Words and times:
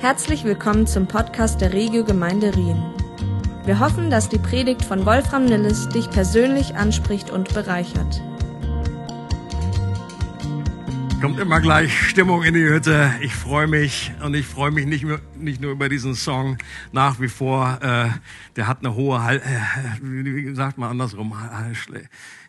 Herzlich 0.00 0.44
willkommen 0.44 0.86
zum 0.86 1.08
Podcast 1.08 1.60
der 1.60 1.72
Regio 1.72 2.04
Gemeinde 2.04 2.54
Rien. 2.54 2.80
Wir 3.64 3.80
hoffen, 3.80 4.10
dass 4.10 4.28
die 4.28 4.38
Predigt 4.38 4.84
von 4.84 5.04
Wolfram 5.04 5.44
Nilles 5.44 5.88
dich 5.88 6.08
persönlich 6.08 6.76
anspricht 6.76 7.30
und 7.30 7.52
bereichert. 7.52 8.22
Kommt 11.20 11.40
immer 11.40 11.60
gleich 11.60 11.92
Stimmung 12.08 12.44
in 12.44 12.54
die 12.54 12.62
Hütte. 12.62 13.12
Ich 13.22 13.34
freue 13.34 13.66
mich 13.66 14.12
und 14.22 14.34
ich 14.34 14.46
freue 14.46 14.70
mich 14.70 14.86
nicht, 14.86 15.02
nur, 15.02 15.18
nicht 15.34 15.60
nur 15.60 15.72
über 15.72 15.88
diesen 15.88 16.14
Song 16.14 16.58
nach 16.92 17.18
wie 17.18 17.26
vor. 17.26 17.80
Äh, 17.82 18.10
der 18.54 18.68
hat 18.68 18.78
eine 18.78 18.94
hohe, 18.94 19.20
Hal 19.20 19.38
äh, 19.38 19.40
wie 20.00 20.54
sagt 20.54 20.78
man 20.78 20.90
andersrum, 20.90 21.34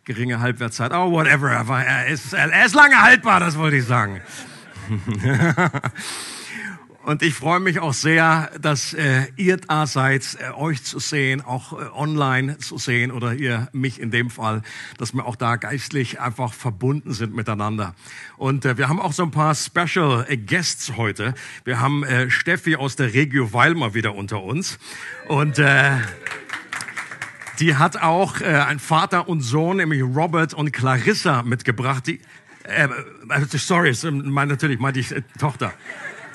geringe 0.06 0.40
Halbwertszeit. 0.40 0.94
Oh, 0.94 1.12
whatever. 1.12 1.50
Er 1.50 2.06
ist, 2.06 2.32
er 2.32 2.64
ist 2.64 2.76
lange 2.76 3.02
haltbar, 3.02 3.40
das 3.40 3.58
wollte 3.58 3.78
ich 3.78 3.86
sagen. 3.86 4.22
Und 7.04 7.24
ich 7.24 7.34
freue 7.34 7.62
mich 7.62 7.80
auch 7.80 7.94
sehr, 7.94 8.52
dass 8.60 8.94
äh, 8.94 9.28
ihr 9.38 9.58
da 9.58 9.88
seid, 9.88 10.38
äh, 10.40 10.52
euch 10.52 10.84
zu 10.84 11.00
sehen, 11.00 11.42
auch 11.42 11.74
äh, 11.74 11.86
online 11.94 12.58
zu 12.58 12.78
sehen 12.78 13.12
oder 13.12 13.34
ihr 13.34 13.70
mich 13.72 14.02
in 14.02 14.12
dem 14.12 14.30
Fall, 14.30 14.62
dass 14.98 15.14
wir 15.14 15.26
auch 15.26 15.38
da 15.38 15.56
geistlich 15.56 16.20
einfach 16.20 16.54
verbunden 16.54 17.14
sind 17.14 17.34
miteinander. 17.34 17.96
Und 18.38 18.66
äh, 18.66 18.78
wir 18.78 18.90
haben 18.90 19.00
auch 19.00 19.14
so 19.14 19.24
ein 19.24 19.32
paar 19.32 19.56
Special 19.56 20.26
äh, 20.28 20.36
Guests 20.36 20.98
heute. 20.98 21.36
Wir 21.64 21.80
haben 21.80 22.04
äh, 22.04 22.30
Steffi 22.30 22.76
aus 22.76 22.98
der 22.98 23.14
Regio 23.14 23.54
Weilmar 23.54 23.94
wieder 23.94 24.14
unter 24.14 24.44
uns. 24.44 24.78
Und 25.30 25.58
äh, 25.58 25.92
die 27.60 27.76
hat 27.76 28.02
auch 28.02 28.42
äh, 28.42 28.46
ein 28.46 28.80
Vater 28.80 29.30
und 29.30 29.42
Sohn, 29.42 29.78
nämlich 29.78 30.04
Robert 30.04 30.54
und 30.54 30.74
Clarissa 30.74 31.44
mitgebracht. 31.44 32.08
Die, 32.08 32.20
äh, 32.64 32.88
äh 33.30 33.58
sorry, 33.58 33.96
mein, 34.12 34.50
natürlich 34.50 34.80
meinte 34.80 35.00
ich 35.00 35.14
äh, 35.14 35.22
Tochter. 35.40 35.74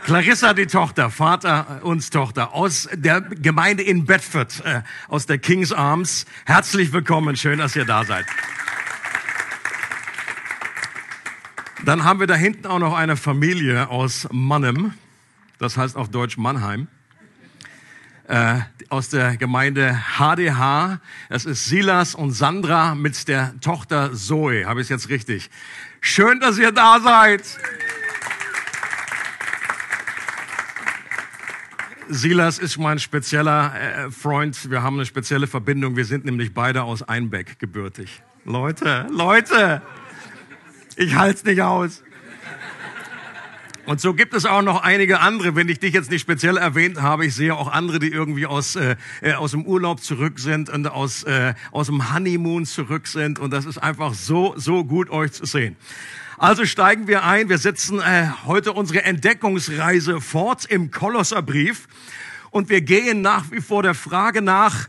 Clarissa, 0.05 0.53
die 0.53 0.67
Tochter, 0.67 1.09
Vater 1.09 1.81
uns 1.83 2.11
Tochter, 2.11 2.53
aus 2.53 2.87
der 2.93 3.23
Gemeinde 3.23 3.83
in 3.83 4.05
Bedford, 4.05 4.63
äh, 4.63 4.83
aus 5.09 5.25
der 5.25 5.39
King's 5.39 5.73
Arms. 5.73 6.27
Herzlich 6.45 6.93
willkommen, 6.93 7.37
schön, 7.37 7.59
dass 7.59 7.75
ihr 7.75 7.87
da 7.87 8.05
seid. 8.05 8.27
Dann 11.87 12.05
haben 12.05 12.21
wir 12.21 12.27
da 12.27 12.35
hinten 12.35 12.67
auch 12.67 12.81
noch 12.81 12.95
eine 12.95 13.17
Familie 13.17 13.89
aus 13.89 14.29
Mannem, 14.31 14.93
das 15.59 15.79
heißt 15.79 15.97
auf 15.97 16.11
Deutsch 16.11 16.37
Mannheim, 16.37 16.87
äh, 18.29 18.59
aus 18.91 19.09
der 19.09 19.39
Gemeinde 19.39 19.99
HDH. 20.19 21.01
Das 21.31 21.47
ist 21.47 21.65
Silas 21.65 22.15
und 22.15 22.33
Sandra 22.33 22.95
mit 22.95 23.27
der 23.27 23.59
Tochter 23.63 24.13
Zoe. 24.13 24.67
Habe 24.67 24.83
ich 24.83 24.85
es 24.85 24.91
jetzt 24.91 25.09
richtig? 25.09 25.49
Schön, 26.03 26.41
dass 26.41 26.59
ihr 26.59 26.73
da 26.73 27.01
seid. 27.01 27.43
Silas 32.15 32.61
ist 32.61 32.79
mein 32.79 33.01
spezieller 33.01 33.75
äh, 33.75 34.11
Freund. 34.11 34.71
Wir 34.71 34.83
haben 34.83 34.97
eine 34.97 35.05
spezielle 35.05 35.49
Verbindung. 35.49 35.97
Wir 35.97 36.05
sind 36.05 36.25
nämlich 36.25 36.55
beide 36.55 36.85
aus 36.85 37.03
Einbeck 37.03 37.59
gebürtig. 37.59 38.23
Leute, 38.45 39.07
Leute, 39.11 39.83
ich 40.97 41.17
halte 41.17 41.39
es 41.39 41.45
nicht 41.45 41.61
aus. 41.61 42.05
Und 43.87 44.01
so 44.01 44.15
gibt 44.15 44.33
es 44.33 44.47
auch 44.47 44.63
noch 44.63 44.83
einige 44.83 45.21
andere, 45.21 45.57
wenn 45.57 45.69
ich 45.69 45.81
dich 45.81 45.93
jetzt 45.93 46.11
nicht 46.11 46.23
speziell 46.23 46.57
erwähnt 46.57 47.03
habe. 47.03 47.27
Ich 47.27 47.35
sehe 47.35 47.55
auch 47.55 47.71
andere, 47.71 47.99
die 47.99 48.09
irgendwie 48.09 48.47
aus, 48.47 48.77
äh, 48.77 48.95
äh 49.21 49.33
aus 49.33 49.51
dem 49.51 49.67
Urlaub 49.67 50.01
zurück 50.01 50.39
sind 50.39 50.71
und 50.71 50.87
aus, 50.87 51.25
äh, 51.25 51.55
aus 51.73 51.89
dem 51.89 52.15
Honeymoon 52.15 52.65
zurück 52.65 53.09
sind. 53.09 53.41
Und 53.41 53.53
das 53.53 53.67
ist 53.67 53.79
einfach 53.79 54.15
so, 54.15 54.55
so 54.57 54.85
gut, 54.85 55.11
euch 55.11 55.33
zu 55.33 55.47
sehen. 55.47 55.77
Also 56.39 56.65
steigen 56.65 57.07
wir 57.07 57.25
ein. 57.25 57.49
Wir 57.49 57.59
setzen 57.59 58.01
äh, 58.01 58.29
heute 58.45 58.73
unsere 58.73 59.05
Entdeckungsreise 59.05 60.21
fort 60.21 60.65
im 60.65 60.91
Kolosserbrief. 60.91 61.87
Und 62.51 62.69
wir 62.69 62.81
gehen 62.81 63.23
nach 63.23 63.51
wie 63.51 63.61
vor 63.61 63.83
der 63.83 63.95
Frage 63.95 64.43
nach, 64.43 64.89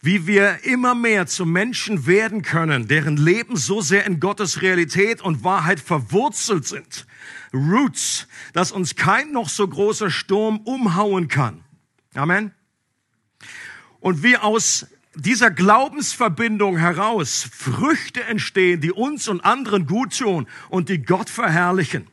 wie 0.00 0.26
wir 0.26 0.64
immer 0.64 0.94
mehr 0.94 1.26
zu 1.26 1.44
Menschen 1.44 2.06
werden 2.06 2.42
können, 2.42 2.88
deren 2.88 3.16
Leben 3.16 3.56
so 3.56 3.80
sehr 3.80 4.06
in 4.06 4.20
Gottes 4.20 4.62
Realität 4.62 5.20
und 5.20 5.44
Wahrheit 5.44 5.80
verwurzelt 5.80 6.66
sind. 6.66 7.06
Roots, 7.52 8.28
dass 8.52 8.72
uns 8.72 8.96
kein 8.96 9.32
noch 9.32 9.48
so 9.48 9.66
großer 9.66 10.10
Sturm 10.10 10.60
umhauen 10.60 11.28
kann. 11.28 11.64
Amen. 12.14 12.52
Und 14.00 14.22
wie 14.22 14.36
aus 14.36 14.86
dieser 15.16 15.50
Glaubensverbindung 15.50 16.76
heraus 16.76 17.48
Früchte 17.52 18.22
entstehen, 18.24 18.80
die 18.80 18.92
uns 18.92 19.28
und 19.28 19.44
anderen 19.44 19.86
gut 19.86 20.18
tun 20.18 20.46
und 20.68 20.88
die 20.88 21.02
Gott 21.02 21.30
verherrlichen. 21.30 22.06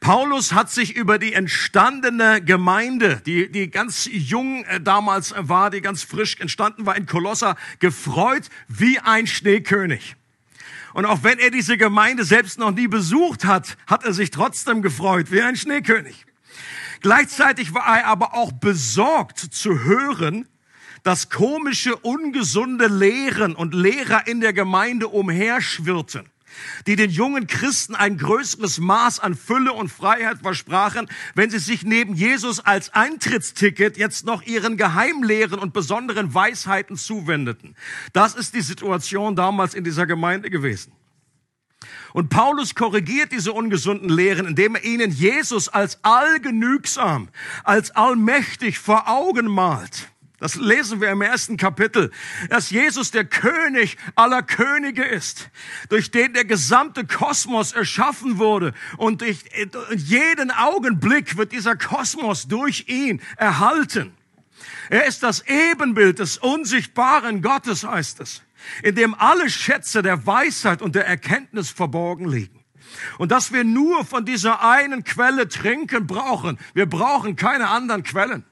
Paulus 0.00 0.52
hat 0.52 0.70
sich 0.70 0.94
über 0.94 1.18
die 1.18 1.32
entstandene 1.32 2.42
Gemeinde, 2.42 3.22
die, 3.24 3.50
die 3.50 3.70
ganz 3.70 4.08
jung 4.12 4.64
äh, 4.64 4.80
damals 4.80 5.34
war, 5.36 5.70
die 5.70 5.80
ganz 5.80 6.02
frisch 6.02 6.38
entstanden 6.38 6.84
war 6.84 6.96
in 6.96 7.06
Kolosser, 7.06 7.56
gefreut 7.78 8.50
wie 8.68 8.98
ein 8.98 9.26
Schneekönig. 9.26 10.16
Und 10.92 11.06
auch 11.06 11.22
wenn 11.22 11.38
er 11.38 11.50
diese 11.50 11.78
Gemeinde 11.78 12.24
selbst 12.24 12.58
noch 12.58 12.72
nie 12.72 12.88
besucht 12.88 13.44
hat, 13.44 13.76
hat 13.86 14.04
er 14.04 14.12
sich 14.12 14.30
trotzdem 14.30 14.82
gefreut 14.82 15.30
wie 15.30 15.42
ein 15.42 15.56
Schneekönig. 15.56 16.26
Gleichzeitig 17.00 17.72
war 17.74 17.98
er 17.98 18.06
aber 18.06 18.34
auch 18.34 18.52
besorgt 18.52 19.38
zu 19.38 19.84
hören, 19.84 20.46
dass 21.06 21.30
komische, 21.30 21.94
ungesunde 21.94 22.88
Lehren 22.88 23.54
und 23.54 23.74
Lehrer 23.74 24.26
in 24.26 24.40
der 24.40 24.52
Gemeinde 24.52 25.06
umherschwirrten 25.06 26.28
die 26.86 26.96
den 26.96 27.10
jungen 27.10 27.46
Christen 27.46 27.94
ein 27.94 28.16
größeres 28.16 28.78
Maß 28.78 29.20
an 29.20 29.34
Fülle 29.34 29.74
und 29.74 29.90
Freiheit 29.90 30.38
versprachen, 30.38 31.06
wenn 31.34 31.50
sie 31.50 31.58
sich 31.58 31.84
neben 31.84 32.14
Jesus 32.14 32.60
als 32.60 32.94
Eintrittsticket 32.94 33.98
jetzt 33.98 34.24
noch 34.24 34.42
ihren 34.42 34.78
Geheimlehren 34.78 35.58
und 35.58 35.74
besonderen 35.74 36.32
Weisheiten 36.32 36.96
zuwendeten. 36.96 37.76
Das 38.14 38.34
ist 38.34 38.54
die 38.54 38.62
Situation 38.62 39.36
damals 39.36 39.74
in 39.74 39.84
dieser 39.84 40.06
Gemeinde 40.06 40.48
gewesen. 40.48 40.92
Und 42.14 42.30
Paulus 42.30 42.74
korrigiert 42.74 43.32
diese 43.32 43.52
ungesunden 43.52 44.08
Lehren, 44.08 44.46
indem 44.46 44.76
er 44.76 44.84
ihnen 44.84 45.10
Jesus 45.10 45.68
als 45.68 46.02
allgenügsam, 46.02 47.28
als 47.64 47.90
allmächtig 47.90 48.78
vor 48.78 49.08
Augen 49.08 49.46
malt. 49.46 50.08
Das 50.38 50.54
lesen 50.54 51.00
wir 51.00 51.08
im 51.10 51.22
ersten 51.22 51.56
Kapitel, 51.56 52.10
dass 52.50 52.68
Jesus 52.68 53.10
der 53.10 53.24
König 53.24 53.96
aller 54.16 54.42
Könige 54.42 55.02
ist, 55.02 55.48
durch 55.88 56.10
den 56.10 56.34
der 56.34 56.44
gesamte 56.44 57.06
Kosmos 57.06 57.72
erschaffen 57.72 58.36
wurde 58.36 58.74
und 58.98 59.22
durch 59.22 59.44
jeden 59.96 60.50
Augenblick 60.50 61.38
wird 61.38 61.52
dieser 61.52 61.74
Kosmos 61.74 62.48
durch 62.48 62.84
ihn 62.88 63.22
erhalten. 63.38 64.12
Er 64.90 65.06
ist 65.06 65.22
das 65.22 65.42
Ebenbild 65.46 66.18
des 66.18 66.36
unsichtbaren 66.36 67.40
Gottes, 67.40 67.84
heißt 67.84 68.20
es, 68.20 68.42
in 68.82 68.94
dem 68.94 69.14
alle 69.14 69.48
Schätze 69.48 70.02
der 70.02 70.26
Weisheit 70.26 70.82
und 70.82 70.94
der 70.94 71.06
Erkenntnis 71.06 71.70
verborgen 71.70 72.28
liegen. 72.28 72.62
Und 73.16 73.32
dass 73.32 73.52
wir 73.52 73.64
nur 73.64 74.04
von 74.04 74.26
dieser 74.26 74.62
einen 74.62 75.02
Quelle 75.02 75.48
trinken 75.48 76.06
brauchen. 76.06 76.58
Wir 76.74 76.86
brauchen 76.86 77.36
keine 77.36 77.68
anderen 77.68 78.02
Quellen. 78.02 78.44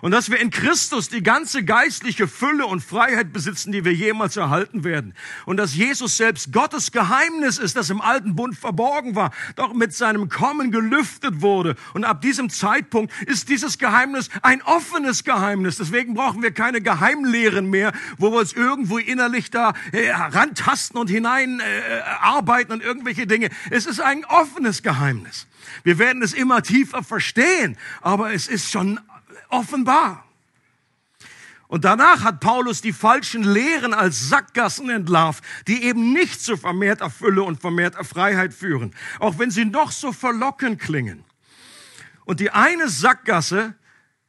Und 0.00 0.12
dass 0.12 0.30
wir 0.30 0.38
in 0.40 0.50
Christus 0.50 1.08
die 1.08 1.22
ganze 1.22 1.64
geistliche 1.64 2.28
Fülle 2.28 2.66
und 2.66 2.82
Freiheit 2.82 3.32
besitzen, 3.32 3.72
die 3.72 3.84
wir 3.84 3.92
jemals 3.92 4.36
erhalten 4.36 4.84
werden. 4.84 5.14
Und 5.46 5.56
dass 5.56 5.74
Jesus 5.74 6.16
selbst 6.16 6.52
Gottes 6.52 6.92
Geheimnis 6.92 7.58
ist, 7.58 7.76
das 7.76 7.90
im 7.90 8.00
alten 8.00 8.34
Bund 8.34 8.56
verborgen 8.56 9.14
war, 9.14 9.32
doch 9.56 9.72
mit 9.72 9.94
seinem 9.94 10.28
Kommen 10.28 10.70
gelüftet 10.70 11.40
wurde. 11.40 11.76
Und 11.94 12.04
ab 12.04 12.20
diesem 12.20 12.50
Zeitpunkt 12.50 13.12
ist 13.22 13.48
dieses 13.48 13.78
Geheimnis 13.78 14.28
ein 14.42 14.62
offenes 14.62 15.24
Geheimnis. 15.24 15.76
Deswegen 15.76 16.14
brauchen 16.14 16.42
wir 16.42 16.52
keine 16.52 16.80
Geheimlehren 16.80 17.70
mehr, 17.70 17.92
wo 18.18 18.32
wir 18.32 18.38
uns 18.38 18.52
irgendwo 18.52 18.98
innerlich 18.98 19.50
da 19.50 19.74
äh, 19.92 20.10
rantasten 20.10 20.98
und 20.98 21.08
hinein 21.08 21.60
äh, 21.60 22.00
arbeiten 22.20 22.72
und 22.72 22.82
irgendwelche 22.82 23.26
Dinge. 23.26 23.50
Es 23.70 23.86
ist 23.86 24.00
ein 24.00 24.24
offenes 24.24 24.82
Geheimnis. 24.82 25.46
Wir 25.82 25.98
werden 25.98 26.22
es 26.22 26.32
immer 26.32 26.62
tiefer 26.62 27.02
verstehen, 27.02 27.76
aber 28.00 28.32
es 28.32 28.48
ist 28.48 28.70
schon 28.70 29.00
offenbar. 29.48 30.24
Und 31.66 31.84
danach 31.84 32.22
hat 32.22 32.40
Paulus 32.40 32.82
die 32.82 32.92
falschen 32.92 33.42
Lehren 33.42 33.94
als 33.94 34.28
Sackgassen 34.28 34.90
entlarvt, 34.90 35.42
die 35.66 35.82
eben 35.82 36.12
nicht 36.12 36.40
zu 36.40 36.56
vermehrter 36.56 37.10
Fülle 37.10 37.42
und 37.42 37.60
vermehrter 37.60 38.04
Freiheit 38.04 38.54
führen, 38.54 38.94
auch 39.18 39.38
wenn 39.38 39.50
sie 39.50 39.64
noch 39.64 39.90
so 39.90 40.12
verlockend 40.12 40.80
klingen. 40.80 41.24
Und 42.26 42.40
die 42.40 42.50
eine 42.50 42.88
Sackgasse 42.88 43.74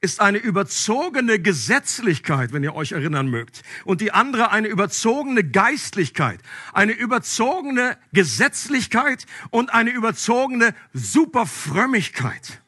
ist 0.02 0.22
eine 0.22 0.38
überzogene 0.38 1.40
Gesetzlichkeit, 1.40 2.54
wenn 2.54 2.64
ihr 2.64 2.76
euch 2.76 2.92
erinnern 2.92 3.28
mögt. 3.28 3.64
Und 3.86 4.02
die 4.02 4.12
andere 4.12 4.52
eine 4.52 4.68
überzogene 4.68 5.44
Geistlichkeit, 5.44 6.40
eine 6.74 6.92
überzogene 6.92 7.98
Gesetzlichkeit 8.14 9.26
und 9.50 9.74
eine 9.74 9.90
überzogene 9.90 10.76
Superfrömmigkeit. 10.94 12.62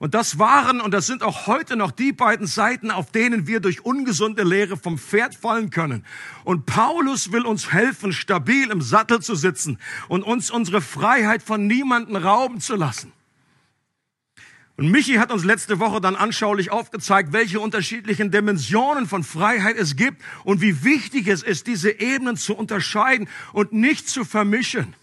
Und 0.00 0.14
das 0.14 0.38
waren 0.38 0.80
und 0.80 0.92
das 0.92 1.06
sind 1.06 1.22
auch 1.22 1.46
heute 1.46 1.76
noch 1.76 1.90
die 1.90 2.12
beiden 2.12 2.46
Seiten, 2.46 2.90
auf 2.90 3.12
denen 3.12 3.46
wir 3.46 3.60
durch 3.60 3.84
ungesunde 3.84 4.44
Lehre 4.44 4.78
vom 4.78 4.96
Pferd 4.96 5.34
fallen 5.34 5.68
können. 5.68 6.06
Und 6.42 6.64
Paulus 6.64 7.32
will 7.32 7.44
uns 7.44 7.70
helfen, 7.70 8.14
stabil 8.14 8.70
im 8.70 8.80
Sattel 8.80 9.20
zu 9.20 9.34
sitzen 9.34 9.78
und 10.08 10.22
uns 10.22 10.50
unsere 10.50 10.80
Freiheit 10.80 11.42
von 11.42 11.66
niemanden 11.66 12.16
rauben 12.16 12.62
zu 12.62 12.76
lassen. 12.76 13.12
Und 14.78 14.90
Michi 14.90 15.16
hat 15.16 15.30
uns 15.30 15.44
letzte 15.44 15.80
Woche 15.80 16.00
dann 16.00 16.16
anschaulich 16.16 16.72
aufgezeigt, 16.72 17.34
welche 17.34 17.60
unterschiedlichen 17.60 18.30
Dimensionen 18.30 19.06
von 19.06 19.22
Freiheit 19.22 19.76
es 19.76 19.96
gibt 19.96 20.22
und 20.44 20.62
wie 20.62 20.82
wichtig 20.82 21.28
es 21.28 21.42
ist, 21.42 21.66
diese 21.66 22.00
Ebenen 22.00 22.38
zu 22.38 22.56
unterscheiden 22.56 23.28
und 23.52 23.74
nicht 23.74 24.08
zu 24.08 24.24
vermischen. 24.24 24.94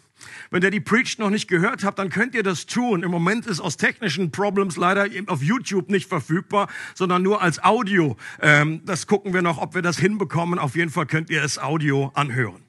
Wenn 0.49 0.63
ihr 0.63 0.71
die 0.71 0.79
Preach 0.79 1.17
noch 1.17 1.29
nicht 1.29 1.47
gehört 1.47 1.83
habt, 1.83 1.99
dann 1.99 2.09
könnt 2.09 2.35
ihr 2.35 2.44
das 2.44 2.65
tun. 2.65 3.03
Im 3.03 3.11
Moment 3.11 3.45
ist 3.45 3.59
aus 3.59 3.77
technischen 3.77 4.31
Problems 4.31 4.77
leider 4.77 5.07
auf 5.27 5.41
YouTube 5.41 5.89
nicht 5.89 6.07
verfügbar, 6.07 6.67
sondern 6.95 7.23
nur 7.23 7.41
als 7.41 7.63
Audio. 7.63 8.15
Ähm, 8.41 8.81
das 8.85 9.07
gucken 9.07 9.33
wir 9.33 9.41
noch, 9.41 9.57
ob 9.57 9.75
wir 9.75 9.81
das 9.81 9.97
hinbekommen. 9.97 10.59
Auf 10.59 10.75
jeden 10.75 10.91
Fall 10.91 11.05
könnt 11.05 11.29
ihr 11.29 11.44
es 11.44 11.59
Audio 11.59 12.11
anhören. 12.13 12.63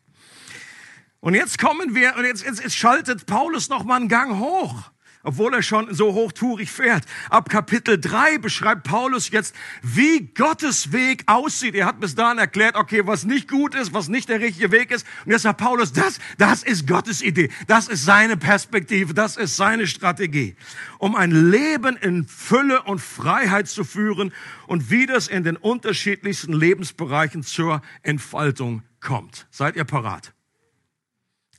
Und 1.21 1.35
jetzt 1.35 1.59
kommen 1.59 1.95
wir, 1.95 2.17
und 2.17 2.25
jetzt, 2.25 2.45
jetzt, 2.45 2.63
jetzt 2.63 2.77
schaltet 2.77 3.27
Paulus 3.27 3.69
noch 3.69 3.85
mal 3.85 3.97
einen 3.97 4.09
Gang 4.09 4.39
hoch 4.39 4.91
obwohl 5.23 5.55
er 5.55 5.63
schon 5.63 5.93
so 5.95 6.15
hochtourig 6.15 6.71
fährt. 6.71 7.05
Ab 7.31 7.49
Kapitel 7.49 8.01
3 8.01 8.39
beschreibt 8.39 8.85
Paulus 8.85 9.31
jetzt, 9.31 9.55
wie 9.83 10.31
Gottes 10.35 10.93
Weg 10.93 11.25
aussieht. 11.27 11.75
Er 11.75 11.87
hat 11.87 12.01
bis 12.01 12.15
dahin 12.15 12.39
erklärt, 12.39 12.77
okay, 12.77 13.07
was 13.07 13.25
nicht 13.25 13.49
gut 13.49 13.75
ist, 13.75 13.93
was 13.93 14.09
nicht 14.09 14.29
der 14.29 14.41
richtige 14.41 14.73
Weg 14.73 14.91
ist. 14.91 15.07
Und 15.25 15.33
jetzt 15.33 15.43
sagt 15.43 15.61
Paulus, 15.61 15.93
das, 15.93 16.19
das 16.39 16.63
ist 16.63 16.87
Gottes 16.87 17.23
Idee. 17.23 17.51
Das 17.67 17.89
ist 17.89 18.05
seine 18.05 18.37
Perspektive. 18.37 19.15
Das 19.15 19.37
ist 19.37 19.57
seine 19.57 19.87
Strategie. 19.87 20.57
Um 20.99 21.15
ein 21.15 21.51
Leben 21.51 21.97
in 21.97 22.27
Fülle 22.27 22.83
und 22.83 23.01
Freiheit 23.01 23.69
zu 23.69 23.85
führen 23.85 24.33
und 24.67 24.91
wie 24.91 25.07
das 25.07 25.29
in 25.29 25.45
den 25.45 25.57
unterschiedlichsten 25.57 26.53
Lebensbereichen 26.53 27.43
zur 27.43 27.83
Entfaltung 28.03 28.83
kommt. 29.01 29.47
Seid 29.51 29.77
ihr 29.77 29.85
parat? 29.85 30.33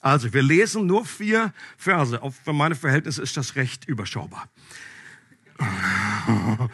Also, 0.01 0.33
wir 0.33 0.43
lesen 0.43 0.85
nur 0.85 1.05
vier 1.05 1.53
Verse. 1.77 2.21
Auf, 2.21 2.35
für 2.35 2.53
meine 2.53 2.75
Verhältnisse 2.75 3.21
ist 3.21 3.35
das 3.35 3.55
recht 3.55 3.85
überschaubar. 3.85 4.47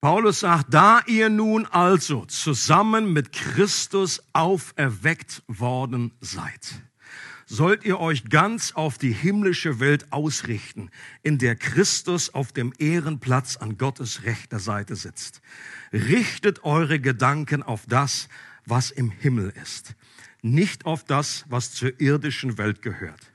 Paulus 0.00 0.40
sagt, 0.40 0.72
da 0.74 1.02
ihr 1.06 1.28
nun 1.28 1.66
also 1.66 2.24
zusammen 2.24 3.12
mit 3.12 3.32
Christus 3.32 4.22
auferweckt 4.32 5.42
worden 5.46 6.12
seid, 6.20 6.82
sollt 7.46 7.84
ihr 7.84 8.00
euch 8.00 8.24
ganz 8.24 8.72
auf 8.72 8.96
die 8.98 9.12
himmlische 9.12 9.78
Welt 9.78 10.12
ausrichten, 10.12 10.90
in 11.22 11.38
der 11.38 11.54
Christus 11.54 12.34
auf 12.34 12.52
dem 12.52 12.72
Ehrenplatz 12.78 13.58
an 13.58 13.76
Gottes 13.76 14.24
rechter 14.24 14.58
Seite 14.58 14.96
sitzt. 14.96 15.42
Richtet 15.92 16.64
eure 16.64 16.98
Gedanken 16.98 17.62
auf 17.62 17.82
das, 17.86 18.28
was 18.64 18.90
im 18.90 19.10
Himmel 19.10 19.52
ist 19.62 19.94
nicht 20.42 20.84
auf 20.86 21.04
das, 21.04 21.44
was 21.48 21.72
zur 21.72 22.00
irdischen 22.00 22.58
Welt 22.58 22.82
gehört. 22.82 23.32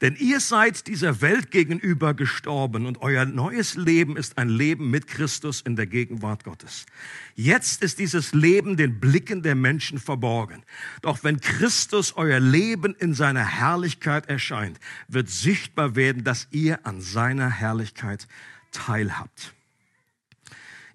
Denn 0.00 0.14
ihr 0.14 0.38
seid 0.38 0.86
dieser 0.86 1.20
Welt 1.22 1.50
gegenüber 1.50 2.14
gestorben 2.14 2.86
und 2.86 3.02
euer 3.02 3.24
neues 3.24 3.74
Leben 3.74 4.16
ist 4.16 4.38
ein 4.38 4.48
Leben 4.48 4.90
mit 4.90 5.08
Christus 5.08 5.60
in 5.60 5.74
der 5.74 5.88
Gegenwart 5.88 6.44
Gottes. 6.44 6.86
Jetzt 7.34 7.82
ist 7.82 7.98
dieses 7.98 8.32
Leben 8.32 8.76
den 8.76 9.00
Blicken 9.00 9.42
der 9.42 9.56
Menschen 9.56 9.98
verborgen. 9.98 10.62
Doch 11.02 11.24
wenn 11.24 11.40
Christus 11.40 12.12
euer 12.16 12.38
Leben 12.38 12.94
in 12.94 13.12
seiner 13.12 13.44
Herrlichkeit 13.44 14.28
erscheint, 14.28 14.78
wird 15.08 15.30
sichtbar 15.30 15.96
werden, 15.96 16.22
dass 16.22 16.46
ihr 16.52 16.86
an 16.86 17.00
seiner 17.00 17.50
Herrlichkeit 17.50 18.28
teilhabt. 18.70 19.52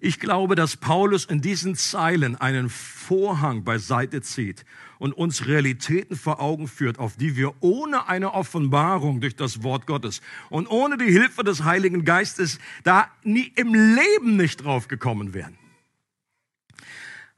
Ich 0.00 0.18
glaube, 0.18 0.54
dass 0.54 0.76
Paulus 0.78 1.26
in 1.26 1.42
diesen 1.42 1.76
Zeilen 1.76 2.36
einen 2.36 2.70
Vorhang 2.70 3.64
beiseite 3.64 4.22
zieht 4.22 4.64
und 5.04 5.12
uns 5.12 5.46
Realitäten 5.46 6.16
vor 6.16 6.40
Augen 6.40 6.66
führt, 6.66 6.98
auf 6.98 7.18
die 7.18 7.36
wir 7.36 7.52
ohne 7.60 8.08
eine 8.08 8.32
Offenbarung 8.32 9.20
durch 9.20 9.36
das 9.36 9.62
Wort 9.62 9.86
Gottes 9.86 10.22
und 10.48 10.66
ohne 10.66 10.96
die 10.96 11.12
Hilfe 11.12 11.44
des 11.44 11.62
Heiligen 11.62 12.06
Geistes 12.06 12.58
da 12.84 13.10
nie 13.22 13.52
im 13.54 13.74
Leben 13.74 14.38
nicht 14.38 14.64
drauf 14.64 14.88
gekommen 14.88 15.34
wären. 15.34 15.58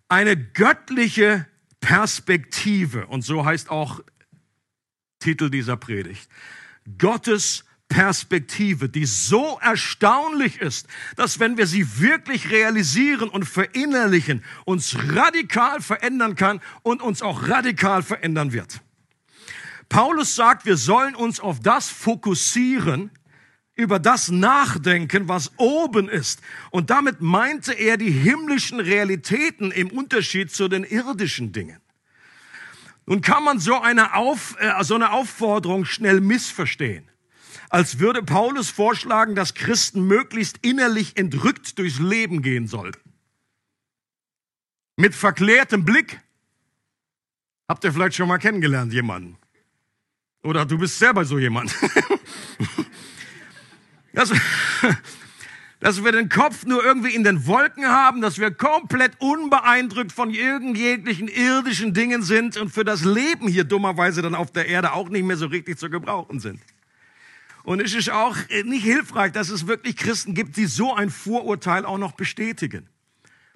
Eine 0.06 0.36
göttliche 0.36 1.48
Perspektive, 1.80 3.08
und 3.08 3.22
so 3.22 3.44
heißt 3.44 3.69
auch 3.69 4.00
Titel 5.19 5.50
dieser 5.50 5.76
Predigt. 5.76 6.30
Gottes 6.98 7.64
Perspektive, 7.88 8.88
die 8.88 9.06
so 9.06 9.58
erstaunlich 9.62 10.60
ist, 10.60 10.86
dass 11.14 11.38
wenn 11.38 11.56
wir 11.56 11.66
sie 11.66 12.00
wirklich 12.00 12.50
realisieren 12.50 13.28
und 13.28 13.44
verinnerlichen, 13.44 14.42
uns 14.64 14.96
radikal 15.14 15.80
verändern 15.80 16.34
kann 16.34 16.60
und 16.82 17.00
uns 17.00 17.22
auch 17.22 17.48
radikal 17.48 18.02
verändern 18.02 18.52
wird. 18.52 18.80
Paulus 19.88 20.34
sagt, 20.34 20.66
wir 20.66 20.76
sollen 20.76 21.14
uns 21.14 21.38
auf 21.38 21.60
das 21.60 21.88
fokussieren, 21.88 23.10
über 23.76 23.98
das 23.98 24.30
nachdenken, 24.30 25.28
was 25.28 25.52
oben 25.58 26.08
ist. 26.08 26.40
Und 26.70 26.90
damit 26.90 27.20
meinte 27.20 27.72
er 27.72 27.98
die 27.98 28.10
himmlischen 28.10 28.80
Realitäten 28.80 29.70
im 29.70 29.90
Unterschied 29.90 30.50
zu 30.50 30.68
den 30.68 30.82
irdischen 30.82 31.52
Dingen. 31.52 31.78
Nun 33.04 33.20
kann 33.20 33.44
man 33.44 33.60
so 33.60 33.78
eine, 33.78 34.14
Auf, 34.14 34.56
äh, 34.58 34.82
so 34.82 34.96
eine 34.96 35.12
Aufforderung 35.12 35.84
schnell 35.84 36.20
missverstehen 36.20 37.08
als 37.70 37.98
würde 37.98 38.22
Paulus 38.22 38.70
vorschlagen, 38.70 39.34
dass 39.34 39.54
Christen 39.54 40.06
möglichst 40.06 40.58
innerlich 40.62 41.16
entrückt 41.16 41.78
durchs 41.78 41.98
Leben 41.98 42.42
gehen 42.42 42.66
sollten. 42.66 43.00
Mit 44.96 45.14
verklärtem 45.14 45.84
Blick. 45.84 46.20
Habt 47.68 47.84
ihr 47.84 47.92
vielleicht 47.92 48.14
schon 48.14 48.28
mal 48.28 48.38
kennengelernt, 48.38 48.92
jemanden? 48.92 49.36
Oder 50.42 50.64
du 50.64 50.78
bist 50.78 50.98
selber 50.98 51.24
so 51.24 51.38
jemand. 51.38 51.74
dass, 54.12 54.32
dass 55.80 56.04
wir 56.04 56.12
den 56.12 56.28
Kopf 56.28 56.64
nur 56.64 56.84
irgendwie 56.84 57.14
in 57.14 57.24
den 57.24 57.46
Wolken 57.46 57.86
haben, 57.86 58.20
dass 58.20 58.38
wir 58.38 58.52
komplett 58.52 59.20
unbeeindruckt 59.20 60.12
von 60.12 60.30
irgendjeglichen 60.30 61.28
irdischen 61.28 61.92
Dingen 61.92 62.22
sind 62.22 62.56
und 62.56 62.70
für 62.70 62.84
das 62.84 63.04
Leben 63.04 63.48
hier 63.48 63.64
dummerweise 63.64 64.22
dann 64.22 64.36
auf 64.36 64.52
der 64.52 64.69
Erde 64.69 64.92
auch 64.92 65.08
nicht 65.08 65.24
mehr 65.24 65.36
so 65.36 65.46
richtig 65.46 65.78
zu 65.78 65.90
gebrauchen 65.90 66.38
sind. 66.38 66.60
Und 67.66 67.80
es 67.80 67.94
ist 67.94 68.10
auch 68.10 68.36
nicht 68.64 68.84
hilfreich, 68.84 69.32
dass 69.32 69.48
es 69.48 69.66
wirklich 69.66 69.96
Christen 69.96 70.34
gibt, 70.34 70.56
die 70.56 70.66
so 70.66 70.94
ein 70.94 71.10
Vorurteil 71.10 71.84
auch 71.84 71.98
noch 71.98 72.12
bestätigen. 72.12 72.88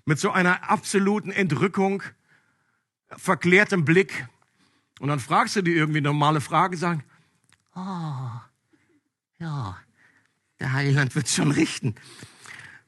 Mit 0.04 0.18
so 0.18 0.32
einer 0.32 0.68
absoluten 0.68 1.30
Entrückung, 1.30 2.02
verklärtem 3.16 3.84
Blick. 3.84 4.26
Und 4.98 5.10
dann 5.10 5.20
fragst 5.20 5.54
du 5.54 5.62
die 5.62 5.74
irgendwie 5.74 6.00
normale 6.00 6.40
Frage, 6.40 6.76
sagen, 6.76 7.04
oh, 7.76 8.30
ja, 9.38 9.78
der 10.58 10.72
Heiland 10.72 11.14
wird 11.14 11.28
schon 11.28 11.52
richten. 11.52 11.94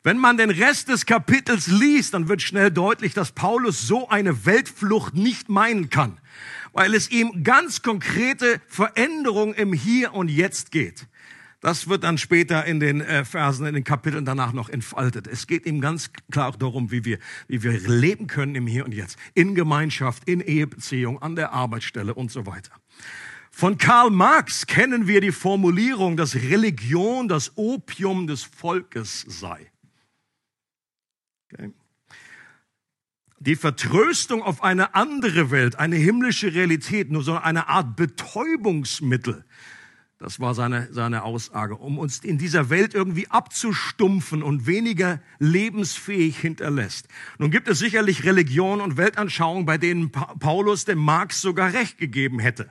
Wenn 0.02 0.18
man 0.18 0.38
den 0.38 0.50
Rest 0.50 0.88
des 0.88 1.06
Kapitels 1.06 1.68
liest, 1.68 2.14
dann 2.14 2.28
wird 2.28 2.42
schnell 2.42 2.72
deutlich, 2.72 3.14
dass 3.14 3.30
Paulus 3.30 3.86
so 3.86 4.08
eine 4.08 4.44
Weltflucht 4.44 5.14
nicht 5.14 5.48
meinen 5.48 5.88
kann, 5.88 6.18
weil 6.72 6.96
es 6.96 7.12
ihm 7.12 7.44
ganz 7.44 7.82
konkrete 7.82 8.60
Veränderungen 8.66 9.54
im 9.54 9.72
Hier 9.72 10.14
und 10.14 10.28
Jetzt 10.28 10.72
geht. 10.72 11.06
Das 11.62 11.88
wird 11.88 12.02
dann 12.02 12.18
später 12.18 12.64
in 12.64 12.80
den 12.80 13.00
äh, 13.00 13.24
Versen, 13.24 13.66
in 13.66 13.74
den 13.74 13.84
Kapiteln 13.84 14.24
danach 14.24 14.52
noch 14.52 14.68
entfaltet. 14.68 15.28
Es 15.28 15.46
geht 15.46 15.64
ihm 15.64 15.80
ganz 15.80 16.10
klar 16.32 16.52
darum, 16.58 16.90
wie 16.90 17.04
wir, 17.04 17.18
wie 17.46 17.62
wir 17.62 17.78
leben 17.88 18.26
können 18.26 18.56
im 18.56 18.66
Hier 18.66 18.84
und 18.84 18.92
Jetzt. 18.92 19.16
In 19.34 19.54
Gemeinschaft, 19.54 20.28
in 20.28 20.40
Ehebeziehung, 20.40 21.22
an 21.22 21.36
der 21.36 21.52
Arbeitsstelle 21.52 22.14
und 22.14 22.32
so 22.32 22.46
weiter. 22.46 22.72
Von 23.52 23.78
Karl 23.78 24.10
Marx 24.10 24.66
kennen 24.66 25.06
wir 25.06 25.20
die 25.20 25.30
Formulierung, 25.30 26.16
dass 26.16 26.34
Religion 26.34 27.28
das 27.28 27.52
Opium 27.56 28.26
des 28.26 28.42
Volkes 28.42 29.24
sei. 29.28 29.70
Okay. 31.52 31.72
Die 33.38 33.56
Vertröstung 33.56 34.42
auf 34.42 34.64
eine 34.64 34.96
andere 34.96 35.52
Welt, 35.52 35.78
eine 35.78 35.96
himmlische 35.96 36.54
Realität, 36.54 37.12
nur 37.12 37.22
so 37.22 37.36
eine 37.36 37.68
Art 37.68 37.94
Betäubungsmittel, 37.94 39.44
das 40.22 40.38
war 40.38 40.54
seine, 40.54 40.88
seine 40.92 41.24
Aussage, 41.24 41.76
um 41.76 41.98
uns 41.98 42.20
in 42.20 42.38
dieser 42.38 42.70
Welt 42.70 42.94
irgendwie 42.94 43.28
abzustumpfen 43.28 44.42
und 44.42 44.66
weniger 44.66 45.20
lebensfähig 45.40 46.38
hinterlässt. 46.38 47.08
Nun 47.38 47.50
gibt 47.50 47.66
es 47.66 47.80
sicherlich 47.80 48.24
Religionen 48.24 48.80
und 48.80 48.96
Weltanschauungen, 48.96 49.66
bei 49.66 49.78
denen 49.78 50.12
Paulus 50.12 50.84
dem 50.84 50.98
Marx 50.98 51.40
sogar 51.40 51.72
recht 51.72 51.98
gegeben 51.98 52.38
hätte 52.38 52.70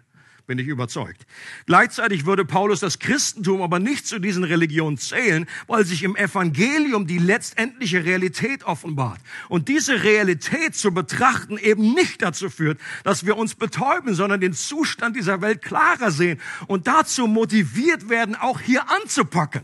bin 0.51 0.59
ich 0.59 0.67
überzeugt. 0.67 1.25
Gleichzeitig 1.65 2.25
würde 2.25 2.43
Paulus 2.43 2.81
das 2.81 2.99
Christentum 2.99 3.61
aber 3.61 3.79
nicht 3.79 4.05
zu 4.05 4.19
diesen 4.19 4.43
Religionen 4.43 4.97
zählen, 4.97 5.47
weil 5.67 5.85
sich 5.85 6.03
im 6.03 6.17
Evangelium 6.17 7.07
die 7.07 7.19
letztendliche 7.19 8.03
Realität 8.03 8.65
offenbart. 8.65 9.21
Und 9.47 9.69
diese 9.69 10.03
Realität 10.03 10.75
zu 10.75 10.93
betrachten 10.93 11.57
eben 11.57 11.93
nicht 11.93 12.21
dazu 12.21 12.49
führt, 12.49 12.81
dass 13.05 13.25
wir 13.25 13.37
uns 13.37 13.55
betäuben, 13.55 14.13
sondern 14.13 14.41
den 14.41 14.51
Zustand 14.51 15.15
dieser 15.15 15.39
Welt 15.39 15.61
klarer 15.61 16.11
sehen 16.11 16.37
und 16.67 16.85
dazu 16.85 17.27
motiviert 17.27 18.09
werden, 18.09 18.35
auch 18.35 18.59
hier 18.59 18.89
anzupacken. 18.89 19.61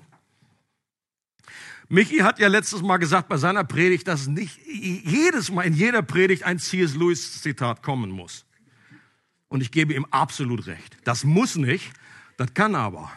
Michi 1.90 2.20
hat 2.20 2.40
ja 2.40 2.48
letztes 2.48 2.82
Mal 2.82 2.96
gesagt 2.96 3.28
bei 3.28 3.36
seiner 3.36 3.66
Predigt, 3.66 4.08
dass 4.08 4.28
nicht 4.28 4.58
jedes 4.66 5.52
Mal 5.52 5.64
in 5.64 5.74
jeder 5.74 6.02
Predigt 6.02 6.44
ein 6.44 6.60
C.S. 6.60 6.96
Lewis 6.96 7.42
Zitat 7.42 7.84
kommen 7.84 8.10
muss. 8.10 8.47
Und 9.50 9.62
ich 9.62 9.72
gebe 9.72 9.94
ihm 9.94 10.06
absolut 10.12 10.68
recht. 10.68 10.98
Das 11.04 11.24
muss 11.24 11.56
nicht, 11.56 11.92
das 12.38 12.54
kann 12.54 12.76
aber. 12.76 13.12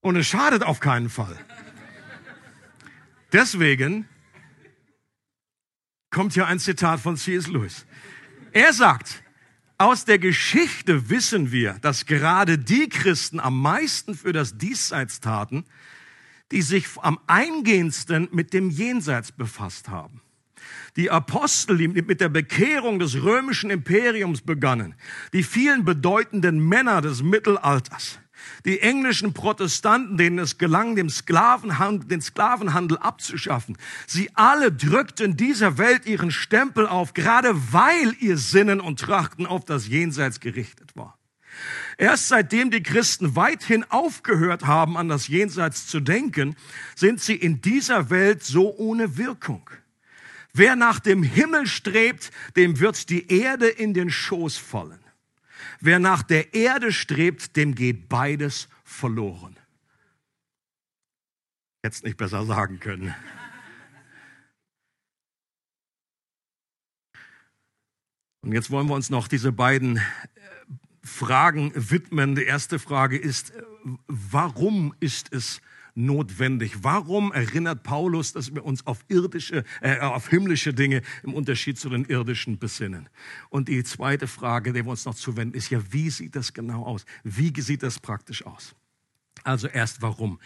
Und 0.00 0.16
es 0.16 0.26
schadet 0.26 0.62
auf 0.62 0.80
keinen 0.80 1.08
Fall. 1.08 1.36
Deswegen 3.32 4.08
kommt 6.10 6.34
hier 6.34 6.46
ein 6.46 6.58
Zitat 6.58 7.00
von 7.00 7.16
C.S. 7.16 7.46
Lewis. 7.46 7.86
Er 8.52 8.72
sagt, 8.72 9.22
aus 9.76 10.04
der 10.04 10.18
Geschichte 10.18 11.10
wissen 11.10 11.52
wir, 11.52 11.74
dass 11.74 12.06
gerade 12.06 12.58
die 12.58 12.88
Christen 12.88 13.38
am 13.38 13.60
meisten 13.60 14.14
für 14.14 14.32
das 14.32 14.58
Diesseits 14.58 15.20
taten, 15.20 15.64
die 16.50 16.62
sich 16.62 16.86
am 16.96 17.18
eingehendsten 17.26 18.28
mit 18.32 18.52
dem 18.52 18.70
Jenseits 18.70 19.30
befasst 19.30 19.88
haben. 19.88 20.20
Die 20.96 21.10
Apostel, 21.10 21.78
die 21.78 21.88
mit 21.88 22.20
der 22.20 22.28
Bekehrung 22.28 22.98
des 22.98 23.22
römischen 23.22 23.70
Imperiums 23.70 24.42
begannen, 24.42 24.94
die 25.32 25.42
vielen 25.42 25.84
bedeutenden 25.84 26.60
Männer 26.60 27.00
des 27.00 27.22
Mittelalters, 27.22 28.18
die 28.64 28.80
englischen 28.80 29.34
Protestanten, 29.34 30.16
denen 30.16 30.38
es 30.38 30.58
gelang, 30.58 30.96
den 30.96 31.10
Sklavenhandel, 31.10 32.08
den 32.08 32.20
Sklavenhandel 32.20 32.98
abzuschaffen, 32.98 33.76
sie 34.06 34.30
alle 34.34 34.72
drückten 34.72 35.36
dieser 35.36 35.78
Welt 35.78 36.06
ihren 36.06 36.30
Stempel 36.30 36.86
auf, 36.86 37.14
gerade 37.14 37.54
weil 37.72 38.14
ihr 38.20 38.38
Sinnen 38.38 38.80
und 38.80 39.00
Trachten 39.00 39.46
auf 39.46 39.64
das 39.64 39.88
Jenseits 39.88 40.40
gerichtet 40.40 40.96
war. 40.96 41.18
Erst 41.96 42.28
seitdem 42.28 42.70
die 42.70 42.82
Christen 42.82 43.34
weithin 43.34 43.84
aufgehört 43.90 44.66
haben, 44.66 44.96
an 44.96 45.08
das 45.08 45.28
Jenseits 45.28 45.86
zu 45.86 46.00
denken, 46.00 46.56
sind 46.94 47.20
sie 47.20 47.34
in 47.34 47.60
dieser 47.60 48.10
Welt 48.10 48.44
so 48.44 48.74
ohne 48.76 49.16
Wirkung. 49.16 49.68
Wer 50.58 50.74
nach 50.74 50.98
dem 50.98 51.22
Himmel 51.22 51.68
strebt, 51.68 52.32
dem 52.56 52.80
wird 52.80 53.10
die 53.10 53.32
Erde 53.32 53.68
in 53.68 53.94
den 53.94 54.10
Schoß 54.10 54.58
fallen. 54.58 54.98
Wer 55.78 56.00
nach 56.00 56.24
der 56.24 56.52
Erde 56.52 56.92
strebt, 56.92 57.54
dem 57.54 57.76
geht 57.76 58.08
beides 58.08 58.68
verloren. 58.82 59.56
Jetzt 61.84 62.02
nicht 62.02 62.16
besser 62.16 62.44
sagen 62.44 62.80
können. 62.80 63.14
Und 68.40 68.52
jetzt 68.52 68.70
wollen 68.70 68.88
wir 68.88 68.94
uns 68.94 69.10
noch 69.10 69.28
diese 69.28 69.52
beiden 69.52 69.98
äh, 69.98 70.00
Fragen 71.04 71.70
widmen. 71.76 72.34
Die 72.34 72.42
erste 72.42 72.80
Frage 72.80 73.16
ist, 73.16 73.52
warum 74.08 74.92
ist 74.98 75.32
es 75.32 75.60
notwendig? 75.98 76.82
Warum 76.82 77.32
erinnert 77.32 77.82
Paulus, 77.82 78.32
dass 78.32 78.54
wir 78.54 78.64
uns 78.64 78.86
auf 78.86 79.04
irdische, 79.08 79.64
äh, 79.80 79.98
auf 79.98 80.28
himmlische 80.28 80.72
Dinge 80.72 81.02
im 81.22 81.34
Unterschied 81.34 81.78
zu 81.78 81.90
den 81.90 82.04
irdischen 82.04 82.58
besinnen? 82.58 83.08
Und 83.50 83.68
die 83.68 83.84
zweite 83.84 84.26
Frage, 84.26 84.72
der 84.72 84.84
wir 84.84 84.90
uns 84.90 85.04
noch 85.04 85.14
zuwenden, 85.14 85.56
ist 85.56 85.70
ja, 85.70 85.80
wie 85.90 86.08
sieht 86.08 86.36
das 86.36 86.54
genau 86.54 86.84
aus? 86.84 87.04
Wie 87.24 87.52
sieht 87.60 87.82
das 87.82 87.98
praktisch 87.98 88.46
aus? 88.46 88.74
Also 89.44 89.68
erst 89.68 90.00
warum? 90.00 90.38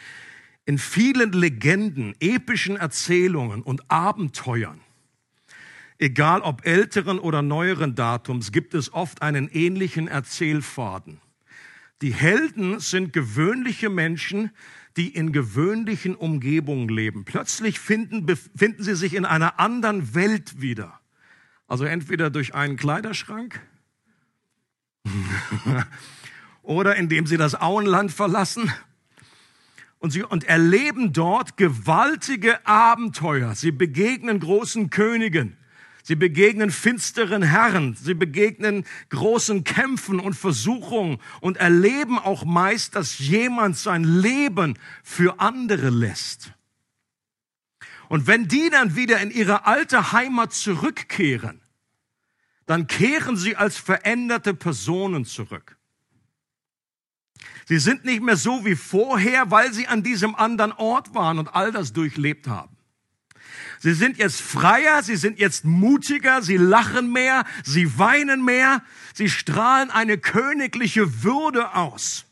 In 0.65 0.79
vielen 0.79 1.33
Legenden, 1.33 2.15
epischen 2.21 2.77
Erzählungen 2.77 3.63
und 3.63 3.91
Abenteuern, 3.91 4.81
egal 5.99 6.41
ob 6.41 6.67
älteren 6.67 7.19
oder 7.19 7.43
neueren 7.43 7.95
Datums, 7.95 8.53
gibt 8.53 8.75
es 8.75 8.93
oft 8.93 9.23
einen 9.23 9.49
ähnlichen 9.49 10.09
Erzählfaden. 10.09 11.21
Die 12.03 12.13
Helden 12.13 12.81
sind 12.81 13.13
gewöhnliche 13.13 13.89
Menschen, 13.89 14.51
die 14.97 15.15
in 15.15 15.33
gewöhnlichen 15.33 16.15
Umgebungen 16.15 16.89
leben. 16.89 17.25
Plötzlich 17.25 17.81
finden, 17.81 18.27
befinden 18.27 18.83
sie 18.83 18.95
sich 18.95 19.15
in 19.15 19.25
einer 19.25 19.59
anderen 19.59 20.15
Welt 20.15 20.61
wieder. 20.61 21.01
Also 21.67 21.85
entweder 21.85 22.31
durch 22.31 22.55
einen 22.55 22.77
Kleiderschrank 22.77 23.61
oder 26.63 26.97
indem 26.97 27.27
sie 27.27 27.37
das 27.37 27.55
Auenland 27.55 28.13
verlassen 28.13 28.71
und, 29.99 30.11
sie, 30.11 30.23
und 30.23 30.45
erleben 30.45 31.13
dort 31.13 31.57
gewaltige 31.57 32.67
Abenteuer. 32.67 33.55
Sie 33.55 33.71
begegnen 33.71 34.41
großen 34.41 34.91
Königen. 34.91 35.57
Sie 36.03 36.17
begegnen 36.17 36.73
finsteren 36.73 37.43
Herren, 37.43 37.95
sie 37.95 38.15
begegnen 38.15 38.85
großen 39.11 39.63
Kämpfen 39.63 40.19
und 40.19 40.35
Versuchungen 40.35 41.19
und 41.41 41.59
erleben 41.59 42.19
auch 42.19 42.45
meist, 42.45 42.97
dass 42.97 43.21
jemand 43.21 43.77
sein 43.77 44.03
Leben 44.03 44.79
für 45.05 45.39
andere 45.39 45.91
lässt. 45.91 46.53
Und 48.09 48.27
wenn 48.27 48.49
die 48.49 48.69
dann 48.69 48.97
wieder 48.97 49.21
in 49.21 49.31
ihre 49.31 49.65
alte 49.65 50.13
Heimat 50.13 50.53
zurückkehren, 50.53 51.63
dann 52.67 52.87
kehren 52.89 53.37
sie 53.37 53.57
als 53.57 53.77
veränderte 53.77 54.55
Personen 54.55 55.25
zurück. 55.25 55.79
Sie 57.67 57.79
sind 57.79 58.05
nicht 58.05 58.23
mehr 58.23 58.37
so 58.37 58.65
wie 58.65 58.75
vorher, 58.75 59.51
weil 59.51 59.73
sie 59.73 59.87
an 59.87 60.03
diesem 60.03 60.35
anderen 60.35 60.73
Ort 60.73 61.15
waren 61.15 61.39
und 61.39 61.55
all 61.55 61.71
das 61.71 61.93
durchlebt 61.93 62.49
haben. 62.49 62.72
Sie 63.83 63.95
sind 63.95 64.17
jetzt 64.17 64.41
freier, 64.41 65.03
sie 65.03 65.17
sind 65.17 65.41
jetzt 65.41 65.65
mutiger, 65.65 66.41
sie 66.41 66.57
lachen 66.57 67.13
mehr, 67.13 67.45
sie 67.65 67.99
weinen 67.99 68.45
mehr, 68.45 68.81
sie 69.13 69.29
strahlen 69.29 69.91
eine 69.91 70.19
königliche 70.19 71.25
Würde 71.25 71.75
aus. 71.75 72.25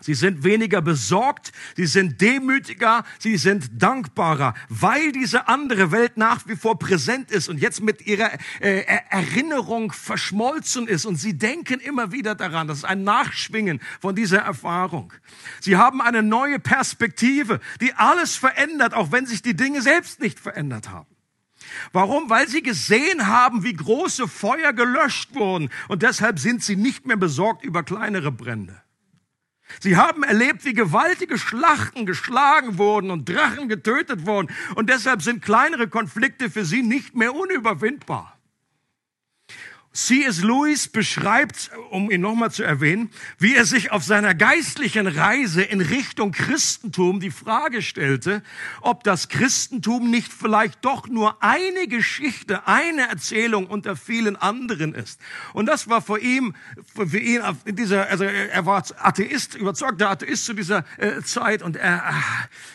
Sie 0.00 0.14
sind 0.14 0.44
weniger 0.44 0.82
besorgt, 0.82 1.52
sie 1.76 1.86
sind 1.86 2.20
demütiger, 2.20 3.04
sie 3.18 3.36
sind 3.36 3.70
dankbarer, 3.72 4.54
weil 4.68 5.12
diese 5.12 5.48
andere 5.48 5.92
Welt 5.92 6.16
nach 6.16 6.46
wie 6.46 6.56
vor 6.56 6.78
präsent 6.78 7.30
ist 7.30 7.48
und 7.48 7.58
jetzt 7.58 7.82
mit 7.82 8.06
ihrer 8.06 8.30
äh, 8.60 8.84
Erinnerung 9.10 9.92
verschmolzen 9.92 10.86
ist. 10.86 11.06
Und 11.06 11.16
sie 11.16 11.36
denken 11.36 11.80
immer 11.80 12.12
wieder 12.12 12.34
daran, 12.34 12.68
das 12.68 12.78
ist 12.78 12.84
ein 12.84 13.04
Nachschwingen 13.04 13.80
von 14.00 14.14
dieser 14.14 14.38
Erfahrung. 14.38 15.12
Sie 15.60 15.76
haben 15.76 16.00
eine 16.00 16.22
neue 16.22 16.58
Perspektive, 16.58 17.60
die 17.80 17.94
alles 17.94 18.36
verändert, 18.36 18.94
auch 18.94 19.12
wenn 19.12 19.26
sich 19.26 19.42
die 19.42 19.56
Dinge 19.56 19.82
selbst 19.82 20.20
nicht 20.20 20.38
verändert 20.38 20.90
haben. 20.90 21.06
Warum? 21.92 22.30
Weil 22.30 22.48
sie 22.48 22.62
gesehen 22.62 23.26
haben, 23.26 23.64
wie 23.64 23.72
große 23.72 24.28
Feuer 24.28 24.72
gelöscht 24.72 25.34
wurden 25.34 25.70
und 25.88 26.02
deshalb 26.02 26.38
sind 26.38 26.62
sie 26.62 26.76
nicht 26.76 27.06
mehr 27.06 27.16
besorgt 27.16 27.64
über 27.64 27.82
kleinere 27.82 28.32
Brände. 28.32 28.82
Sie 29.80 29.96
haben 29.96 30.22
erlebt, 30.22 30.64
wie 30.64 30.72
gewaltige 30.72 31.38
Schlachten 31.38 32.06
geschlagen 32.06 32.78
wurden 32.78 33.10
und 33.10 33.28
Drachen 33.28 33.68
getötet 33.68 34.26
wurden. 34.26 34.48
Und 34.74 34.88
deshalb 34.88 35.22
sind 35.22 35.42
kleinere 35.42 35.88
Konflikte 35.88 36.50
für 36.50 36.64
sie 36.64 36.82
nicht 36.82 37.14
mehr 37.14 37.34
unüberwindbar. 37.34 38.35
C.S. 39.96 40.42
Lewis 40.42 40.88
beschreibt, 40.88 41.70
um 41.88 42.10
ihn 42.10 42.20
nochmal 42.20 42.50
zu 42.50 42.62
erwähnen, 42.62 43.10
wie 43.38 43.56
er 43.56 43.64
sich 43.64 43.92
auf 43.92 44.04
seiner 44.04 44.34
geistlichen 44.34 45.06
Reise 45.06 45.62
in 45.62 45.80
Richtung 45.80 46.32
Christentum 46.32 47.18
die 47.18 47.30
Frage 47.30 47.80
stellte, 47.80 48.42
ob 48.82 49.04
das 49.04 49.30
Christentum 49.30 50.10
nicht 50.10 50.30
vielleicht 50.34 50.84
doch 50.84 51.08
nur 51.08 51.42
eine 51.42 51.88
Geschichte, 51.88 52.68
eine 52.68 53.08
Erzählung 53.08 53.68
unter 53.68 53.96
vielen 53.96 54.36
anderen 54.36 54.94
ist. 54.94 55.18
Und 55.54 55.64
das 55.64 55.88
war 55.88 56.02
für 56.02 56.18
ihn, 56.18 56.54
für 56.94 57.18
ihn 57.18 57.40
dieser, 57.64 58.10
also 58.10 58.24
er 58.24 58.66
war 58.66 58.84
Atheist, 58.98 59.54
überzeugter 59.54 60.10
Atheist 60.10 60.44
zu 60.44 60.52
dieser 60.52 60.84
äh, 60.98 61.22
Zeit 61.22 61.62
und 61.62 61.74
er, 61.74 62.04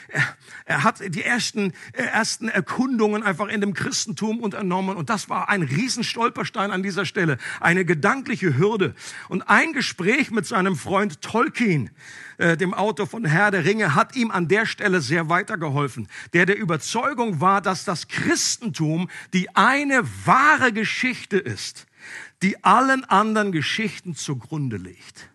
er, 0.08 0.38
er 0.66 0.84
hat 0.84 1.01
die 1.08 1.24
ersten, 1.24 1.74
äh, 1.94 2.01
ersten 2.01 2.50
Erkundungen 2.50 3.22
einfach 3.22 3.48
in 3.48 3.62
dem 3.62 3.75
Christentum 3.75 4.40
unternommen 4.40 4.98
und 4.98 5.12
das 5.12 5.30
war 5.30 5.50
ein 5.50 5.62
Riesenstolperstein 5.62 6.72
an 6.72 6.82
dieser 6.82 7.11
Stelle, 7.12 7.38
eine 7.60 7.86
gedankliche 7.86 8.58
Hürde. 8.58 8.96
Und 9.30 9.44
ein 9.44 9.74
Gespräch 9.74 10.32
mit 10.32 10.46
seinem 10.46 10.75
Freund 10.75 11.22
Tolkien, 11.22 11.91
äh, 12.38 12.58
dem 12.58 12.74
Autor 12.74 13.06
von 13.06 13.25
Herr 13.25 13.51
der 13.51 13.65
Ringe, 13.65 13.94
hat 13.94 14.15
ihm 14.15 14.32
an 14.32 14.48
der 14.48 14.65
Stelle 14.65 15.01
sehr 15.01 15.30
weitergeholfen, 15.30 16.08
der 16.34 16.46
der 16.46 16.58
Überzeugung 16.58 17.41
war, 17.41 17.62
dass 17.62 17.86
das 17.86 18.08
Christentum 18.08 19.10
die 19.34 19.53
eine 19.56 20.03
wahre 20.25 20.72
Geschichte 20.72 21.38
ist, 21.38 21.86
die 22.41 22.63
allen 22.63 23.03
anderen 23.03 23.51
Geschichten 23.51 24.15
zugrunde 24.15 24.77
liegt. 24.77 25.31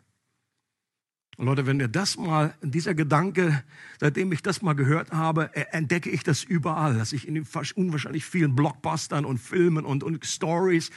Und 1.36 1.44
Leute, 1.46 1.66
wenn 1.66 1.78
ihr 1.80 1.88
das 1.88 2.16
mal, 2.16 2.54
dieser 2.62 2.94
Gedanke, 2.94 3.62
seitdem 4.00 4.32
ich 4.32 4.42
das 4.42 4.62
mal 4.62 4.72
gehört 4.72 5.12
habe, 5.12 5.50
e, 5.54 5.64
entdecke 5.70 6.08
ich 6.08 6.22
das 6.22 6.42
überall, 6.42 6.96
dass 6.96 7.12
ich 7.12 7.28
in 7.28 7.34
den 7.34 7.46
unwahrscheinlich 7.74 8.24
vielen 8.24 8.54
Blockbustern 8.54 9.26
und 9.26 9.38
Filmen 9.38 9.84
und, 9.84 10.02
und 10.02 10.24
Stories 10.24 10.90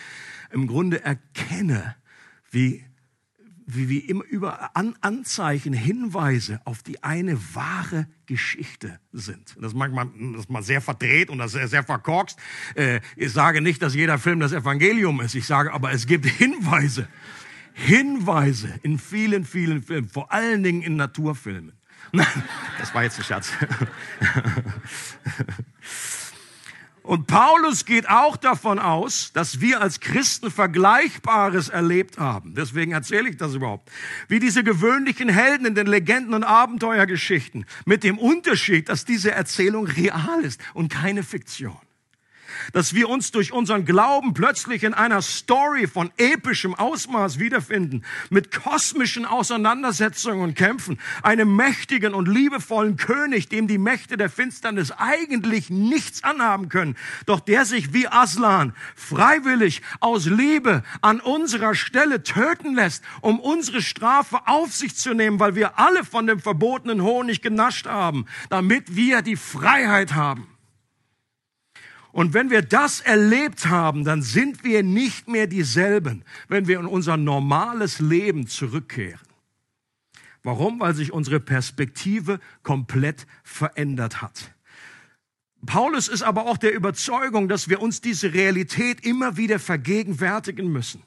im 0.52 0.68
Grunde 0.68 1.04
erkenne, 1.04 1.96
wie, 2.52 2.86
wie, 3.66 3.90
wie 3.90 4.00
immer 4.00 4.24
über 4.24 4.78
An 4.78 4.96
Anzeichen, 5.02 5.74
Hinweise 5.74 6.62
auf 6.64 6.84
die 6.84 7.04
eine 7.04 7.38
wahre 7.54 8.08
Geschichte 8.26 9.00
sind. 9.12 9.58
Das 9.60 9.74
mag 9.74 9.92
man, 9.92 10.34
das 10.34 10.48
mal 10.48 10.64
sehr 10.64 10.80
verdreht 10.80 11.30
und 11.30 11.40
das 11.40 11.52
sehr, 11.52 11.68
sehr 11.68 11.84
verkorkst. 11.84 12.40
Äh, 12.76 13.02
ich 13.18 13.34
sage 13.34 13.60
nicht, 13.60 13.82
dass 13.82 13.94
jeder 13.94 14.18
Film 14.18 14.40
das 14.40 14.54
Evangelium 14.54 15.20
ist. 15.20 15.36
Ich 15.36 15.46
sage 15.46 15.74
aber, 15.74 15.92
es 15.92 16.08
gibt 16.08 16.26
Hinweise 16.38 17.10
Hinweise 17.80 18.74
in 18.84 19.00
vielen, 19.00 19.46
vielen 19.46 19.82
Filmen, 19.82 20.10
vor 20.10 20.32
allen 20.34 20.64
Dingen 20.64 20.82
in 20.82 20.96
Naturfilmen. 20.98 21.74
Das 22.80 22.94
war 22.94 23.04
jetzt 23.04 23.20
ein 23.20 23.24
Scherz. 23.24 23.52
Und 27.04 27.28
Paulus 27.28 27.86
geht 27.86 28.08
auch 28.08 28.38
davon 28.38 28.80
aus, 28.80 29.32
dass 29.34 29.62
wir 29.62 29.82
als 29.82 30.00
Christen 30.00 30.52
Vergleichbares 30.52 31.70
erlebt 31.70 32.20
haben. 32.20 32.54
Deswegen 32.56 32.92
erzähle 32.92 33.30
ich 33.30 33.38
das 33.38 33.56
überhaupt. 33.56 33.90
Wie 34.28 34.40
diese 34.40 34.64
gewöhnlichen 34.64 35.28
Helden 35.28 35.66
in 35.66 35.76
den 35.76 35.88
Legenden 35.88 36.34
und 36.34 36.44
Abenteuergeschichten. 36.44 37.66
Mit 37.86 38.04
dem 38.04 38.18
Unterschied, 38.18 38.90
dass 38.90 39.06
diese 39.06 39.32
Erzählung 39.32 39.88
real 39.88 40.42
ist 40.44 40.62
und 40.74 40.90
keine 40.92 41.24
Fiktion 41.24 41.78
dass 42.74 42.94
wir 42.94 43.10
uns 43.10 43.32
durch 43.32 43.52
unseren 43.52 43.86
Glauben 43.86 44.34
plötzlich 44.34 44.84
in 44.84 44.94
einer 44.94 45.22
Story 45.22 45.88
von 45.88 46.12
epischem 46.18 46.76
Ausmaß 46.76 47.40
wiederfinden, 47.40 48.04
mit 48.30 48.52
kosmischen 48.52 49.26
Auseinandersetzungen 49.26 50.42
und 50.42 50.56
Kämpfen, 50.56 51.00
einem 51.24 51.56
mächtigen 51.56 52.14
und 52.14 52.28
liebevollen 52.28 52.98
König, 52.98 53.50
dem 53.50 53.68
die 53.68 53.78
Mächte 53.78 54.18
der 54.18 54.30
Finsternis 54.30 54.92
eigentlich 54.92 55.70
nichts 55.70 56.24
anhaben 56.24 56.70
können, 56.70 56.96
doch 57.26 57.40
der 57.40 57.66
sich 57.66 57.94
wie 57.94 58.08
Aslan 58.08 58.74
freiwillig 58.96 59.82
aus 60.00 60.26
Liebe 60.26 60.84
an 61.02 61.20
unserer 61.20 61.76
Stelle 61.76 62.24
töten 62.24 62.76
lässt, 62.76 63.04
um 63.22 63.40
unsere 63.40 63.82
Strafe 63.82 64.40
auf 64.46 64.74
sich 64.74 64.96
zu 64.96 65.14
nehmen, 65.14 65.40
weil 65.40 65.56
wir 65.56 65.80
alle 65.80 66.04
von 66.04 66.28
dem 66.28 66.40
verbotenen 66.40 67.02
Honig 67.02 67.42
genascht 67.42 67.88
haben, 67.88 68.26
damit 68.50 68.96
wir 68.96 69.22
die 69.22 69.36
Freiheit 69.36 70.14
haben. 70.14 70.59
Und 72.12 72.34
wenn 72.34 72.50
wir 72.50 72.62
das 72.62 73.02
erlebt 73.02 73.68
haben, 73.68 74.04
dann 74.04 74.22
sind 74.22 74.64
wir 74.64 74.84
nicht 74.84 75.28
mehr 75.28 75.48
dieselben, 75.48 76.24
wenn 76.48 76.68
wir 76.68 76.80
in 76.80 76.88
unser 76.88 77.18
normales 77.18 78.00
Leben 78.00 78.48
zurückkehren. 78.48 79.20
Warum? 80.44 80.80
Weil 80.80 80.96
sich 80.96 81.12
unsere 81.12 81.40
Perspektive 81.40 82.40
komplett 82.64 83.28
verändert 83.44 84.22
hat. 84.22 84.56
Paulus 85.66 86.08
ist 86.08 86.24
aber 86.24 86.46
auch 86.46 86.58
der 86.58 86.74
Überzeugung, 86.74 87.50
dass 87.50 87.68
wir 87.68 87.82
uns 87.82 88.00
diese 88.02 88.34
Realität 88.34 89.06
immer 89.06 89.36
wieder 89.36 89.60
vergegenwärtigen 89.60 90.72
müssen. 90.72 91.04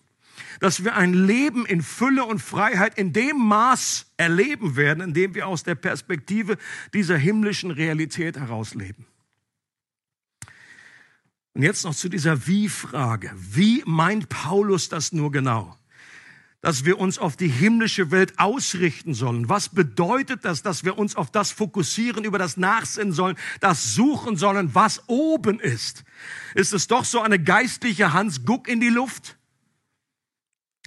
Dass 0.61 0.85
wir 0.85 0.95
ein 0.95 1.15
Leben 1.15 1.65
in 1.65 1.83
Fülle 1.83 2.25
und 2.25 2.41
Freiheit 2.41 2.99
in 2.99 3.13
dem 3.13 3.39
Maß 3.39 4.13
erleben 4.19 4.77
werden, 4.77 5.03
in 5.03 5.15
dem 5.15 5.35
wir 5.35 5.49
aus 5.49 5.63
der 5.63 5.75
Perspektive 5.75 6.59
dieser 6.93 7.17
himmlischen 7.17 7.71
Realität 7.71 8.39
herausleben. 8.39 9.07
Und 11.55 11.63
jetzt 11.63 11.85
noch 11.85 11.95
zu 11.95 12.09
dieser 12.09 12.47
Wie-Frage. 12.47 13.31
Wie 13.37 13.83
meint 13.85 14.29
Paulus 14.29 14.89
das 14.89 15.13
nur 15.13 15.31
genau? 15.31 15.77
Dass 16.63 16.85
wir 16.85 16.99
uns 16.99 17.19
auf 17.19 17.37
die 17.37 17.49
himmlische 17.49 18.11
Welt 18.11 18.39
ausrichten 18.39 19.15
sollen. 19.15 19.49
Was 19.49 19.69
bedeutet 19.69 20.45
das, 20.45 20.63
dass 20.63 20.85
wir 20.85 20.97
uns 20.97 21.17
auf 21.17 21.31
das 21.31 21.51
fokussieren, 21.51 22.25
über 22.25 22.39
das 22.39 22.57
nachsinnen 22.57 23.13
sollen, 23.13 23.37
das 23.61 23.95
suchen 23.95 24.37
sollen, 24.37 24.75
was 24.75 25.03
oben 25.09 25.61
ist? 25.61 26.05
Ist 26.55 26.73
es 26.73 26.87
doch 26.87 27.05
so 27.05 27.21
eine 27.21 27.39
geistliche 27.39 28.13
Hans 28.13 28.45
Guck 28.47 28.69
in 28.69 28.81
die 28.81 28.89
Luft? 28.89 29.37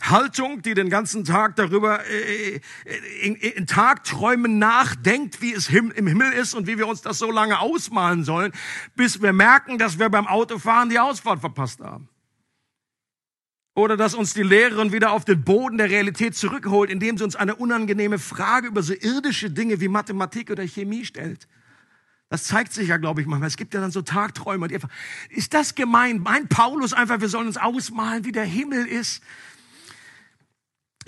Haltung, 0.01 0.61
die 0.61 0.73
den 0.73 0.89
ganzen 0.89 1.23
Tag 1.23 1.55
darüber 1.55 2.05
äh, 2.05 2.59
in, 3.21 3.35
in 3.35 3.65
Tagträumen 3.65 4.59
nachdenkt, 4.59 5.41
wie 5.41 5.53
es 5.53 5.69
im 5.69 5.91
Himmel 5.91 6.31
ist 6.33 6.53
und 6.53 6.67
wie 6.67 6.77
wir 6.77 6.87
uns 6.87 7.01
das 7.01 7.17
so 7.17 7.31
lange 7.31 7.59
ausmalen 7.59 8.23
sollen, 8.23 8.51
bis 8.95 9.21
wir 9.21 9.33
merken, 9.33 9.77
dass 9.77 9.97
wir 9.97 10.09
beim 10.09 10.27
Autofahren 10.27 10.89
die 10.89 10.99
Ausfahrt 10.99 11.39
verpasst 11.39 11.79
haben. 11.79 12.09
Oder 13.73 13.97
dass 13.97 14.13
uns 14.13 14.33
die 14.33 14.43
Lehrerin 14.43 14.93
wieder 14.93 15.11
auf 15.11 15.25
den 15.25 15.43
Boden 15.43 15.77
der 15.77 15.89
Realität 15.89 16.35
zurückholt, 16.35 16.89
indem 16.89 17.17
sie 17.17 17.25
uns 17.25 17.35
eine 17.35 17.55
unangenehme 17.55 18.19
Frage 18.19 18.67
über 18.67 18.81
so 18.81 18.93
irdische 18.93 19.49
Dinge 19.49 19.81
wie 19.81 19.89
Mathematik 19.89 20.49
oder 20.49 20.65
Chemie 20.65 21.03
stellt. 21.03 21.47
Das 22.29 22.45
zeigt 22.45 22.73
sich 22.73 22.87
ja, 22.87 22.97
glaube 22.97 23.21
ich, 23.21 23.27
manchmal. 23.27 23.47
Es 23.47 23.57
gibt 23.57 23.73
ja 23.73 23.81
dann 23.81 23.91
so 23.91 24.01
Tagträume, 24.01 24.67
die 24.67 24.75
einfach, 24.75 24.89
ist 25.29 25.53
das 25.53 25.75
gemein? 25.75 26.19
Meint 26.19 26.49
Paulus 26.49 26.93
einfach, 26.93 27.19
wir 27.19 27.29
sollen 27.29 27.47
uns 27.47 27.57
ausmalen, 27.57 28.23
wie 28.23 28.31
der 28.31 28.45
Himmel 28.45 28.85
ist? 28.87 29.21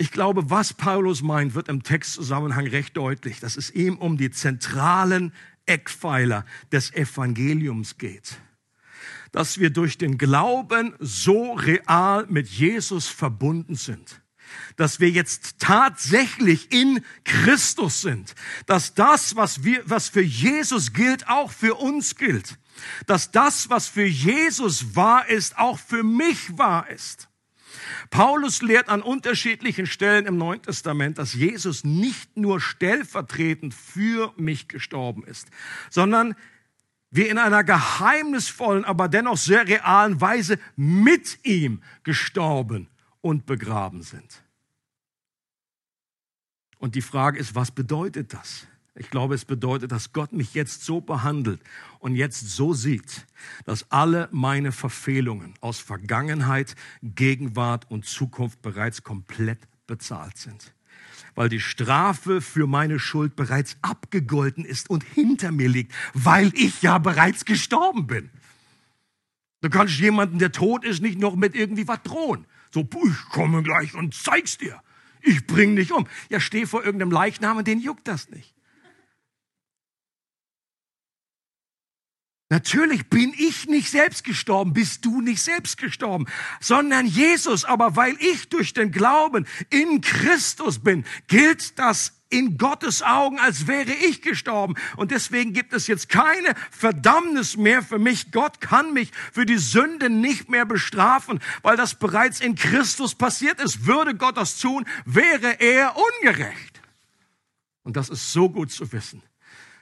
Ich 0.00 0.12
glaube, 0.12 0.48
was 0.48 0.74
Paulus 0.74 1.22
meint, 1.22 1.54
wird 1.54 1.68
im 1.68 1.82
Textzusammenhang 1.82 2.68
recht 2.68 2.96
deutlich, 2.96 3.40
dass 3.40 3.56
es 3.56 3.70
ihm 3.72 3.98
um 3.98 4.16
die 4.16 4.30
zentralen 4.30 5.32
Eckpfeiler 5.66 6.46
des 6.70 6.94
Evangeliums 6.94 7.98
geht. 7.98 8.38
Dass 9.32 9.58
wir 9.58 9.70
durch 9.70 9.98
den 9.98 10.16
Glauben 10.16 10.94
so 11.00 11.52
real 11.54 12.26
mit 12.28 12.48
Jesus 12.48 13.08
verbunden 13.08 13.74
sind. 13.74 14.22
Dass 14.76 15.00
wir 15.00 15.10
jetzt 15.10 15.58
tatsächlich 15.58 16.72
in 16.72 17.04
Christus 17.24 18.00
sind. 18.00 18.36
Dass 18.66 18.94
das, 18.94 19.34
was 19.34 19.64
wir, 19.64 19.82
was 19.84 20.08
für 20.08 20.22
Jesus 20.22 20.92
gilt, 20.92 21.28
auch 21.28 21.50
für 21.50 21.74
uns 21.74 22.14
gilt. 22.14 22.56
Dass 23.06 23.32
das, 23.32 23.68
was 23.68 23.88
für 23.88 24.06
Jesus 24.06 24.94
wahr 24.94 25.28
ist, 25.28 25.58
auch 25.58 25.78
für 25.80 26.04
mich 26.04 26.56
wahr 26.56 26.88
ist. 26.88 27.28
Paulus 28.10 28.62
lehrt 28.62 28.88
an 28.88 29.02
unterschiedlichen 29.02 29.86
Stellen 29.86 30.26
im 30.26 30.36
Neuen 30.36 30.62
Testament, 30.62 31.18
dass 31.18 31.34
Jesus 31.34 31.84
nicht 31.84 32.36
nur 32.36 32.60
stellvertretend 32.60 33.74
für 33.74 34.32
mich 34.36 34.68
gestorben 34.68 35.24
ist, 35.24 35.48
sondern 35.90 36.34
wir 37.10 37.30
in 37.30 37.38
einer 37.38 37.64
geheimnisvollen, 37.64 38.84
aber 38.84 39.08
dennoch 39.08 39.38
sehr 39.38 39.66
realen 39.66 40.20
Weise 40.20 40.58
mit 40.76 41.38
ihm 41.44 41.82
gestorben 42.02 42.88
und 43.20 43.46
begraben 43.46 44.02
sind. 44.02 44.42
Und 46.78 46.94
die 46.94 47.02
Frage 47.02 47.38
ist, 47.38 47.54
was 47.54 47.70
bedeutet 47.70 48.32
das? 48.34 48.66
Ich 48.98 49.10
glaube, 49.10 49.36
es 49.36 49.44
bedeutet, 49.44 49.92
dass 49.92 50.12
Gott 50.12 50.32
mich 50.32 50.54
jetzt 50.54 50.82
so 50.82 51.00
behandelt 51.00 51.60
und 52.00 52.16
jetzt 52.16 52.48
so 52.50 52.74
sieht, 52.74 53.26
dass 53.64 53.90
alle 53.92 54.28
meine 54.32 54.72
Verfehlungen 54.72 55.54
aus 55.60 55.78
Vergangenheit, 55.78 56.74
Gegenwart 57.02 57.88
und 57.90 58.06
Zukunft 58.06 58.60
bereits 58.60 59.04
komplett 59.04 59.60
bezahlt 59.86 60.36
sind. 60.36 60.74
Weil 61.36 61.48
die 61.48 61.60
Strafe 61.60 62.40
für 62.40 62.66
meine 62.66 62.98
Schuld 62.98 63.36
bereits 63.36 63.76
abgegolten 63.82 64.64
ist 64.64 64.90
und 64.90 65.04
hinter 65.04 65.52
mir 65.52 65.68
liegt, 65.68 65.94
weil 66.12 66.52
ich 66.54 66.82
ja 66.82 66.98
bereits 66.98 67.44
gestorben 67.44 68.08
bin. 68.08 68.30
Du 69.60 69.70
kannst 69.70 70.00
jemanden, 70.00 70.40
der 70.40 70.50
tot 70.50 70.84
ist, 70.84 71.02
nicht 71.02 71.20
noch 71.20 71.36
mit 71.36 71.54
irgendwie 71.54 71.86
was 71.86 72.02
drohen. 72.02 72.46
So, 72.72 72.80
ich 72.80 73.24
komme 73.30 73.62
gleich 73.62 73.94
und 73.94 74.12
zeig's 74.12 74.58
dir. 74.58 74.82
Ich 75.22 75.46
bring 75.46 75.76
dich 75.76 75.92
um. 75.92 76.08
Ja, 76.30 76.40
steh 76.40 76.66
vor 76.66 76.84
irgendeinem 76.84 77.12
Leichnam 77.12 77.58
und 77.58 77.66
den 77.68 77.80
juckt 77.80 78.08
das 78.08 78.30
nicht. 78.30 78.57
Natürlich 82.50 83.10
bin 83.10 83.34
ich 83.36 83.66
nicht 83.66 83.90
selbst 83.90 84.24
gestorben, 84.24 84.72
bist 84.72 85.04
du 85.04 85.20
nicht 85.20 85.42
selbst 85.42 85.76
gestorben, 85.76 86.26
sondern 86.60 87.04
Jesus. 87.04 87.66
Aber 87.66 87.94
weil 87.94 88.16
ich 88.20 88.48
durch 88.48 88.72
den 88.72 88.90
Glauben 88.90 89.46
in 89.68 90.00
Christus 90.00 90.78
bin, 90.78 91.04
gilt 91.26 91.78
das 91.78 92.14
in 92.30 92.56
Gottes 92.56 93.02
Augen, 93.02 93.38
als 93.38 93.66
wäre 93.66 93.92
ich 93.92 94.22
gestorben. 94.22 94.76
Und 94.96 95.10
deswegen 95.10 95.52
gibt 95.52 95.74
es 95.74 95.86
jetzt 95.86 96.08
keine 96.08 96.54
Verdammnis 96.70 97.58
mehr 97.58 97.82
für 97.82 97.98
mich. 97.98 98.32
Gott 98.32 98.62
kann 98.62 98.94
mich 98.94 99.10
für 99.32 99.44
die 99.44 99.58
Sünde 99.58 100.08
nicht 100.08 100.48
mehr 100.48 100.64
bestrafen, 100.64 101.40
weil 101.62 101.76
das 101.76 101.96
bereits 101.96 102.40
in 102.40 102.54
Christus 102.54 103.14
passiert 103.14 103.60
ist. 103.60 103.86
Würde 103.86 104.14
Gott 104.14 104.38
das 104.38 104.58
tun, 104.58 104.86
wäre 105.04 105.60
er 105.60 105.94
ungerecht. 105.96 106.80
Und 107.82 107.96
das 107.96 108.08
ist 108.08 108.32
so 108.32 108.48
gut 108.48 108.70
zu 108.70 108.90
wissen 108.92 109.22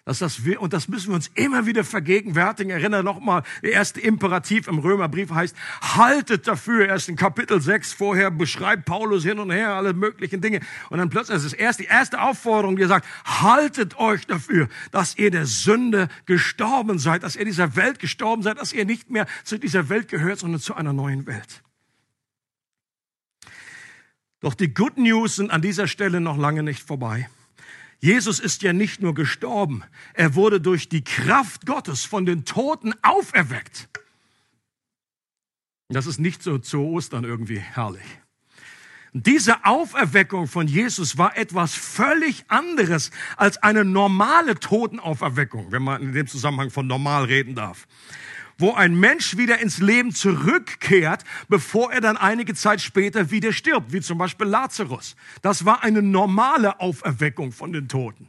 dass 0.07 0.21
das 0.21 0.45
wir, 0.45 0.63
und 0.63 0.73
das 0.73 0.87
müssen 0.87 1.09
wir 1.09 1.17
uns 1.17 1.33
immer 1.35 1.67
wieder 1.67 1.83
vergegenwärtigen. 1.83 2.71
Erinnere 2.71 3.03
nochmal, 3.03 3.43
der 3.63 3.73
erste 3.73 4.01
Imperativ 4.01 4.69
im 4.69 4.79
Römerbrief 4.79 5.31
heißt, 5.31 5.57
haltet 5.83 6.47
dafür. 6.47 6.87
Erst 6.87 7.09
in 7.09 7.17
Kapitel 7.17 7.61
6 7.61 7.93
vorher 7.93 8.31
beschreibt 8.31 8.85
Paulus 8.85 9.25
hin 9.25 9.41
und 9.41 9.51
her 9.51 9.71
alle 9.71 9.95
möglichen 9.95 10.41
Dinge. 10.41 10.61
Und 10.91 10.99
dann 10.99 11.11
plötzlich, 11.11 11.45
ist 11.45 11.53
erst 11.55 11.81
die 11.81 11.87
erste 11.87 12.23
Aufforderung, 12.23 12.77
die 12.77 12.85
sagt, 12.85 13.05
haltet 13.25 13.99
euch 13.99 14.29
dafür, 14.29 14.69
dass 14.93 15.19
ihr 15.19 15.33
der 15.33 15.45
Sünde 15.45 16.09
gestorben 16.25 17.01
seid, 17.01 17.25
dass 17.25 17.35
ihr 17.35 17.45
dieser 17.45 17.75
Welt 17.75 17.99
gestorben 17.99 18.45
seid, 18.45 18.61
dass 18.61 18.73
ihr 18.73 18.85
nicht 18.85 19.11
mehr 19.11 19.27
zu 19.43 19.59
dieser 19.59 19.89
Welt 19.89 20.07
gehört, 20.07 20.39
sondern 20.39 20.61
zu 20.61 20.77
einer 20.77 20.93
neuen 20.93 21.27
Welt. 21.27 21.65
Doch 24.39 24.55
die 24.55 24.73
Good 24.73 24.99
News 24.99 25.35
sind 25.35 25.51
an 25.51 25.63
dieser 25.63 25.89
Stelle 25.89 26.21
noch 26.21 26.39
lange 26.39 26.63
nicht 26.63 26.85
vorbei. 26.85 27.29
Jesus 27.99 28.41
ist 28.41 28.63
ja 28.63 28.73
nicht 28.73 29.01
nur 29.01 29.15
gestorben, 29.15 29.83
er 30.15 30.35
wurde 30.35 30.61
durch 30.61 30.89
die 30.89 31.03
Kraft 31.03 31.67
Gottes 31.67 32.05
von 32.05 32.27
den 32.27 32.45
Toten 32.45 32.95
auferweckt. 33.03 33.89
Das 35.89 36.07
ist 36.07 36.19
nicht 36.19 36.43
so 36.43 36.59
zu 36.59 36.81
Ostern 36.81 37.25
irgendwie 37.25 37.59
herrlich. 37.59 38.03
Diese 39.13 39.65
Auferweckung 39.65 40.47
von 40.47 40.69
Jesus 40.69 41.17
war 41.17 41.39
etwas 41.39 41.75
völlig 41.75 42.45
anderes 42.49 43.11
als 43.37 43.57
eine 43.63 43.85
normale 43.85 44.57
Totenauferweckung, 44.57 45.73
wenn 45.73 45.83
man 45.83 46.03
in 46.03 46.13
dem 46.13 46.27
Zusammenhang 46.27 46.71
von 46.71 46.87
normal 46.87 47.25
reden 47.25 47.55
darf 47.55 47.87
wo 48.59 48.73
ein 48.73 48.95
Mensch 48.95 49.37
wieder 49.37 49.59
ins 49.59 49.79
Leben 49.79 50.13
zurückkehrt, 50.13 51.25
bevor 51.49 51.93
er 51.93 52.01
dann 52.01 52.17
einige 52.17 52.55
Zeit 52.55 52.81
später 52.81 53.31
wieder 53.31 53.53
stirbt, 53.53 53.93
wie 53.93 54.01
zum 54.01 54.19
Beispiel 54.19 54.47
Lazarus. 54.47 55.17
Das 55.43 55.65
war 55.65 55.83
eine 55.83 56.03
normale 56.03 56.81
Auferweckung 56.81 57.53
von 57.53 57.73
den 57.73 57.89
Toten. 57.89 58.29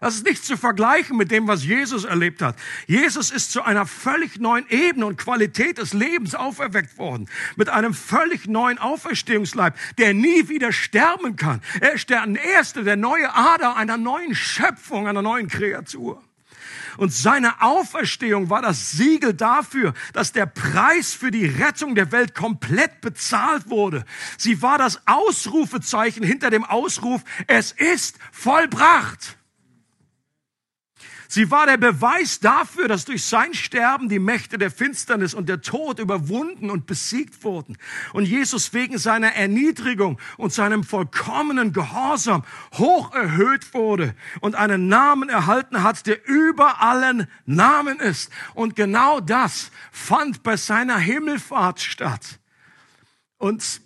Das 0.00 0.14
ist 0.14 0.24
nicht 0.24 0.44
zu 0.44 0.56
vergleichen 0.56 1.16
mit 1.16 1.32
dem, 1.32 1.48
was 1.48 1.64
Jesus 1.64 2.04
erlebt 2.04 2.40
hat. 2.40 2.56
Jesus 2.86 3.32
ist 3.32 3.50
zu 3.50 3.62
einer 3.62 3.84
völlig 3.84 4.38
neuen 4.38 4.64
Ebene 4.68 5.06
und 5.06 5.18
Qualität 5.18 5.78
des 5.78 5.92
Lebens 5.92 6.36
auferweckt 6.36 6.98
worden. 6.98 7.28
Mit 7.56 7.68
einem 7.68 7.94
völlig 7.94 8.46
neuen 8.46 8.78
Auferstehungsleib, 8.78 9.74
der 9.98 10.14
nie 10.14 10.48
wieder 10.48 10.72
sterben 10.72 11.34
kann. 11.34 11.60
Er 11.80 11.94
ist 11.94 12.10
der 12.10 12.24
Erste, 12.36 12.84
der 12.84 12.96
neue 12.96 13.34
Ader 13.34 13.76
einer 13.76 13.96
neuen 13.96 14.36
Schöpfung, 14.36 15.08
einer 15.08 15.22
neuen 15.22 15.48
Kreatur. 15.48 16.22
Und 16.98 17.12
seine 17.12 17.62
Auferstehung 17.62 18.50
war 18.50 18.60
das 18.60 18.90
Siegel 18.90 19.32
dafür, 19.32 19.94
dass 20.12 20.32
der 20.32 20.46
Preis 20.46 21.14
für 21.14 21.30
die 21.30 21.46
Rettung 21.46 21.94
der 21.94 22.10
Welt 22.12 22.34
komplett 22.34 23.00
bezahlt 23.00 23.70
wurde. 23.70 24.04
Sie 24.36 24.62
war 24.62 24.78
das 24.78 25.00
Ausrufezeichen 25.06 26.24
hinter 26.24 26.50
dem 26.50 26.64
Ausruf, 26.64 27.22
es 27.46 27.70
ist 27.70 28.18
vollbracht. 28.32 29.37
Sie 31.30 31.50
war 31.50 31.66
der 31.66 31.76
Beweis 31.76 32.40
dafür, 32.40 32.88
dass 32.88 33.04
durch 33.04 33.22
sein 33.22 33.52
Sterben 33.52 34.08
die 34.08 34.18
Mächte 34.18 34.56
der 34.56 34.70
Finsternis 34.70 35.34
und 35.34 35.46
der 35.46 35.60
Tod 35.60 35.98
überwunden 35.98 36.70
und 36.70 36.86
besiegt 36.86 37.44
wurden. 37.44 37.76
Und 38.14 38.24
Jesus 38.24 38.72
wegen 38.72 38.96
seiner 38.96 39.34
Erniedrigung 39.34 40.18
und 40.38 40.54
seinem 40.54 40.84
vollkommenen 40.84 41.74
Gehorsam 41.74 42.44
hoch 42.78 43.12
erhöht 43.14 43.74
wurde 43.74 44.14
und 44.40 44.54
einen 44.54 44.88
Namen 44.88 45.28
erhalten 45.28 45.82
hat, 45.82 46.06
der 46.06 46.26
über 46.26 46.80
allen 46.80 47.26
Namen 47.44 48.00
ist. 48.00 48.32
Und 48.54 48.74
genau 48.74 49.20
das 49.20 49.70
fand 49.92 50.42
bei 50.42 50.56
seiner 50.56 50.96
Himmelfahrt 50.96 51.80
statt. 51.80 52.40
Und 53.36 53.82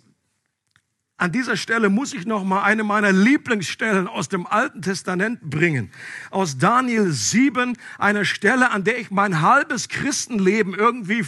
an 1.17 1.31
dieser 1.31 1.55
Stelle 1.57 1.89
muss 1.89 2.13
ich 2.13 2.25
noch 2.25 2.43
mal 2.43 2.63
eine 2.63 2.83
meiner 2.83 3.11
Lieblingsstellen 3.11 4.07
aus 4.07 4.29
dem 4.29 4.47
Alten 4.47 4.81
Testament 4.81 5.41
bringen. 5.41 5.91
Aus 6.31 6.57
Daniel 6.57 7.11
7, 7.11 7.77
eine 7.99 8.25
Stelle, 8.25 8.71
an 8.71 8.83
der 8.83 8.99
ich 8.99 9.11
mein 9.11 9.41
halbes 9.41 9.89
Christenleben 9.89 10.73
irgendwie 10.73 11.23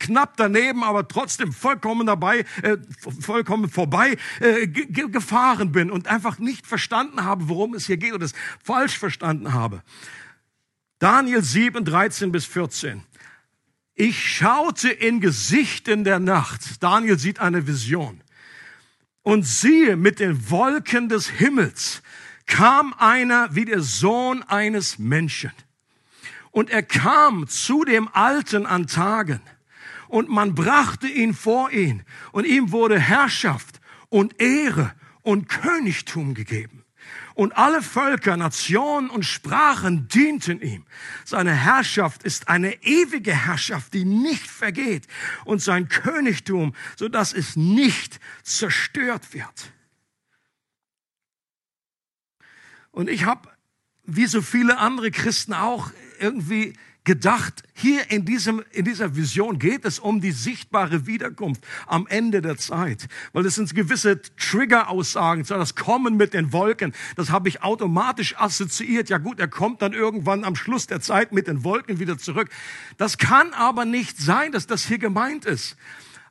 knapp 0.00 0.36
daneben, 0.36 0.82
aber 0.82 1.06
trotzdem 1.06 1.52
vollkommen 1.52 2.06
dabei, 2.06 2.44
äh, 2.62 2.78
vollkommen 3.20 3.70
vorbei 3.70 4.16
äh, 4.40 4.66
gefahren 4.66 5.70
bin 5.70 5.90
und 5.90 6.08
einfach 6.08 6.38
nicht 6.38 6.66
verstanden 6.66 7.24
habe, 7.24 7.48
worum 7.48 7.74
es 7.74 7.86
hier 7.86 7.96
geht 7.96 8.12
oder 8.12 8.24
es 8.24 8.34
falsch 8.62 8.98
verstanden 8.98 9.54
habe. 9.54 9.82
Daniel 10.98 11.42
7, 11.42 11.84
13 11.84 12.32
bis 12.32 12.44
14. 12.44 13.04
Ich 13.94 14.36
schaute 14.36 14.90
in 14.90 15.20
Gesichten 15.20 16.02
der 16.02 16.18
Nacht. 16.18 16.82
Daniel 16.82 17.18
sieht 17.18 17.40
eine 17.40 17.66
Vision. 17.66 18.20
Und 19.28 19.42
siehe, 19.42 19.98
mit 19.98 20.20
den 20.20 20.48
Wolken 20.48 21.10
des 21.10 21.28
Himmels 21.28 22.00
kam 22.46 22.94
einer 22.94 23.54
wie 23.54 23.66
der 23.66 23.82
Sohn 23.82 24.42
eines 24.44 24.98
Menschen. 24.98 25.52
Und 26.50 26.70
er 26.70 26.82
kam 26.82 27.46
zu 27.46 27.84
dem 27.84 28.08
Alten 28.14 28.64
an 28.64 28.86
Tagen. 28.86 29.42
Und 30.08 30.30
man 30.30 30.54
brachte 30.54 31.08
ihn 31.08 31.34
vor 31.34 31.70
ihn. 31.70 32.04
Und 32.32 32.46
ihm 32.46 32.72
wurde 32.72 32.98
Herrschaft 32.98 33.82
und 34.08 34.40
Ehre 34.40 34.94
und 35.20 35.50
Königtum 35.50 36.32
gegeben. 36.32 36.77
Und 37.38 37.56
alle 37.56 37.82
Völker, 37.82 38.36
Nationen 38.36 39.10
und 39.10 39.22
Sprachen 39.22 40.08
dienten 40.08 40.60
ihm. 40.60 40.84
Seine 41.24 41.52
Herrschaft 41.52 42.24
ist 42.24 42.48
eine 42.48 42.82
ewige 42.82 43.32
Herrschaft, 43.32 43.94
die 43.94 44.04
nicht 44.04 44.48
vergeht. 44.48 45.06
Und 45.44 45.62
sein 45.62 45.88
Königtum, 45.88 46.74
so 46.96 47.08
dass 47.08 47.32
es 47.32 47.54
nicht 47.54 48.18
zerstört 48.42 49.34
wird. 49.34 49.72
Und 52.90 53.08
ich 53.08 53.24
habe, 53.24 53.48
wie 54.02 54.26
so 54.26 54.42
viele 54.42 54.78
andere 54.78 55.12
Christen 55.12 55.54
auch, 55.54 55.92
irgendwie 56.18 56.72
gedacht, 57.08 57.62
hier 57.72 58.10
in, 58.10 58.26
diesem, 58.26 58.62
in 58.70 58.84
dieser 58.84 59.16
Vision 59.16 59.58
geht 59.58 59.86
es 59.86 59.98
um 59.98 60.20
die 60.20 60.30
sichtbare 60.30 61.06
Wiederkunft 61.06 61.66
am 61.86 62.06
Ende 62.06 62.42
der 62.42 62.58
Zeit. 62.58 63.08
Weil 63.32 63.46
es 63.46 63.54
sind 63.54 63.74
gewisse 63.74 64.20
Trigger-Aussagen, 64.36 65.42
das 65.48 65.74
Kommen 65.74 66.18
mit 66.18 66.34
den 66.34 66.52
Wolken, 66.52 66.92
das 67.16 67.30
habe 67.30 67.48
ich 67.48 67.62
automatisch 67.62 68.36
assoziiert. 68.36 69.08
Ja 69.08 69.16
gut, 69.16 69.40
er 69.40 69.48
kommt 69.48 69.80
dann 69.80 69.94
irgendwann 69.94 70.44
am 70.44 70.54
Schluss 70.54 70.86
der 70.86 71.00
Zeit 71.00 71.32
mit 71.32 71.46
den 71.46 71.64
Wolken 71.64 71.98
wieder 71.98 72.18
zurück. 72.18 72.50
Das 72.98 73.16
kann 73.16 73.54
aber 73.54 73.86
nicht 73.86 74.18
sein, 74.18 74.52
dass 74.52 74.66
das 74.66 74.84
hier 74.84 74.98
gemeint 74.98 75.46
ist. 75.46 75.78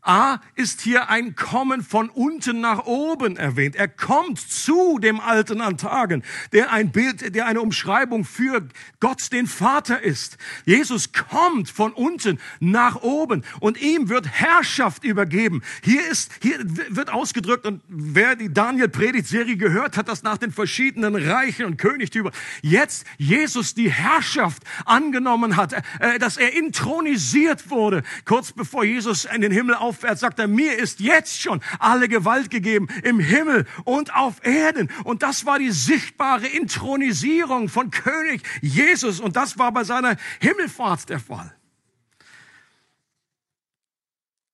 A 0.08 0.40
ist 0.56 0.80
hier 0.80 1.10
ein 1.10 1.36
Kommen 1.36 1.84
von 1.84 2.10
unten 2.10 2.62
nach 2.62 2.86
oben 2.86 3.36
erwähnt. 3.36 3.76
Er 3.76 3.90
kommt 3.90 4.40
zu 4.40 5.00
dem 5.00 5.20
Alten 5.20 5.60
an 5.60 5.78
Tagen, 5.78 6.24
der 6.54 6.72
ein 6.72 6.94
Bild, 6.94 7.36
der 7.36 7.46
eine 7.46 7.60
Umschreibung 7.60 8.24
für 8.24 8.66
Gott 9.02 9.34
den 9.34 9.48
Vater 9.48 10.02
ist. 10.02 10.38
Jesus 10.66 11.12
kommt 11.12 11.70
von 11.70 11.92
unten 11.92 12.40
nach 12.62 13.02
oben 13.02 13.44
und 13.60 13.82
ihm 13.82 14.08
wird 14.08 14.28
Herrschaft 14.30 15.04
übergeben. 15.04 15.62
Hier 15.84 16.08
ist, 16.08 16.32
hier 16.42 16.58
wird 16.64 17.10
ausgedrückt 17.10 17.66
und 17.66 17.82
wer 17.90 18.38
die 18.38 18.54
Daniel 18.54 18.88
Predigtserie 18.88 19.58
gehört 19.58 19.98
hat, 19.98 20.08
das 20.08 20.24
nach 20.24 20.38
den 20.38 20.54
verschiedenen 20.54 21.18
Reichen 21.18 21.66
und 21.66 21.78
Königtümern 21.78 22.32
jetzt 22.62 23.06
Jesus 23.18 23.74
die 23.74 23.92
Herrschaft 23.92 24.64
angenommen 24.86 25.58
hat, 25.58 25.74
äh, 26.00 26.18
dass 26.18 26.38
er 26.38 26.54
intronisiert 26.54 27.70
wurde, 27.70 28.04
kurz 28.24 28.54
bevor 28.54 28.86
Jesus 28.86 29.26
in 29.26 29.42
den 29.42 29.52
Himmel 29.52 29.76
auf 29.76 29.97
aufwärts 29.98 30.22
sagt 30.22 30.40
er, 30.40 30.48
mir 30.48 30.78
ist 30.78 31.00
jetzt 31.00 31.42
schon 31.42 31.62
alle 31.80 32.08
Gewalt 32.08 32.50
gegeben 32.50 32.88
im 33.04 33.20
Himmel 33.20 33.66
und 33.84 34.14
auf 34.14 34.46
Erden. 34.46 34.90
Und 35.04 35.24
das 35.24 35.46
war 35.46 35.60
die 35.60 35.72
sichtbare 35.72 36.48
Intronisierung 36.48 37.70
von 37.70 37.92
König 37.92 38.44
Jesus. 38.62 39.20
Und 39.20 39.36
das 39.36 39.58
war 39.58 39.72
bei 39.72 39.84
seiner 39.84 40.18
Himmelfahrt 40.40 41.10
der 41.10 41.20
Fall. 41.20 41.54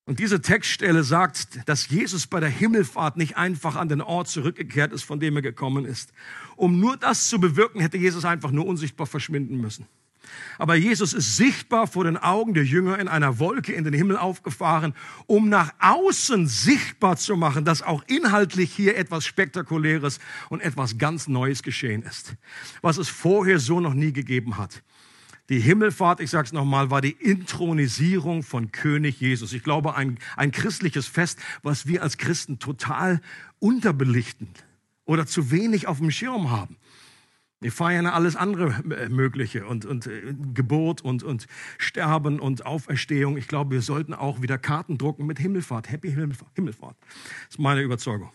Und 0.06 0.20
diese 0.20 0.42
Textstelle 0.42 1.04
sagt, 1.04 1.68
dass 1.68 1.88
Jesus 1.88 2.28
bei 2.28 2.42
der 2.42 2.50
Himmelfahrt 2.50 3.16
nicht 3.16 3.38
einfach 3.38 3.78
an 3.78 3.88
den 3.88 4.02
Ort 4.02 4.28
zurückgekehrt 4.28 4.92
ist, 4.92 5.04
von 5.04 5.22
dem 5.22 5.38
er 5.38 5.42
gekommen 5.42 5.86
ist. 5.86 6.12
Um 6.58 6.80
nur 6.80 6.98
das 6.98 7.30
zu 7.30 7.40
bewirken, 7.40 7.80
hätte 7.80 7.98
Jesus 7.98 8.26
einfach 8.26 8.52
nur 8.52 8.66
unsichtbar 8.66 9.08
verschwinden 9.08 9.62
müssen. 9.62 9.88
Aber 10.58 10.76
Jesus 10.76 11.14
ist 11.14 11.38
sichtbar 11.38 11.88
vor 11.88 12.04
den 12.04 12.18
Augen 12.18 12.54
der 12.54 12.64
Jünger 12.64 13.00
in 13.00 13.08
einer 13.08 13.40
Wolke 13.40 13.74
in 13.74 13.84
den 13.84 13.94
Himmel 13.94 14.18
aufgefahren, 14.18 14.94
um 15.26 15.50
nach 15.50 15.74
außen 15.80 16.48
sichtbar 16.48 17.18
zu 17.18 17.36
machen, 17.36 17.66
dass 17.66 17.82
auch 17.82 18.04
inhaltlich 18.08 18.74
hier 18.74 18.98
etwas 18.98 19.26
Spektakuläres 19.26 20.20
und 20.50 20.62
etwas 20.62 20.98
ganz 20.98 21.28
Neues 21.28 21.64
geschehen 21.64 22.04
ist, 22.04 22.36
was 22.82 22.98
es 22.98 23.10
vorher 23.10 23.60
so 23.60 23.80
noch 23.80 23.94
nie 23.94 24.14
gegeben 24.14 24.58
hat. 24.58 24.84
Die 25.50 25.60
Himmelfahrt, 25.60 26.22
ich 26.22 26.30
sage 26.30 26.46
es 26.46 26.54
nochmal, 26.54 26.90
war 26.90 27.02
die 27.02 27.12
Intronisierung 27.12 28.44
von 28.44 28.72
König 28.72 29.20
Jesus. 29.20 29.52
Ich 29.52 29.62
glaube, 29.62 29.96
ein, 29.96 30.18
ein 30.38 30.52
christliches 30.52 31.06
Fest, 31.08 31.38
was 31.64 31.86
wir 31.86 32.02
als 32.02 32.18
Christen 32.18 32.60
total 32.60 33.20
unterbelichten 33.60 34.48
oder 35.04 35.26
zu 35.26 35.52
wenig 35.52 35.88
auf 35.88 35.98
dem 35.98 36.12
Schirm 36.12 36.50
haben. 36.50 36.78
Wir 37.64 37.72
feiern 37.72 38.08
alles 38.08 38.36
andere 38.36 38.76
äh, 38.94 39.08
Mögliche 39.08 39.66
und, 39.66 39.86
und 39.86 40.08
äh, 40.08 40.36
Geburt 40.54 41.02
und, 41.02 41.24
und 41.24 41.48
Sterben 41.78 42.42
und 42.42 42.66
Auferstehung. 42.66 43.38
Ich 43.38 43.48
glaube, 43.48 43.72
wir 43.72 43.82
sollten 43.82 44.14
auch 44.14 44.42
wieder 44.42 44.58
Karten 44.58 44.98
drucken 44.98 45.26
mit 45.26 45.40
Himmelfahrt. 45.40 45.90
Happy 45.90 46.12
Himmelfahrt. 46.12 46.98
Das 47.00 47.52
ist 47.52 47.60
meine 47.60 47.82
Überzeugung. 47.82 48.30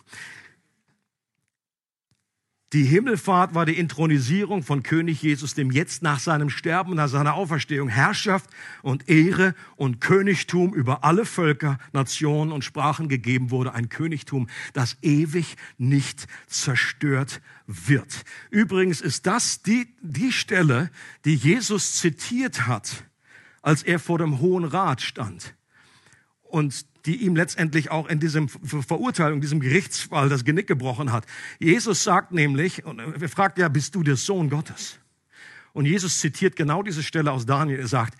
Die 2.74 2.85
Himmelfahrt 2.85 3.54
war 3.54 3.64
die 3.64 3.78
Intronisierung 3.78 4.62
von 4.62 4.83
König 4.83 5.22
Jesus, 5.22 5.54
dem 5.54 5.70
jetzt 5.70 6.02
nach 6.02 6.18
seinem 6.18 6.50
Sterben, 6.50 6.96
nach 6.96 7.09
seiner 7.09 7.33
Auferstehung 7.33 7.88
Herrschaft 7.88 8.50
und 8.83 9.09
Ehre 9.09 9.54
und 9.76 10.02
Königtum 10.02 10.74
über 10.74 11.02
alle 11.02 11.24
Völker, 11.24 11.78
Nationen 11.94 12.52
und 12.52 12.64
Sprachen 12.64 13.09
gegeben 13.09 13.50
wurde. 13.50 13.72
Ein 13.72 13.88
Königtum, 13.88 14.48
das 14.74 14.98
ewig 15.00 15.57
nicht 15.78 16.26
zerstört 16.46 17.40
wird. 17.66 18.24
Übrigens 18.50 19.00
ist 19.00 19.26
das 19.26 19.62
die, 19.62 19.88
die 20.02 20.33
Stelle, 20.33 20.90
die 21.24 21.37
Jesus 21.37 21.96
zitiert 21.96 22.66
hat, 22.66 23.04
als 23.62 23.83
er 23.83 23.98
vor 23.98 24.18
dem 24.18 24.40
Hohen 24.40 24.64
Rat 24.64 25.00
stand. 25.00 25.54
Und 26.42 26.88
die 27.09 27.16
ihm 27.25 27.35
letztendlich 27.35 27.90
auch 27.90 28.07
in 28.07 28.21
diesem 28.21 28.51
Verurteilung, 28.51 29.40
diesem 29.40 29.61
Gerichtsfall 29.61 30.29
das 30.29 30.44
Genick 30.44 30.66
gebrochen 30.66 31.11
hat. 31.11 31.25
Jesus 31.59 32.05
sagt 32.05 32.33
nämlich, 32.33 32.85
und 32.85 32.99
er 32.99 33.29
fragt 33.31 33.59
ja, 33.59 33.68
bist 33.68 33.94
du 33.94 34.03
der 34.03 34.16
Sohn 34.16 34.51
Gottes? 34.51 34.99
Und 35.73 35.87
Jesus 35.87 36.21
zitiert 36.21 36.55
genau 36.55 36.83
diese 36.83 37.03
Stelle 37.03 37.33
aus 37.33 37.47
Daniel. 37.47 37.81
Er 37.81 37.88
sagt, 37.88 38.18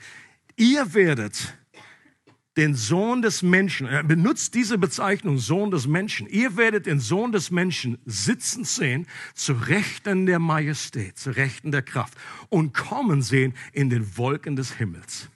ihr 0.57 0.95
werdet 0.95 1.55
den 2.57 2.75
Sohn 2.75 3.21
des 3.21 3.43
Menschen, 3.43 3.87
er 3.87 4.03
benutzt 4.03 4.55
diese 4.55 4.79
Bezeichnung 4.79 5.37
Sohn 5.37 5.71
des 5.71 5.87
Menschen, 5.87 6.27
ihr 6.27 6.57
werdet 6.57 6.87
den 6.87 6.99
Sohn 6.99 7.31
des 7.31 7.51
Menschen 7.51 7.99
sitzen 8.07 8.65
sehen, 8.65 9.07
zu 9.35 9.53
Rechten 9.53 10.25
der 10.25 10.39
Majestät, 10.39 11.19
zu 11.19 11.31
Rechten 11.31 11.73
der 11.73 11.83
Kraft 11.83 12.17
und 12.49 12.73
kommen 12.73 13.21
sehen 13.21 13.53
in 13.75 13.91
den 13.91 14.17
Wolken 14.17 14.57
des 14.57 14.73
Himmels. 14.73 15.29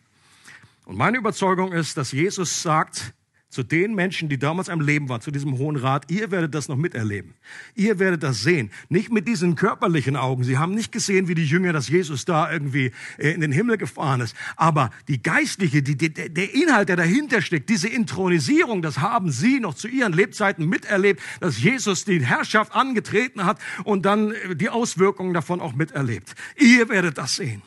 Und 0.87 0.97
meine 0.97 1.19
Überzeugung 1.19 1.73
ist, 1.73 1.99
dass 1.99 2.13
Jesus 2.13 2.63
sagt, 2.63 3.13
zu 3.53 3.63
den 3.63 3.95
Menschen, 3.95 4.31
die 4.31 4.39
damals 4.39 4.71
am 4.71 4.81
Leben 4.81 5.11
waren, 5.11 5.21
zu 5.21 5.31
diesem 5.31 5.59
Hohen 5.59 5.77
Rat, 5.77 6.11
ihr 6.11 6.31
werdet 6.31 6.55
das 6.55 6.69
noch 6.69 6.77
miterleben. 6.77 7.35
Ihr 7.75 7.99
werdet 7.99 8.23
das 8.23 8.43
sehen. 8.43 8.71
Nicht 8.89 9.13
mit 9.13 9.29
diesen 9.29 9.57
körperlichen 9.57 10.17
Augen. 10.17 10.43
Sie 10.43 10.57
haben 10.57 10.75
nicht 10.75 10.91
gesehen, 10.91 11.29
wie 11.29 11.35
die 11.35 11.45
Jünger, 11.45 11.75
dass 11.75 11.91
Jesus 11.91 12.25
da 12.25 12.51
irgendwie 12.51 12.93
äh, 13.19 13.33
in 13.33 13.43
den 13.43 13.53
Himmel 13.53 13.77
gefahren 13.77 14.23
ist. 14.23 14.35
Aber 14.57 14.91
die 15.07 15.23
geistliche, 15.23 15.83
die, 15.83 15.99
die, 15.99 16.15
der 16.15 16.55
Inhalt, 16.55 16.89
der 16.89 16.97
dahinter 16.97 17.43
steckt, 17.43 17.69
diese 17.69 17.89
Intronisierung, 17.89 18.81
das 18.81 19.01
haben 19.01 19.31
sie 19.31 19.61
noch 19.61 19.75
zu 19.75 19.87
ihren 19.87 20.15
Lebzeiten 20.15 20.67
miterlebt, 20.67 21.21
dass 21.41 21.63
Jesus 21.63 22.07
die 22.07 22.25
Herrschaft 22.25 22.75
angetreten 22.75 23.45
hat 23.45 23.59
und 23.85 24.07
dann 24.07 24.33
äh, 24.33 24.57
die 24.57 24.71
Auswirkungen 24.71 25.35
davon 25.35 25.61
auch 25.61 25.75
miterlebt. 25.75 26.35
Ihr 26.57 26.89
werdet 26.89 27.19
das 27.19 27.37
sehen. 27.37 27.61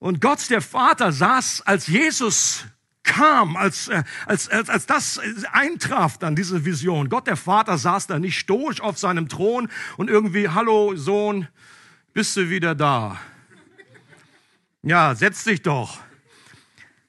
Und 0.00 0.20
Gott, 0.20 0.50
der 0.50 0.60
Vater, 0.60 1.12
saß, 1.12 1.60
als 1.60 1.86
Jesus 1.86 2.64
kam, 3.10 3.56
als, 3.56 3.88
äh, 3.88 4.04
als, 4.26 4.48
als, 4.48 4.70
als 4.70 4.86
das 4.86 5.20
eintraf 5.52 6.16
dann, 6.18 6.36
diese 6.36 6.64
Vision. 6.64 7.08
Gott 7.08 7.26
der 7.26 7.36
Vater 7.36 7.76
saß 7.76 8.06
da 8.06 8.20
nicht 8.20 8.38
stoisch 8.38 8.80
auf 8.80 8.98
seinem 8.98 9.28
Thron 9.28 9.68
und 9.96 10.08
irgendwie, 10.08 10.48
hallo 10.48 10.94
Sohn, 10.94 11.48
bist 12.14 12.36
du 12.36 12.48
wieder 12.48 12.76
da? 12.76 13.20
Ja, 14.82 15.14
setz 15.16 15.42
dich 15.44 15.60
doch. 15.62 15.98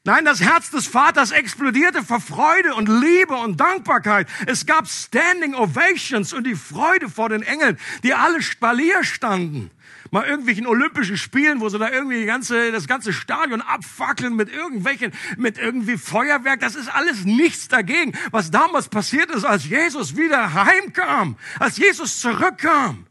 Nein, 0.03 0.25
das 0.25 0.41
Herz 0.41 0.71
des 0.71 0.87
Vaters 0.87 1.29
explodierte 1.29 2.03
vor 2.03 2.19
Freude 2.19 2.73
und 2.73 2.89
Liebe 2.89 3.35
und 3.35 3.59
Dankbarkeit. 3.59 4.27
Es 4.47 4.65
gab 4.65 4.87
Standing 4.87 5.53
Ovations 5.53 6.33
und 6.33 6.45
die 6.45 6.55
Freude 6.55 7.09
vor 7.09 7.29
den 7.29 7.43
Engeln, 7.43 7.77
die 8.01 8.15
alle 8.15 8.41
Spalier 8.41 9.03
standen 9.03 9.69
mal 10.12 10.26
irgendwelchen 10.26 10.67
Olympischen 10.67 11.17
Spielen, 11.17 11.62
wo 11.62 11.69
sie 11.69 11.80
da 11.80 11.89
irgendwie 11.89 12.19
die 12.19 12.26
ganze, 12.26 12.71
das 12.71 12.88
ganze 12.88 13.13
Stadion 13.13 13.62
abfackeln 13.62 14.36
mit 14.36 14.50
irgendwelchen, 14.50 15.13
mit 15.38 15.58
irgendwie 15.58 15.97
Feuerwerk. 15.97 16.60
Das 16.60 16.76
ist 16.76 16.93
alles 16.93 17.26
nichts 17.26 17.69
dagegen, 17.69 18.13
was 18.30 18.52
damals 18.52 18.89
passiert 18.89 19.32
ist, 19.32 19.45
als 19.45 19.65
Jesus 19.65 20.15
wieder 20.17 20.54
heimkam, 20.54 21.38
als 21.60 21.78
Jesus 21.78 22.19
zurückkam. 22.19 23.08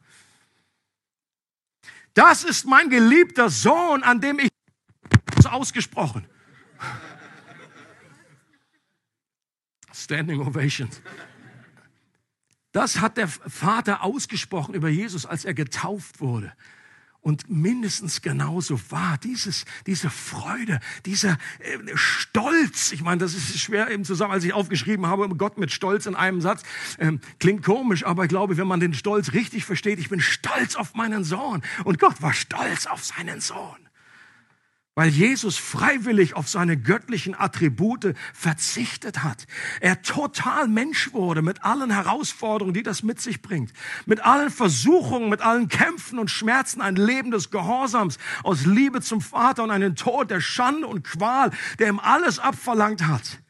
Das 2.15 2.45
ist 2.45 2.67
mein 2.67 2.91
geliebter 2.91 3.49
Sohn, 3.49 4.03
an 4.03 4.21
dem 4.21 4.39
ich 4.39 4.51
ausgesprochen. 5.47 6.27
Standing 9.93 10.41
Ovations. 10.41 11.01
Das 12.73 13.01
hat 13.01 13.17
der 13.17 13.27
Vater 13.27 14.03
ausgesprochen 14.03 14.75
über 14.75 14.89
Jesus, 14.89 15.27
als 15.27 15.45
er 15.45 15.55
getauft 15.55 16.21
wurde. 16.21 16.53
Und 17.23 17.51
mindestens 17.51 18.23
genauso 18.23 18.81
war 18.91 19.19
dieses, 19.19 19.67
diese 19.87 20.09
Freude, 20.09 20.81
dieser 21.05 21.33
äh, 21.59 21.79
Stolz. 21.95 22.93
Ich 22.93 23.03
meine, 23.03 23.19
das 23.19 23.35
ist 23.35 23.59
schwer 23.61 23.91
eben 23.91 24.05
zusammen, 24.05 24.33
als 24.33 24.45
ich 24.45 24.55
aufgeschrieben 24.55 25.07
habe, 25.07 25.29
Gott 25.37 25.59
mit 25.59 25.71
Stolz 25.71 26.07
in 26.07 26.15
einem 26.15 26.41
Satz. 26.41 26.63
Ähm, 26.99 27.21
klingt 27.39 27.63
komisch, 27.63 28.07
aber 28.07 28.25
ich 28.25 28.31
glaube, 28.31 28.57
wenn 28.57 28.67
man 28.67 28.81
den 28.81 28.95
Stolz 28.95 29.33
richtig 29.33 29.67
versteht, 29.67 29.99
ich 29.99 30.09
bin 30.09 30.21
stolz 30.21 30.77
auf 30.77 30.95
meinen 30.95 31.25
Sohn. 31.25 31.63
Und 31.85 31.99
Gott 31.99 32.23
war 32.23 32.33
stolz 32.33 32.87
auf 32.87 33.05
seinen 33.05 33.41
Sohn 33.41 33.90
weil 34.95 35.09
Jesus 35.09 35.57
freiwillig 35.57 36.35
auf 36.35 36.49
seine 36.49 36.77
göttlichen 36.77 37.39
Attribute 37.39 38.15
verzichtet 38.35 39.23
hat. 39.23 39.47
Er 39.81 40.03
total 40.03 40.69
Mensch 40.69 41.13
wurde 41.13 41.43
mit 41.43 41.65
allen 41.65 41.91
Herausforderungen, 41.91 42.75
die 42.75 42.83
das 42.83 43.03
mit 43.03 43.21
sich 43.21 43.41
bringt, 43.41 43.73
mit 44.05 44.21
allen 44.25 44.51
Versuchungen, 44.51 45.29
mit 45.29 45.43
allen 45.43 45.69
Kämpfen 45.69 46.19
und 46.19 46.31
Schmerzen, 46.31 46.81
ein 46.81 46.97
Leben 46.97 47.31
des 47.31 47.51
Gehorsams 47.51 48.19
aus 48.43 48.67
Liebe 48.67 49.01
zum 49.01 49.21
Vater 49.21 49.63
und 49.63 49.71
einen 49.71 49.95
Tod 49.95 50.31
der 50.31 50.41
Schande 50.41 50.87
und 50.87 51.05
Qual, 51.05 51.51
der 51.79 51.89
ihm 51.89 52.01
alles 52.01 52.39
abverlangt 52.39 53.07
hat. 53.07 53.41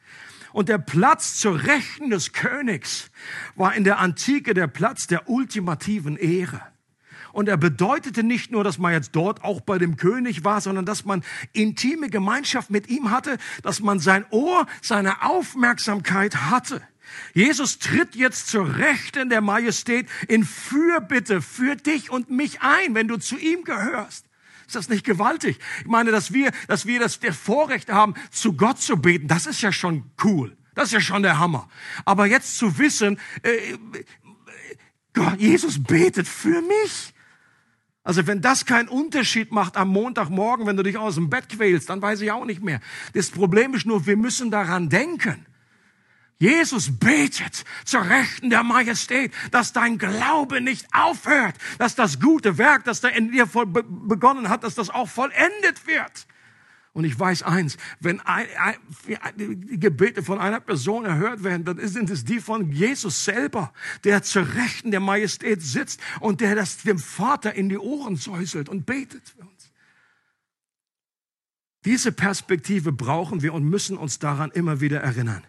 Und 0.53 0.69
der 0.69 0.79
Platz 0.79 1.37
zur 1.37 1.65
Rechten 1.65 2.11
des 2.11 2.33
Königs 2.33 3.11
war 3.55 3.75
in 3.75 3.85
der 3.85 3.99
Antike 3.99 4.53
der 4.53 4.67
Platz 4.67 5.07
der 5.07 5.29
ultimativen 5.29 6.17
Ehre. 6.17 6.61
Und 7.33 7.49
er 7.49 7.57
bedeutete 7.57 8.23
nicht 8.23 8.51
nur, 8.51 8.65
dass 8.65 8.79
man 8.79 8.93
jetzt 8.93 9.17
dort 9.17 9.45
auch 9.45 9.61
bei 9.61 9.79
dem 9.79 9.97
König 9.97 10.45
war, 10.45 10.61
sondern 10.61 10.85
dass 10.85 11.05
man 11.05 11.23
intime 11.53 12.11
Gemeinschaft 12.11 12.71
mit 12.71 12.89
ihm 12.89 13.11
hatte, 13.11 13.39
dass 13.63 13.81
man 13.81 14.01
sein 14.01 14.25
Ohr, 14.31 14.67
seine 14.83 15.23
Aufmerksamkeit 15.23 16.37
hatte. 16.37 16.83
Jesus 17.35 17.79
tritt 17.79 18.15
jetzt 18.15 18.49
zur 18.49 18.77
Rechten 18.77 19.31
der 19.31 19.41
Majestät 19.41 20.09
in 20.29 20.45
Fürbitte 20.45 21.43
für 21.43 21.77
dich 21.77 22.11
und 22.11 22.31
mich 22.31 22.61
ein, 22.63 22.95
wenn 22.95 23.09
du 23.09 23.17
zu 23.17 23.37
ihm 23.37 23.65
gehörst. 23.65 24.27
Ist 24.67 24.77
das 24.77 24.89
nicht 24.89 25.05
gewaltig? 25.05 25.59
Ich 25.81 25.87
meine, 25.87 26.13
dass 26.13 26.33
wir, 26.33 26.53
dass 26.69 26.87
wir 26.87 27.01
das 27.01 27.19
der 27.19 27.35
Vorrecht 27.35 27.91
haben, 27.91 28.15
zu 28.31 28.53
Gott 28.53 28.81
zu 28.81 28.97
beten, 28.97 29.27
das 29.27 29.47
ist 29.47 29.61
ja 29.63 29.73
schon 29.73 30.05
cool. 30.23 30.57
Das 30.75 30.87
ist 30.87 30.93
ja 30.93 31.01
schon 31.01 31.23
der 31.23 31.39
Hammer. 31.39 31.69
Aber 32.05 32.27
jetzt 32.27 32.57
zu 32.57 32.79
wissen, 32.79 33.19
äh, 33.43 33.77
Gott, 35.13 35.41
Jesus 35.41 35.83
betet 35.83 36.29
für 36.29 36.63
mich. 36.63 37.13
Also 38.03 38.27
wenn 38.27 38.41
das 38.41 38.65
keinen 38.65 38.89
Unterschied 38.89 39.53
macht 39.53 39.77
am 39.77 39.89
Montagmorgen, 39.89 40.67
wenn 40.67 40.77
du 40.77 40.83
dich 40.83 40.97
aus 40.97 41.17
dem 41.17 41.29
Bett 41.29 41.49
quälst, 41.49 41.91
dann 41.91 42.01
weiß 42.01 42.23
ich 42.23 42.33
auch 42.33 42.47
nicht 42.47 42.63
mehr. 42.63 42.81
Das 43.13 43.31
Problem 43.31 43.75
ist 43.75 43.87
nur, 43.87 44.07
wir 44.07 44.17
müssen 44.17 44.51
daran 44.51 44.89
denken. 44.89 45.47
Jesus 46.39 46.99
betet 46.99 47.65
zur 47.85 48.09
Rechten 48.09 48.49
der 48.49 48.63
Majestät, 48.63 49.31
dass 49.51 49.75
dein 49.75 49.99
Glaube 49.99 50.63
nicht 50.63 50.87
aufhört, 50.95 51.55
dass 51.79 51.95
das 51.95 52.19
gute 52.19 52.57
Werk, 52.57 52.85
das 52.85 53.03
da 53.03 53.09
in 53.09 53.31
dir 53.31 53.47
begonnen 53.47 54.49
hat, 54.49 54.65
dass 54.65 54.75
das 54.75 54.89
auch 54.89 55.09
vollendet 55.09 55.87
wird. 55.87 56.27
Und 56.93 57.05
ich 57.05 57.19
weiß 57.19 57.45
eins, 57.45 57.77
wenn 58.01 58.21
ein, 58.21 58.47
ein, 58.59 58.77
die 59.37 59.79
Gebete 59.79 60.25
von 60.25 60.41
einer 60.41 60.59
Person 60.59 61.05
erhört 61.05 61.45
werden, 61.45 61.65
dann 61.65 61.79
sind 61.87 62.11
es 62.11 62.25
die 62.25 62.41
von 62.41 62.73
Jesus 62.73 63.25
selber, 63.25 63.73
der 64.03 64.23
zur 64.23 64.55
Rechten 64.55 64.91
der 64.91 65.01
Majestät 65.01 65.63
sitzt 65.63 66.01
und 66.19 66.41
der 66.41 66.57
das 66.57 66.79
dem 66.79 66.99
Vater 66.99 67.55
in 67.55 67.69
die 67.69 67.79
Ohren 67.79 68.17
säuselt 68.17 68.69
und 68.69 68.87
betet 68.87 69.29
für 69.29 69.43
uns. 69.43 69.71
Diese 71.85 72.13
Perspektive 72.13 72.93
brauchen 72.93 73.41
wir 73.41 73.55
und 73.55 73.65
müssen 73.65 73.97
uns 73.97 74.19
daran 74.19 74.51
immer 74.51 74.81
wieder 74.81 75.01
erinnern 75.01 75.45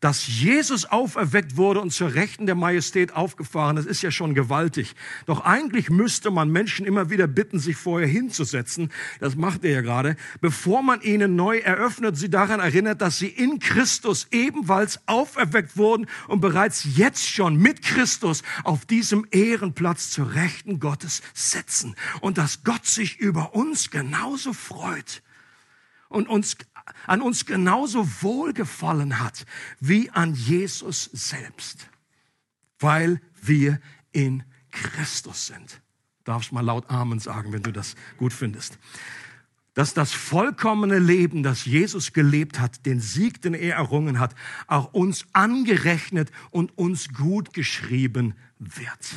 dass 0.00 0.26
Jesus 0.26 0.84
auferweckt 0.84 1.56
wurde 1.56 1.80
und 1.80 1.90
zur 1.90 2.14
Rechten 2.14 2.46
der 2.46 2.54
Majestät 2.54 3.12
aufgefahren 3.14 3.76
ist, 3.76 3.86
ist 3.86 4.02
ja 4.02 4.10
schon 4.10 4.34
gewaltig. 4.34 4.94
Doch 5.26 5.44
eigentlich 5.44 5.90
müsste 5.90 6.30
man 6.30 6.50
Menschen 6.50 6.86
immer 6.86 7.10
wieder 7.10 7.26
bitten, 7.26 7.58
sich 7.58 7.76
vorher 7.76 8.08
hinzusetzen. 8.08 8.90
Das 9.20 9.36
macht 9.36 9.64
er 9.64 9.70
ja 9.70 9.80
gerade. 9.80 10.16
Bevor 10.40 10.82
man 10.82 11.00
ihnen 11.00 11.36
neu 11.36 11.58
eröffnet, 11.58 12.16
sie 12.16 12.30
daran 12.30 12.60
erinnert, 12.60 13.00
dass 13.00 13.18
sie 13.18 13.28
in 13.28 13.58
Christus 13.58 14.28
ebenfalls 14.30 15.00
auferweckt 15.06 15.76
wurden 15.76 16.06
und 16.28 16.40
bereits 16.40 16.86
jetzt 16.96 17.28
schon 17.28 17.56
mit 17.56 17.82
Christus 17.82 18.42
auf 18.62 18.86
diesem 18.86 19.26
Ehrenplatz 19.30 20.10
zur 20.10 20.34
Rechten 20.34 20.80
Gottes 20.80 21.22
sitzen. 21.32 21.94
Und 22.20 22.38
dass 22.38 22.64
Gott 22.64 22.86
sich 22.86 23.18
über 23.18 23.54
uns 23.54 23.90
genauso 23.90 24.52
freut 24.52 25.22
und 26.08 26.28
uns 26.28 26.56
an 27.06 27.22
uns 27.22 27.46
genauso 27.46 28.06
wohlgefallen 28.22 29.20
hat 29.20 29.46
wie 29.80 30.10
an 30.10 30.34
Jesus 30.34 31.10
selbst, 31.12 31.88
weil 32.78 33.20
wir 33.42 33.80
in 34.12 34.42
Christus 34.70 35.46
sind. 35.46 35.80
Darfst 36.24 36.52
mal 36.52 36.62
laut 36.62 36.88
Amen 36.90 37.18
sagen, 37.18 37.52
wenn 37.52 37.62
du 37.62 37.70
das 37.70 37.94
gut 38.16 38.32
findest. 38.32 38.78
Dass 39.74 39.92
das 39.92 40.12
vollkommene 40.12 40.98
Leben, 40.98 41.42
das 41.42 41.64
Jesus 41.64 42.12
gelebt 42.12 42.60
hat, 42.60 42.86
den 42.86 43.00
Sieg, 43.00 43.42
den 43.42 43.54
er 43.54 43.76
errungen 43.76 44.20
hat, 44.20 44.34
auch 44.66 44.94
uns 44.94 45.26
angerechnet 45.32 46.30
und 46.50 46.76
uns 46.78 47.12
gut 47.12 47.52
geschrieben 47.52 48.34
wird. 48.58 49.14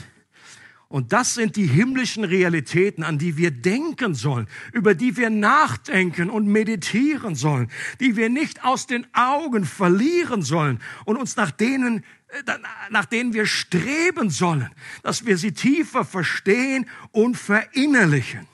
Und 0.90 1.12
das 1.12 1.34
sind 1.34 1.58
die 1.58 1.68
himmlischen 1.68 2.24
Realitäten, 2.24 3.04
an 3.04 3.18
die 3.18 3.36
wir 3.36 3.52
denken 3.52 4.16
sollen, 4.16 4.48
über 4.72 4.96
die 4.96 5.18
wir 5.18 5.30
nachdenken 5.30 6.30
und 6.30 6.48
meditieren 6.48 7.36
sollen, 7.36 7.70
die 8.00 8.16
wir 8.16 8.30
nicht 8.30 8.64
aus 8.64 8.88
den 8.88 9.06
Augen 9.14 9.66
verlieren 9.66 10.44
sollen 10.44 10.80
und 11.04 11.18
uns 11.18 11.36
nach 11.36 11.52
denen, 11.52 12.06
äh, 12.30 12.54
nach 12.90 13.06
denen 13.06 13.34
wir 13.34 13.46
streben 13.46 14.30
sollen, 14.30 14.70
dass 15.04 15.26
wir 15.26 15.38
sie 15.38 15.52
tiefer 15.52 16.06
verstehen 16.06 16.90
und 17.12 17.36
verinnerlichen. 17.36 18.48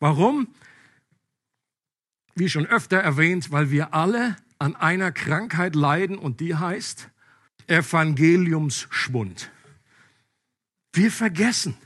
Warum? 0.00 0.48
Wie 2.34 2.48
schon 2.48 2.66
öfter 2.66 2.96
erwähnt, 2.96 3.52
weil 3.52 3.70
wir 3.70 3.92
alle 3.92 4.36
an 4.58 4.76
einer 4.76 5.12
Krankheit 5.12 5.74
leiden 5.74 6.16
und 6.16 6.40
die 6.40 6.54
heißt 6.54 7.10
Evangeliumsschwund. 7.66 9.50
Wir 10.94 11.10
vergessen. 11.10 11.76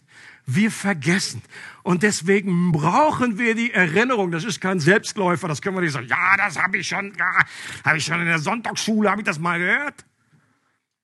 Wir 0.47 0.71
vergessen. 0.71 1.43
Und 1.83 2.03
deswegen 2.03 2.73
brauchen 2.73 3.39
wir 3.39 3.55
die 3.55 3.73
Erinnerung. 3.73 4.31
Das 4.31 4.45
ist 4.45 4.61
kein 4.61 4.81
Selbstläufer. 4.81 5.49
Das 5.49 5.61
können 5.61 5.77
wir 5.77 5.83
nicht 5.83 5.93
sagen. 5.93 6.07
Ja, 6.07 6.37
das 6.37 6.59
habe 6.59 6.79
ich 6.79 6.89
schon, 6.89 7.13
ja, 7.19 7.45
habe 7.85 7.99
ich 7.99 8.05
schon 8.05 8.21
in 8.21 8.27
der 8.27 8.39
Sonntagsschule, 8.39 9.11
habe 9.11 9.21
ich 9.21 9.27
das 9.27 9.39
mal 9.39 9.59
gehört. 9.59 10.07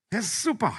Das 0.09 0.25
ist 0.25 0.43
super. 0.43 0.75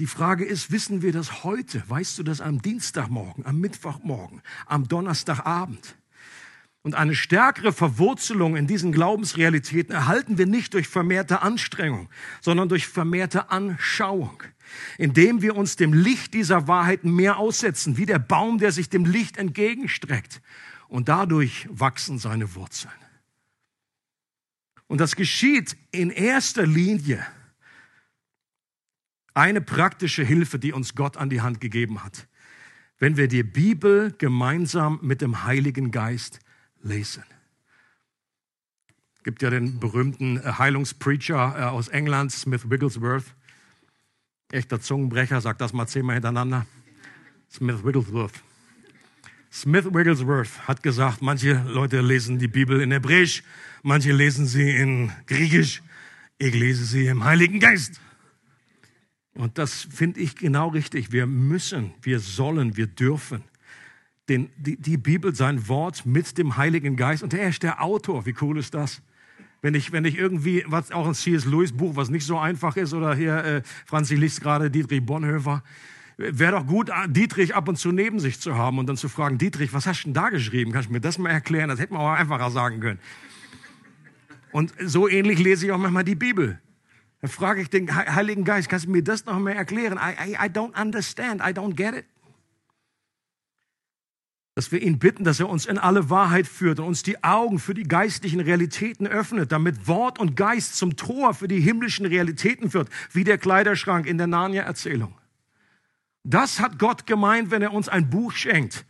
Die 0.00 0.06
Frage 0.06 0.44
ist, 0.44 0.72
wissen 0.72 1.00
wir 1.00 1.12
das 1.12 1.44
heute? 1.44 1.82
Weißt 1.88 2.18
du 2.18 2.22
das 2.22 2.40
am 2.40 2.60
Dienstagmorgen, 2.60 3.46
am 3.46 3.60
Mittwochmorgen, 3.60 4.42
am 4.66 4.88
Donnerstagabend? 4.88 5.94
Und 6.84 6.96
eine 6.96 7.14
stärkere 7.14 7.72
Verwurzelung 7.72 8.56
in 8.56 8.66
diesen 8.66 8.90
Glaubensrealitäten 8.90 9.94
erhalten 9.94 10.36
wir 10.36 10.46
nicht 10.46 10.74
durch 10.74 10.88
vermehrte 10.88 11.40
Anstrengung, 11.40 12.08
sondern 12.40 12.68
durch 12.68 12.88
vermehrte 12.88 13.50
Anschauung, 13.50 14.42
indem 14.98 15.42
wir 15.42 15.54
uns 15.54 15.76
dem 15.76 15.92
Licht 15.92 16.34
dieser 16.34 16.66
Wahrheiten 16.66 17.14
mehr 17.14 17.36
aussetzen, 17.36 17.98
wie 17.98 18.06
der 18.06 18.18
Baum, 18.18 18.58
der 18.58 18.72
sich 18.72 18.88
dem 18.88 19.04
Licht 19.04 19.36
entgegenstreckt. 19.36 20.42
Und 20.88 21.08
dadurch 21.08 21.68
wachsen 21.70 22.18
seine 22.18 22.54
Wurzeln. 22.56 22.92
Und 24.88 25.00
das 25.00 25.14
geschieht 25.14 25.76
in 25.92 26.10
erster 26.10 26.66
Linie 26.66 27.24
eine 29.34 29.60
praktische 29.60 30.24
Hilfe, 30.24 30.58
die 30.58 30.72
uns 30.72 30.96
Gott 30.96 31.16
an 31.16 31.30
die 31.30 31.40
Hand 31.40 31.60
gegeben 31.60 32.02
hat, 32.02 32.26
wenn 32.98 33.16
wir 33.16 33.28
die 33.28 33.44
Bibel 33.44 34.12
gemeinsam 34.18 34.98
mit 35.00 35.22
dem 35.22 35.44
Heiligen 35.44 35.92
Geist 35.92 36.40
lesen. 36.82 37.24
Es 39.16 39.24
gibt 39.24 39.42
ja 39.42 39.50
den 39.50 39.78
berühmten 39.78 40.38
äh, 40.38 40.54
Heilungspreacher 40.58 41.54
äh, 41.56 41.62
aus 41.64 41.88
England, 41.88 42.32
Smith 42.32 42.68
Wigglesworth. 42.68 43.34
Echter 44.50 44.80
Zungenbrecher, 44.80 45.40
sagt 45.40 45.60
das 45.60 45.72
mal 45.72 45.86
zehnmal 45.86 46.14
hintereinander. 46.14 46.66
Smith 47.50 47.84
Wigglesworth. 47.84 48.42
Smith 49.52 49.84
Wigglesworth 49.84 50.66
hat 50.66 50.82
gesagt, 50.82 51.22
manche 51.22 51.62
Leute 51.68 52.00
lesen 52.00 52.38
die 52.38 52.48
Bibel 52.48 52.80
in 52.80 52.90
Hebräisch, 52.90 53.42
manche 53.82 54.12
lesen 54.12 54.46
sie 54.46 54.70
in 54.70 55.12
Griechisch, 55.26 55.82
ich 56.38 56.54
lese 56.54 56.84
sie 56.84 57.06
im 57.06 57.22
Heiligen 57.22 57.60
Geist. 57.60 58.00
Und 59.34 59.56
das 59.58 59.86
finde 59.90 60.20
ich 60.20 60.36
genau 60.36 60.68
richtig. 60.68 61.12
Wir 61.12 61.26
müssen, 61.26 61.94
wir 62.02 62.18
sollen, 62.18 62.76
wir 62.76 62.86
dürfen 62.86 63.44
den, 64.28 64.50
die, 64.56 64.76
die 64.76 64.96
Bibel, 64.96 65.34
sein 65.34 65.68
Wort 65.68 66.06
mit 66.06 66.38
dem 66.38 66.56
Heiligen 66.56 66.96
Geist. 66.96 67.22
Und 67.22 67.34
er 67.34 67.48
ist 67.48 67.62
der 67.62 67.82
Autor. 67.82 68.26
Wie 68.26 68.34
cool 68.40 68.58
ist 68.58 68.74
das? 68.74 69.02
Wenn 69.62 69.74
ich, 69.74 69.92
wenn 69.92 70.04
ich 70.04 70.18
irgendwie, 70.18 70.64
was 70.66 70.90
auch 70.90 71.06
ein 71.06 71.14
C.S. 71.14 71.44
Lewis 71.44 71.72
Buch, 71.72 71.94
was 71.94 72.10
nicht 72.10 72.26
so 72.26 72.38
einfach 72.38 72.76
ist, 72.76 72.94
oder 72.94 73.14
hier, 73.14 73.36
äh, 73.44 73.62
Franzi 73.86 74.16
liest 74.16 74.40
gerade 74.40 74.70
Dietrich 74.70 75.04
Bonhoeffer, 75.04 75.62
wäre 76.16 76.52
doch 76.52 76.66
gut, 76.66 76.90
Dietrich 77.08 77.54
ab 77.54 77.68
und 77.68 77.76
zu 77.76 77.92
neben 77.92 78.20
sich 78.20 78.40
zu 78.40 78.56
haben 78.56 78.78
und 78.78 78.88
dann 78.88 78.96
zu 78.96 79.08
fragen, 79.08 79.38
Dietrich, 79.38 79.72
was 79.72 79.86
hast 79.86 80.02
du 80.02 80.08
denn 80.08 80.14
da 80.14 80.30
geschrieben? 80.30 80.72
Kannst 80.72 80.88
du 80.88 80.92
mir 80.92 81.00
das 81.00 81.18
mal 81.18 81.30
erklären? 81.30 81.68
Das 81.68 81.78
hätte 81.78 81.92
man 81.92 82.02
auch 82.02 82.10
einfacher 82.10 82.50
sagen 82.50 82.80
können. 82.80 82.98
Und 84.50 84.72
so 84.84 85.08
ähnlich 85.08 85.38
lese 85.38 85.66
ich 85.66 85.72
auch 85.72 85.78
manchmal 85.78 86.04
die 86.04 86.14
Bibel. 86.14 86.60
Dann 87.20 87.30
frage 87.30 87.62
ich 87.62 87.70
den 87.70 87.94
Heiligen 87.94 88.44
Geist, 88.44 88.68
kannst 88.68 88.86
du 88.86 88.90
mir 88.90 89.02
das 89.02 89.26
noch 89.26 89.38
mehr 89.38 89.54
erklären? 89.54 89.96
I, 89.96 90.32
I, 90.32 90.32
I 90.32 90.48
don't 90.48 90.78
understand, 90.80 91.40
I 91.40 91.52
don't 91.52 91.74
get 91.74 91.94
it 91.94 92.04
dass 94.54 94.70
wir 94.70 94.82
ihn 94.82 94.98
bitten, 94.98 95.24
dass 95.24 95.40
er 95.40 95.48
uns 95.48 95.64
in 95.64 95.78
alle 95.78 96.10
Wahrheit 96.10 96.46
führt 96.46 96.78
und 96.78 96.86
uns 96.86 97.02
die 97.02 97.24
Augen 97.24 97.58
für 97.58 97.72
die 97.72 97.84
geistlichen 97.84 98.40
Realitäten 98.40 99.06
öffnet, 99.06 99.50
damit 99.50 99.88
Wort 99.88 100.18
und 100.18 100.36
Geist 100.36 100.76
zum 100.76 100.96
Tor 100.96 101.32
für 101.32 101.48
die 101.48 101.60
himmlischen 101.60 102.04
Realitäten 102.04 102.74
wird, 102.74 102.88
wie 103.12 103.24
der 103.24 103.38
Kleiderschrank 103.38 104.06
in 104.06 104.18
der 104.18 104.26
Narnia-Erzählung. 104.26 105.14
Das 106.24 106.60
hat 106.60 106.78
Gott 106.78 107.06
gemeint, 107.06 107.50
wenn 107.50 107.62
er 107.62 107.72
uns 107.72 107.88
ein 107.88 108.10
Buch 108.10 108.32
schenkt. 108.32 108.84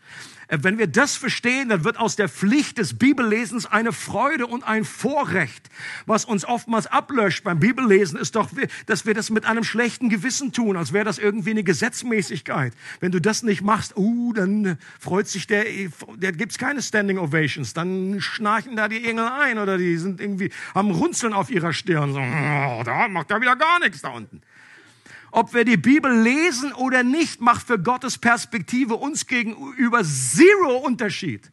Äh, 0.53 0.59
wenn 0.63 0.79
wir 0.79 0.87
das 0.87 1.17
verstehen, 1.17 1.71
dann 1.71 1.85
wird 1.85 1.99
aus 1.99 2.17
der 2.17 2.29
Pflicht 2.29 2.79
des 2.79 2.99
Bibellesens 2.99 3.67
eine 3.67 3.93
Freude 3.93 4.47
und 4.47 4.63
ein 4.65 4.85
Vorrecht. 4.85 5.69
Was 6.07 6.25
uns 6.25 6.45
oftmals 6.45 6.87
ablöscht 6.87 7.43
beim 7.45 7.59
Bibellesen, 7.59 8.19
ist 8.19 8.37
doch, 8.37 8.51
dass 8.87 9.07
wir 9.07 9.15
das 9.15 9.31
mit 9.31 9.47
einem 9.47 9.65
schlechten 9.65 10.09
Gewissen 10.09 10.53
tun, 10.53 10.77
als 10.77 10.93
wäre 10.93 11.05
das 11.05 11.19
irgendwie 11.19 11.51
eine 11.51 11.65
Gesetzmäßigkeit. 11.65 12.75
Wenn 13.01 13.13
du 13.13 13.21
das 13.21 13.43
nicht 13.43 13.63
machst, 13.63 13.97
uh, 13.97 14.33
dann 14.35 14.77
freut 15.01 15.29
sich 15.29 15.47
der, 15.47 15.65
der 16.17 16.33
gibt's 16.33 16.59
keine 16.59 16.83
Standing 16.83 17.19
Ovations, 17.19 17.73
dann 17.73 18.21
schnarchen 18.21 18.77
da 18.77 18.89
die 18.89 19.05
Engel 19.05 19.27
ein 19.27 19.59
oder 19.59 19.79
die 19.79 19.97
sind 19.97 20.21
irgendwie, 20.21 20.51
haben 20.75 20.91
Runzeln 20.91 21.33
auf 21.33 21.51
ihrer 21.51 21.73
Stirn, 21.73 22.13
so, 22.13 22.21
oh, 22.21 22.83
da 22.85 23.09
macht 23.09 23.31
er 23.31 23.41
wieder 23.41 23.57
gar 23.57 23.79
nichts 23.81 24.03
da 24.03 24.11
unten. 24.11 24.43
Ob 25.33 25.55
wir 25.55 25.65
die 25.65 25.79
Bibel 25.79 26.23
lesen 26.23 26.75
oder 26.75 27.03
nicht, 27.03 27.41
macht 27.41 27.67
für 27.67 27.79
Gottes 27.79 28.19
Perspektive 28.19 28.95
uns 28.95 29.27
gegenüber 29.27 30.05
zero 30.05 30.77
Unterschied. 30.77 31.51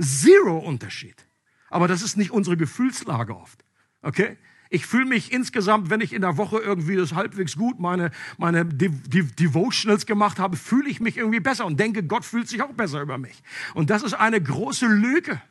Zero 0.00 0.58
Unterschied. 0.58 1.26
Aber 1.68 1.88
das 1.88 2.00
ist 2.00 2.16
nicht 2.16 2.30
unsere 2.30 2.56
Gefühlslage 2.56 3.36
oft. 3.36 3.64
Okay? 4.00 4.38
Ich 4.70 4.86
fühle 4.86 5.04
mich 5.04 5.30
insgesamt, 5.30 5.90
wenn 5.90 6.00
ich 6.00 6.14
in 6.14 6.22
der 6.22 6.38
Woche 6.38 6.58
irgendwie 6.58 6.96
das 6.96 7.12
halbwegs 7.12 7.56
gut 7.56 7.78
meine, 7.80 8.12
meine 8.38 8.64
Devotionals 8.64 10.06
gemacht 10.06 10.38
habe, 10.38 10.56
fühle 10.56 10.88
ich 10.88 11.00
mich 11.00 11.18
irgendwie 11.18 11.40
besser 11.40 11.66
und 11.66 11.78
denke, 11.78 12.02
Gott 12.02 12.24
fühlt 12.24 12.48
sich 12.48 12.62
auch 12.62 12.72
besser 12.72 13.02
über 13.02 13.18
mich. 13.18 13.42
Und 13.74 13.90
das 13.90 14.02
ist 14.02 14.14
eine 14.14 14.40
große 14.40 14.86
Lüge. 14.86 15.42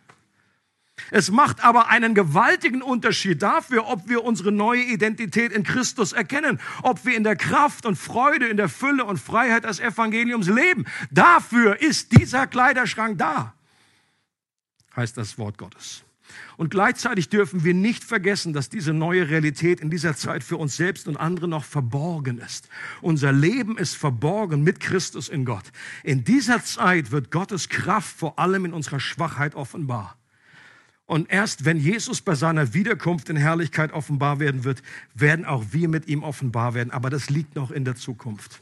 Es 1.12 1.32
macht 1.32 1.64
aber 1.64 1.90
einen 1.90 2.14
gewaltigen 2.14 2.82
Unterschied 2.82 3.42
dafür, 3.42 3.88
ob 3.88 4.08
wir 4.10 4.24
unsere 4.24 4.52
neue 4.52 4.84
Identität 4.84 5.52
in 5.52 5.64
Christus 5.64 6.14
erkennen, 6.14 6.60
ob 6.84 7.06
wir 7.06 7.16
in 7.16 7.24
der 7.24 7.36
Kraft 7.36 7.86
und 7.86 7.96
Freude, 7.96 8.48
in 8.48 8.58
der 8.58 8.70
Fülle 8.70 9.06
und 9.06 9.18
Freiheit 9.18 9.64
des 9.64 9.80
Evangeliums 9.80 10.48
leben. 10.48 10.86
Dafür 11.12 11.82
ist 11.82 12.18
dieser 12.18 12.48
Kleiderschrank 12.48 13.18
da, 13.18 13.54
heißt 14.96 15.18
das 15.18 15.38
Wort 15.38 15.58
Gottes. 15.58 16.04
Und 16.58 16.70
gleichzeitig 16.70 17.30
dürfen 17.30 17.64
wir 17.64 17.74
nicht 17.74 18.04
vergessen, 18.04 18.54
dass 18.54 18.70
diese 18.70 18.94
neue 18.94 19.30
Realität 19.30 19.80
in 19.80 19.90
dieser 19.90 20.16
Zeit 20.16 20.44
für 20.44 20.58
uns 20.58 20.78
selbst 20.78 21.08
und 21.08 21.18
andere 21.18 21.48
noch 21.48 21.64
verborgen 21.64 22.38
ist. 22.38 22.70
Unser 23.02 23.32
Leben 23.32 23.78
ist 23.78 23.96
verborgen 23.96 24.64
mit 24.64 24.80
Christus 24.80 25.30
in 25.30 25.46
Gott. 25.46 25.66
In 26.04 26.24
dieser 26.24 26.64
Zeit 26.64 27.12
wird 27.12 27.32
Gottes 27.32 27.70
Kraft 27.70 28.16
vor 28.18 28.38
allem 28.38 28.66
in 28.66 28.74
unserer 28.74 29.00
Schwachheit 29.00 29.56
offenbar. 29.56 30.19
Und 31.10 31.32
erst 31.32 31.66
wenn 31.66 31.80
Jesus 31.80 32.22
bei 32.22 32.36
seiner 32.36 32.76
Wiederkunft 32.76 33.30
in 33.30 33.36
Herrlichkeit 33.36 33.94
offenbar 33.94 34.40
werden 34.40 34.64
wird, 34.64 34.84
werden 35.16 35.44
auch 35.44 35.66
wir 35.72 35.90
mit 35.90 36.08
ihm 36.08 36.22
offenbar 36.22 36.76
werden. 36.76 36.92
Aber 36.92 37.10
das 37.10 37.32
liegt 37.32 37.56
noch 37.56 37.72
in 37.72 37.84
der 37.84 37.96
Zukunft. 37.96 38.62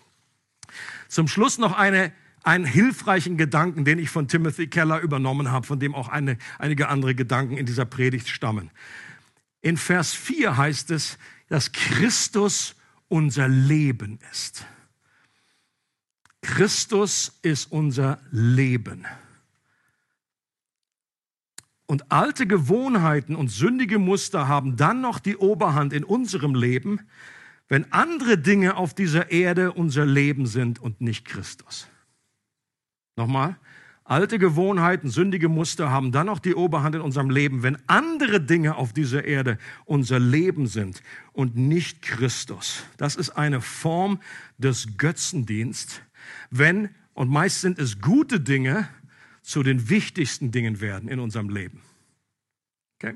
Zum 1.09 1.27
Schluss 1.27 1.57
noch 1.57 1.77
eine, 1.77 2.13
einen 2.43 2.63
hilfreichen 2.63 3.35
Gedanken, 3.35 3.83
den 3.83 3.99
ich 3.99 4.09
von 4.09 4.29
Timothy 4.29 4.67
Keller 4.67 5.01
übernommen 5.01 5.51
habe, 5.51 5.67
von 5.67 5.81
dem 5.81 5.93
auch 5.93 6.07
eine, 6.07 6.37
einige 6.57 6.87
andere 6.87 7.15
Gedanken 7.15 7.57
in 7.57 7.65
dieser 7.65 7.83
Predigt 7.83 8.29
stammen. 8.29 8.71
In 9.59 9.75
Vers 9.75 10.13
4 10.13 10.55
heißt 10.55 10.91
es, 10.91 11.17
dass 11.49 11.73
Christus 11.73 12.75
unser 13.09 13.49
Leben 13.49 14.19
ist. 14.31 14.63
Christus 16.41 17.39
ist 17.41 17.73
unser 17.73 18.21
Leben. 18.31 19.05
Und 21.87 22.11
alte 22.11 22.45
Gewohnheiten 22.45 23.35
und 23.35 23.49
sündige 23.49 23.97
Muster 23.97 24.47
haben 24.47 24.75
dann 24.75 25.01
noch 25.01 25.19
die 25.19 25.37
Oberhand 25.37 25.93
in 25.93 26.03
unserem 26.03 26.53
Leben, 26.53 26.99
wenn 27.69 27.91
andere 27.91 28.37
Dinge 28.37 28.75
auf 28.75 28.93
dieser 28.93 29.31
Erde 29.31 29.71
unser 29.71 30.05
Leben 30.05 30.45
sind 30.45 30.79
und 30.79 30.99
nicht 30.99 31.25
Christus. 31.25 31.87
Nochmal, 33.15 33.57
alte 34.03 34.37
Gewohnheiten, 34.37 35.09
sündige 35.09 35.47
Muster 35.47 35.89
haben 35.89 36.11
dann 36.11 36.27
noch 36.27 36.39
die 36.39 36.55
Oberhand 36.55 36.95
in 36.95 37.01
unserem 37.01 37.29
Leben, 37.29 37.63
wenn 37.63 37.77
andere 37.87 38.41
Dinge 38.41 38.75
auf 38.75 38.91
dieser 38.91 39.23
Erde 39.25 39.57
unser 39.85 40.19
Leben 40.19 40.67
sind 40.67 41.01
und 41.31 41.55
nicht 41.55 42.01
Christus. 42.01 42.83
Das 42.97 43.15
ist 43.15 43.31
eine 43.31 43.61
Form 43.61 44.19
des 44.57 44.97
Götzendienst, 44.97 46.01
wenn, 46.51 46.89
und 47.13 47.29
meist 47.29 47.61
sind 47.61 47.79
es 47.79 48.01
gute 48.01 48.39
Dinge, 48.39 48.87
zu 49.47 49.63
den 49.63 49.89
wichtigsten 49.89 50.51
Dingen 50.51 50.81
werden 50.81 51.07
in 51.07 51.21
unserem 51.21 51.49
Leben. 51.49 51.81
Okay? 52.99 53.15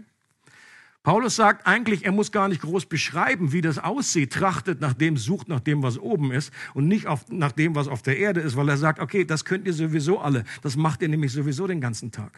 Paulus 1.04 1.36
sagt 1.36 1.67
eigentlich, 1.67 2.06
er 2.06 2.13
muss 2.13 2.32
gar 2.32 2.48
nicht 2.48 2.62
groß 2.62 2.86
beschreiben, 2.86 3.52
wie 3.52 3.60
das 3.60 3.80
aussieht, 3.80 4.32
trachtet 4.32 4.80
nach 4.80 4.94
dem, 4.94 5.17
sucht 5.17 5.50
nach 5.50 5.60
dem, 5.60 5.84
was 5.84 5.98
oben 5.98 6.32
ist 6.32 6.54
und 6.74 6.88
nicht 6.88 7.08
auf, 7.08 7.30
nach 7.30 7.52
dem, 7.52 7.76
was 7.76 7.89
auf 7.89 8.02
der 8.02 8.17
Erde 8.17 8.39
ist, 8.39 8.56
weil 8.56 8.70
er 8.70 8.78
sagt, 8.78 9.00
okay, 9.02 9.26
das 9.26 9.44
könnt 9.44 9.67
ihr 9.67 9.74
sowieso 9.74 10.20
alle. 10.20 10.46
Das 10.62 10.78
macht 10.78 11.02
ihr 11.02 11.10
nämlich 11.10 11.34
sowieso 11.34 11.67
den 11.67 11.82
ganzen 11.82 12.12
Tag. 12.12 12.32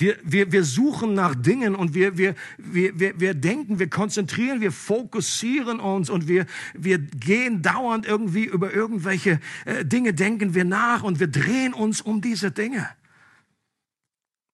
Wir, 0.00 0.16
wir, 0.22 0.52
wir 0.52 0.62
suchen 0.62 1.14
nach 1.14 1.34
Dingen 1.34 1.74
und 1.74 1.92
wir, 1.92 2.16
wir, 2.16 2.36
wir, 2.56 2.98
wir, 3.00 3.18
wir 3.18 3.34
denken, 3.34 3.80
wir 3.80 3.90
konzentrieren, 3.90 4.60
wir 4.60 4.70
fokussieren 4.70 5.80
uns 5.80 6.08
und 6.08 6.28
wir, 6.28 6.46
wir 6.72 6.98
gehen 6.98 7.62
dauernd 7.62 8.06
irgendwie 8.06 8.44
über 8.44 8.72
irgendwelche 8.72 9.40
äh, 9.64 9.84
Dinge, 9.84 10.14
denken 10.14 10.54
wir 10.54 10.64
nach 10.64 11.02
und 11.02 11.18
wir 11.18 11.26
drehen 11.26 11.74
uns 11.74 12.00
um 12.00 12.20
diese 12.20 12.52
Dinge. 12.52 12.88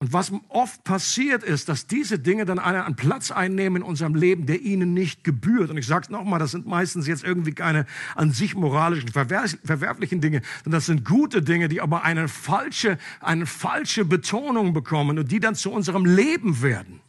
Und 0.04 0.12
was 0.12 0.30
oft 0.50 0.84
passiert 0.84 1.42
ist, 1.42 1.70
dass 1.70 1.86
diese 1.86 2.18
Dinge 2.18 2.44
dann 2.44 2.58
einen 2.58 2.94
Platz 2.94 3.30
einnehmen 3.30 3.80
in 3.80 3.88
unserem 3.88 4.14
Leben, 4.14 4.44
der 4.44 4.60
ihnen 4.60 4.92
nicht 4.92 5.24
gebührt. 5.24 5.70
Und 5.70 5.78
ich 5.78 5.86
sage 5.86 6.02
es 6.02 6.10
nochmal, 6.10 6.38
das 6.38 6.50
sind 6.50 6.66
meistens 6.66 7.06
jetzt 7.06 7.24
irgendwie 7.24 7.52
keine 7.52 7.86
an 8.14 8.30
sich 8.30 8.54
moralischen, 8.54 9.08
verwerflichen 9.08 10.20
Dinge, 10.20 10.42
sondern 10.62 10.76
das 10.76 10.84
sind 10.84 11.06
gute 11.06 11.40
Dinge, 11.40 11.68
die 11.68 11.80
aber 11.80 12.02
eine 12.02 12.28
falsche, 12.28 12.98
eine 13.20 13.46
falsche 13.46 14.04
Betonung 14.04 14.74
bekommen 14.74 15.18
und 15.18 15.32
die 15.32 15.40
dann 15.40 15.54
zu 15.54 15.72
unserem 15.72 16.04
Leben 16.04 16.60
werden. 16.60 17.00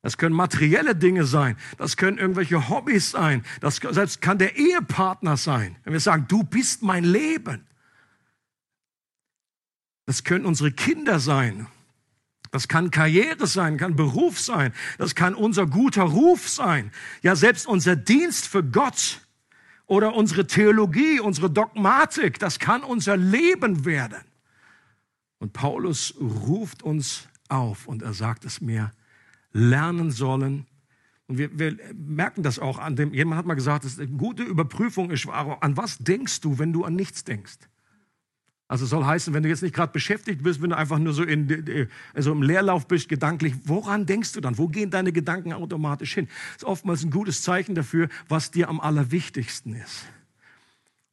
Das 0.00 0.16
können 0.16 0.34
materielle 0.34 0.96
Dinge 0.96 1.24
sein, 1.24 1.58
das 1.76 1.98
können 1.98 2.16
irgendwelche 2.16 2.70
Hobbys 2.70 3.10
sein, 3.10 3.44
das 3.60 3.76
selbst 3.76 4.22
kann 4.22 4.38
der 4.38 4.56
Ehepartner 4.56 5.36
sein. 5.36 5.76
Wenn 5.84 5.92
wir 5.92 6.00
sagen, 6.00 6.24
du 6.26 6.42
bist 6.42 6.82
mein 6.82 7.04
Leben. 7.04 7.66
Das 10.06 10.24
können 10.24 10.46
unsere 10.46 10.70
Kinder 10.72 11.18
sein. 11.18 11.66
Das 12.52 12.68
kann 12.68 12.90
Karriere 12.90 13.46
sein, 13.46 13.76
kann 13.76 13.96
Beruf 13.96 14.40
sein. 14.40 14.72
Das 14.98 15.14
kann 15.14 15.34
unser 15.34 15.66
guter 15.66 16.04
Ruf 16.04 16.48
sein. 16.48 16.92
Ja, 17.22 17.36
selbst 17.36 17.66
unser 17.66 17.96
Dienst 17.96 18.46
für 18.46 18.62
Gott 18.62 19.20
oder 19.86 20.14
unsere 20.14 20.46
Theologie, 20.46 21.20
unsere 21.20 21.50
Dogmatik, 21.50 22.38
das 22.38 22.58
kann 22.58 22.82
unser 22.82 23.16
Leben 23.16 23.84
werden. 23.84 24.22
Und 25.38 25.52
Paulus 25.52 26.14
ruft 26.18 26.82
uns 26.82 27.28
auf 27.48 27.86
und 27.86 28.02
er 28.02 28.14
sagt 28.14 28.44
es 28.44 28.60
mir, 28.60 28.92
lernen 29.52 30.10
sollen. 30.10 30.66
Und 31.26 31.38
wir, 31.38 31.58
wir 31.58 31.76
merken 31.94 32.42
das 32.42 32.58
auch 32.58 32.78
an 32.78 32.96
dem, 32.96 33.12
jemand 33.12 33.38
hat 33.38 33.46
mal 33.46 33.54
gesagt, 33.54 33.84
dass 33.84 33.98
eine 33.98 34.08
gute 34.08 34.44
Überprüfung 34.44 35.10
ist, 35.10 35.26
an 35.28 35.76
was 35.76 35.98
denkst 35.98 36.40
du, 36.40 36.58
wenn 36.58 36.72
du 36.72 36.84
an 36.84 36.94
nichts 36.94 37.24
denkst? 37.24 37.58
Also 38.68 38.84
soll 38.84 39.04
heißen, 39.04 39.32
wenn 39.32 39.44
du 39.44 39.48
jetzt 39.48 39.62
nicht 39.62 39.74
gerade 39.74 39.92
beschäftigt 39.92 40.42
bist, 40.42 40.60
wenn 40.60 40.70
du 40.70 40.76
einfach 40.76 40.98
nur 40.98 41.12
so 41.12 41.22
in, 41.22 41.88
also 42.14 42.32
im 42.32 42.42
Leerlauf 42.42 42.88
bist, 42.88 43.08
gedanklich, 43.08 43.54
woran 43.64 44.06
denkst 44.06 44.32
du 44.32 44.40
dann? 44.40 44.58
Wo 44.58 44.66
gehen 44.66 44.90
deine 44.90 45.12
Gedanken 45.12 45.52
automatisch 45.52 46.14
hin? 46.14 46.26
Das 46.54 46.62
ist 46.62 46.64
oftmals 46.64 47.04
ein 47.04 47.10
gutes 47.10 47.42
Zeichen 47.42 47.76
dafür, 47.76 48.08
was 48.28 48.50
dir 48.50 48.68
am 48.68 48.80
allerwichtigsten 48.80 49.74
ist. 49.74 50.06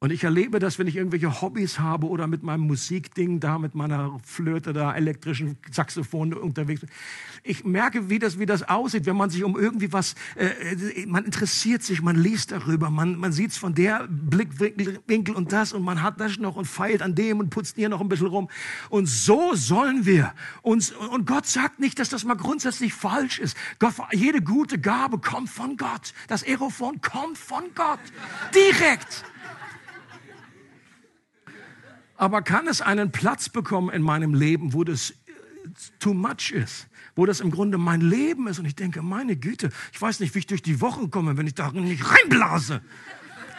Und 0.04 0.12
ich 0.12 0.26
erlebe 0.26 0.60
das, 0.60 0.80
wenn 0.80 0.88
ich 0.88 0.98
irgendwelche 0.98 1.42
Hobbys 1.42 1.80
habe 1.80 2.10
oder 2.10 2.28
mit 2.28 2.44
meinem 2.44 2.68
Musikding 2.68 3.40
da, 3.40 3.58
mit 3.58 3.74
meiner 3.74 4.20
Flöte 4.26 4.74
da, 4.74 4.94
elektrischen 4.94 5.58
Saxophon 5.72 6.34
unterwegs 6.34 6.82
bin. 6.82 6.90
Ich 7.42 7.64
merke, 7.64 8.10
wie 8.10 8.20
das, 8.20 8.38
wie 8.38 8.46
das 8.46 8.68
aussieht, 8.68 9.06
wenn 9.06 9.16
man 9.16 9.30
sich 9.30 9.46
um 9.46 9.58
irgendwie 9.58 9.94
was, 9.94 10.16
äh, 10.36 10.48
äh 10.74 11.06
man 11.06 11.24
interessiert 11.24 11.84
sich, 11.84 12.02
man 12.02 12.18
liest 12.18 12.52
darüber, 12.52 12.90
man, 12.90 13.16
man 13.16 13.32
sieht 13.32 13.52
es 13.52 13.58
von 13.58 13.76
der 13.76 14.06
Blickwinkel 14.10 15.36
und 15.36 15.54
das 15.54 15.72
und 15.72 15.84
man 15.84 16.04
hat 16.04 16.20
das 16.20 16.38
noch 16.38 16.58
und 16.58 16.66
feilt 16.66 17.02
an 17.02 17.16
dem 17.16 17.40
und 17.40 17.50
putzt 17.50 17.78
hier 17.78 17.88
noch 17.88 18.02
ein 18.02 18.10
bisschen 18.10 18.28
rum. 18.28 18.50
Und 18.90 19.06
so 19.06 19.56
sollen 19.56 20.06
wir 20.06 20.34
uns, 20.64 20.92
und 20.92 21.26
Gott 21.26 21.46
sagt 21.46 21.80
nicht, 21.80 21.98
dass 21.98 22.10
das 22.10 22.26
mal 22.26 22.36
grundsätzlich 22.36 22.94
falsch 22.94 23.40
ist. 23.40 23.56
Gott, 23.80 23.94
jede 24.12 24.42
gute 24.42 24.78
Gabe 24.80 25.20
kommt 25.20 25.50
von 25.50 25.78
Gott. 25.78 26.14
Das 26.28 26.44
Aerophon 26.44 27.00
kommt 27.00 27.38
von 27.38 27.64
Gott. 27.74 28.02
Direkt. 28.54 29.24
Aber 32.24 32.42
kann 32.42 32.68
es 32.70 32.82
einen 32.82 33.12
Platz 33.12 33.50
bekommen 33.50 33.90
in 33.90 34.02
meinem 34.02 34.34
Leben, 34.34 34.72
wo 34.72 34.86
das 34.86 35.14
too 36.00 36.14
much 36.14 36.52
ist? 36.54 36.88
Wo 37.18 37.26
das 37.26 37.42
im 37.42 37.52
Grunde 37.52 37.78
mein 37.78 38.00
Leben 38.00 38.48
ist 38.48 38.60
und 38.60 38.66
ich 38.66 38.78
denke, 38.78 39.02
meine 39.02 39.36
Güte, 39.36 39.72
ich 39.92 40.02
weiß 40.02 40.22
nicht, 40.22 40.34
wie 40.34 40.40
ich 40.40 40.48
durch 40.48 40.62
die 40.62 40.80
Woche 40.80 41.10
komme, 41.10 41.36
wenn 41.36 41.48
ich 41.48 41.56
darin 41.56 41.84
nicht 41.84 42.02
reinblase. 42.10 42.82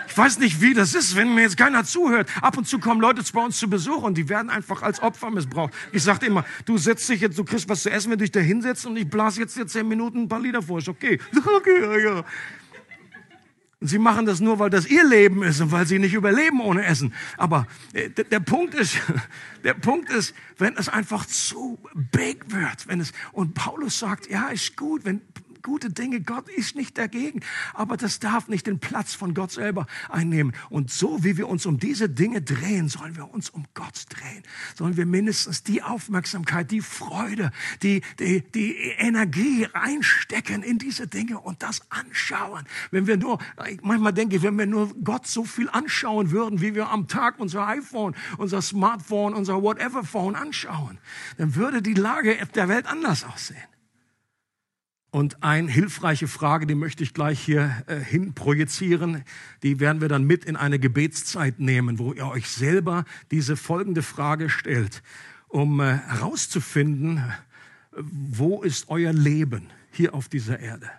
Ich 0.08 0.16
weiß 0.16 0.38
nicht, 0.38 0.62
wie 0.62 0.72
das 0.72 0.94
ist, 0.94 1.14
wenn 1.14 1.34
mir 1.34 1.42
jetzt 1.42 1.58
keiner 1.58 1.84
zuhört. 1.84 2.30
Ab 2.40 2.56
und 2.56 2.66
zu 2.66 2.78
kommen 2.78 3.02
Leute 3.02 3.22
bei 3.34 3.44
uns 3.44 3.58
zu 3.58 3.68
Besuch 3.68 4.02
und 4.02 4.16
die 4.16 4.30
werden 4.30 4.48
einfach 4.48 4.80
als 4.80 5.02
Opfer 5.02 5.30
missbraucht. 5.30 5.74
Ich 5.92 6.02
sage 6.02 6.24
immer, 6.24 6.46
du 6.64 6.78
setzt 6.78 7.06
dich 7.10 7.20
jetzt, 7.20 7.36
du 7.38 7.44
kriegst 7.44 7.68
was 7.68 7.82
zu 7.82 7.90
essen, 7.90 8.12
wenn 8.12 8.18
du 8.18 8.22
dich 8.24 8.32
da 8.32 8.40
hinsetzt 8.40 8.86
und 8.86 8.96
ich 8.96 9.10
blase 9.10 9.40
jetzt 9.40 9.58
dir 9.58 9.66
zehn 9.66 9.86
Minuten 9.86 10.22
ein 10.22 10.28
paar 10.28 10.40
Lieder 10.40 10.62
vor. 10.62 10.78
Ist 10.78 10.88
okay. 10.88 11.20
okay 11.56 11.82
ja, 11.82 11.98
ja. 11.98 12.24
Und 13.84 13.88
sie 13.88 13.98
machen 13.98 14.24
das 14.24 14.40
nur, 14.40 14.58
weil 14.60 14.70
das 14.70 14.86
ihr 14.86 15.04
Leben 15.06 15.42
ist 15.42 15.60
und 15.60 15.70
weil 15.70 15.86
sie 15.86 15.98
nicht 15.98 16.14
überleben 16.14 16.62
ohne 16.62 16.86
Essen. 16.86 17.12
Aber 17.36 17.66
äh, 17.92 18.08
der 18.08 18.40
Punkt 18.40 18.72
ist, 18.72 18.96
der 19.62 19.74
Punkt 19.74 20.08
ist, 20.08 20.34
wenn 20.56 20.74
es 20.78 20.88
einfach 20.88 21.26
zu 21.26 21.78
big 21.92 22.50
wird, 22.50 22.88
wenn 22.88 22.98
es, 23.00 23.12
und 23.32 23.52
Paulus 23.52 23.98
sagt, 23.98 24.30
ja, 24.30 24.48
ist 24.48 24.74
gut, 24.78 25.04
wenn 25.04 25.20
gute 25.64 25.90
Dinge. 25.90 26.20
Gott 26.20 26.48
ist 26.48 26.76
nicht 26.76 26.96
dagegen. 26.96 27.40
Aber 27.72 27.96
das 27.96 28.20
darf 28.20 28.46
nicht 28.46 28.68
den 28.68 28.78
Platz 28.78 29.14
von 29.14 29.34
Gott 29.34 29.50
selber 29.50 29.86
einnehmen. 30.08 30.54
Und 30.70 30.92
so 30.92 31.24
wie 31.24 31.36
wir 31.36 31.48
uns 31.48 31.66
um 31.66 31.80
diese 31.80 32.08
Dinge 32.08 32.40
drehen, 32.40 32.88
sollen 32.88 33.16
wir 33.16 33.32
uns 33.34 33.50
um 33.50 33.64
Gott 33.74 34.04
drehen. 34.10 34.44
Sollen 34.76 34.96
wir 34.96 35.06
mindestens 35.06 35.64
die 35.64 35.82
Aufmerksamkeit, 35.82 36.70
die 36.70 36.82
Freude, 36.82 37.50
die, 37.82 38.02
die, 38.20 38.42
die 38.42 38.76
Energie 38.98 39.64
reinstecken 39.64 40.62
in 40.62 40.78
diese 40.78 41.08
Dinge 41.08 41.40
und 41.40 41.62
das 41.62 41.82
anschauen. 41.90 42.64
Wenn 42.92 43.08
wir 43.08 43.16
nur, 43.16 43.38
manchmal 43.82 44.12
denke 44.12 44.36
ich, 44.36 44.42
wenn 44.42 44.56
wir 44.56 44.66
nur 44.66 44.94
Gott 45.02 45.26
so 45.26 45.44
viel 45.44 45.68
anschauen 45.70 46.30
würden, 46.30 46.60
wie 46.60 46.74
wir 46.74 46.90
am 46.90 47.08
Tag 47.08 47.40
unser 47.40 47.66
iPhone, 47.66 48.14
unser 48.38 48.62
Smartphone, 48.62 49.34
unser 49.34 49.62
Whatever 49.62 50.04
Phone 50.04 50.36
anschauen, 50.36 50.98
dann 51.38 51.54
würde 51.54 51.80
die 51.80 51.94
Lage 51.94 52.36
der 52.54 52.68
Welt 52.68 52.86
anders 52.86 53.24
aussehen. 53.24 53.73
Und 55.14 55.44
eine 55.44 55.70
hilfreiche 55.70 56.26
Frage, 56.26 56.66
die 56.66 56.74
möchte 56.74 57.04
ich 57.04 57.14
gleich 57.14 57.38
hier 57.38 57.84
äh, 57.86 58.00
hin 58.00 58.34
projizieren, 58.34 59.22
die 59.62 59.78
werden 59.78 60.00
wir 60.00 60.08
dann 60.08 60.24
mit 60.24 60.44
in 60.44 60.56
eine 60.56 60.80
Gebetszeit 60.80 61.60
nehmen, 61.60 62.00
wo 62.00 62.12
ihr 62.12 62.26
euch 62.26 62.48
selber 62.48 63.04
diese 63.30 63.56
folgende 63.56 64.02
Frage 64.02 64.50
stellt, 64.50 65.04
um 65.46 65.78
äh, 65.78 65.98
herauszufinden, 65.98 67.22
wo 67.92 68.64
ist 68.64 68.88
euer 68.88 69.12
Leben 69.12 69.70
hier 69.92 70.14
auf 70.14 70.28
dieser 70.28 70.58
Erde, 70.58 70.90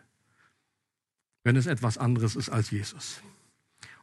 wenn 1.43 1.57
es 1.57 1.66
etwas 1.66 1.97
anderes 1.97 2.38
ist 2.38 2.47
als 2.47 2.72
Jesus. 2.72 3.22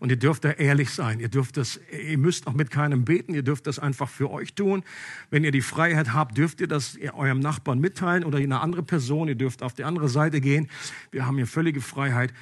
Und 0.03 0.11
ihr 0.11 0.17
dürft 0.17 0.45
da 0.45 0.51
ehrlich 0.51 0.91
sein. 0.91 1.21
Ihr 1.21 1.29
dürft 1.29 1.57
das, 1.57 1.79
ihr 1.93 2.19
müsst 2.19 2.49
auch 2.49 2.55
mit 2.55 2.73
keinem 2.73 3.05
beten. 3.05 3.35
Ihr 3.35 3.45
dürft 3.45 3.69
das 3.69 3.79
einfach 3.79 4.09
für 4.09 4.33
euch 4.33 4.53
tun. 4.53 4.83
Wenn 5.31 5.45
ihr 5.45 5.53
die 5.53 5.61
Freiheit 5.61 6.13
habt, 6.13 6.37
dürft 6.37 6.61
ihr 6.61 6.67
das 6.67 6.99
eurem 7.13 7.39
Nachbarn 7.39 7.79
mitteilen 7.79 8.25
oder 8.25 8.39
eine 8.39 8.61
andere 8.61 8.83
Person. 8.83 9.29
Ihr 9.29 9.37
dürft 9.37 9.63
auf 9.63 9.75
die 9.75 9.85
andere 9.85 10.09
Seite 10.09 10.41
gehen. 10.41 10.69
Wir 11.13 11.25
haben 11.25 11.37
hier 11.37 11.47
völlige 11.47 11.81
Freiheit. 11.81 12.35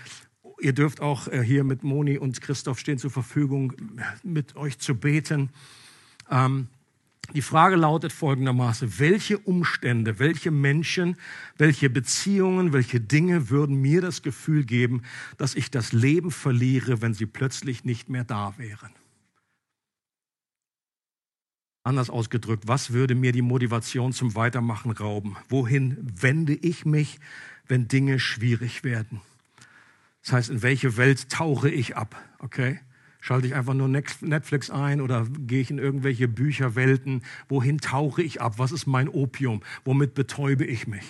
Ihr 0.59 0.73
dürft 0.73 1.03
auch 1.03 1.29
äh, 1.29 1.43
hier 1.43 1.63
mit 1.63 1.85
Moni 1.85 2.17
und 2.17 2.41
Christoph 2.41 2.79
stehen 2.79 2.97
zur 2.97 3.11
Verfügung, 3.11 3.75
mit 4.23 4.57
euch 4.57 4.79
zu 4.79 4.95
beten. 4.95 5.51
Ähm, 6.31 6.69
die 7.35 7.43
Frage 7.43 7.77
lautet 7.77 8.12
folgendermaßen, 8.12 8.99
welche 8.99 9.39
Umstände, 9.39 10.18
welche 10.18 10.51
Menschen, 10.51 11.16
welche 11.57 11.89
Beziehungen, 11.89 12.73
welche 12.73 13.01
Dinge 13.01 13.51
würden 13.51 13.77
mir 13.77 14.01
das 14.01 14.23
Gefühl 14.23 14.64
geben, 14.64 15.03
dass 15.37 15.55
ich 15.55 15.71
das 15.71 15.93
Leben 15.93 16.33
verliere, 16.33 17.03
wenn 17.03 17.14
sie 17.14 17.27
plötzlich 17.27 17.85
nicht 17.85 18.09
mehr 18.09 18.25
da 18.25 18.55
wären? 18.59 18.91
Anders 21.83 22.11
ausgedrückt, 22.11 22.64
was 22.66 22.93
würde 22.93 23.14
mir 23.14 23.33
die 23.33 23.43
Motivation 23.43 24.12
zum 24.12 24.35
Weitermachen 24.35 24.91
rauben? 24.91 25.37
Wohin 25.49 25.97
wende 26.21 26.53
ich 26.53 26.85
mich, 26.85 27.21
wenn 27.68 27.89
Dinge 27.89 28.18
schwierig 28.18 28.85
werden? 28.85 29.21
Das 30.23 30.33
heißt, 30.33 30.51
in 30.51 30.62
welche 30.62 30.97
Welt 30.97 31.31
tauche 31.31 31.71
ich 31.71 31.97
ab? 31.97 32.23
Okay? 32.41 32.81
Schalte 33.21 33.47
ich 33.47 33.55
einfach 33.55 33.75
nur 33.75 33.89
Netflix 33.89 34.71
ein 34.71 35.01
oder 35.01 35.27
gehe 35.39 35.61
ich 35.61 35.71
in 35.71 35.79
irgendwelche 35.79 36.27
Bücherwelten? 36.27 37.23
Wohin 37.49 37.79
tauche 37.79 38.23
ich 38.23 38.41
ab? 38.41 38.55
Was 38.59 38.73
ist 38.73 38.87
mein 38.87 39.09
Opium? 39.09 39.62
Womit 39.85 40.14
betäube 40.14 40.64
ich 40.64 40.87
mich? 40.87 41.05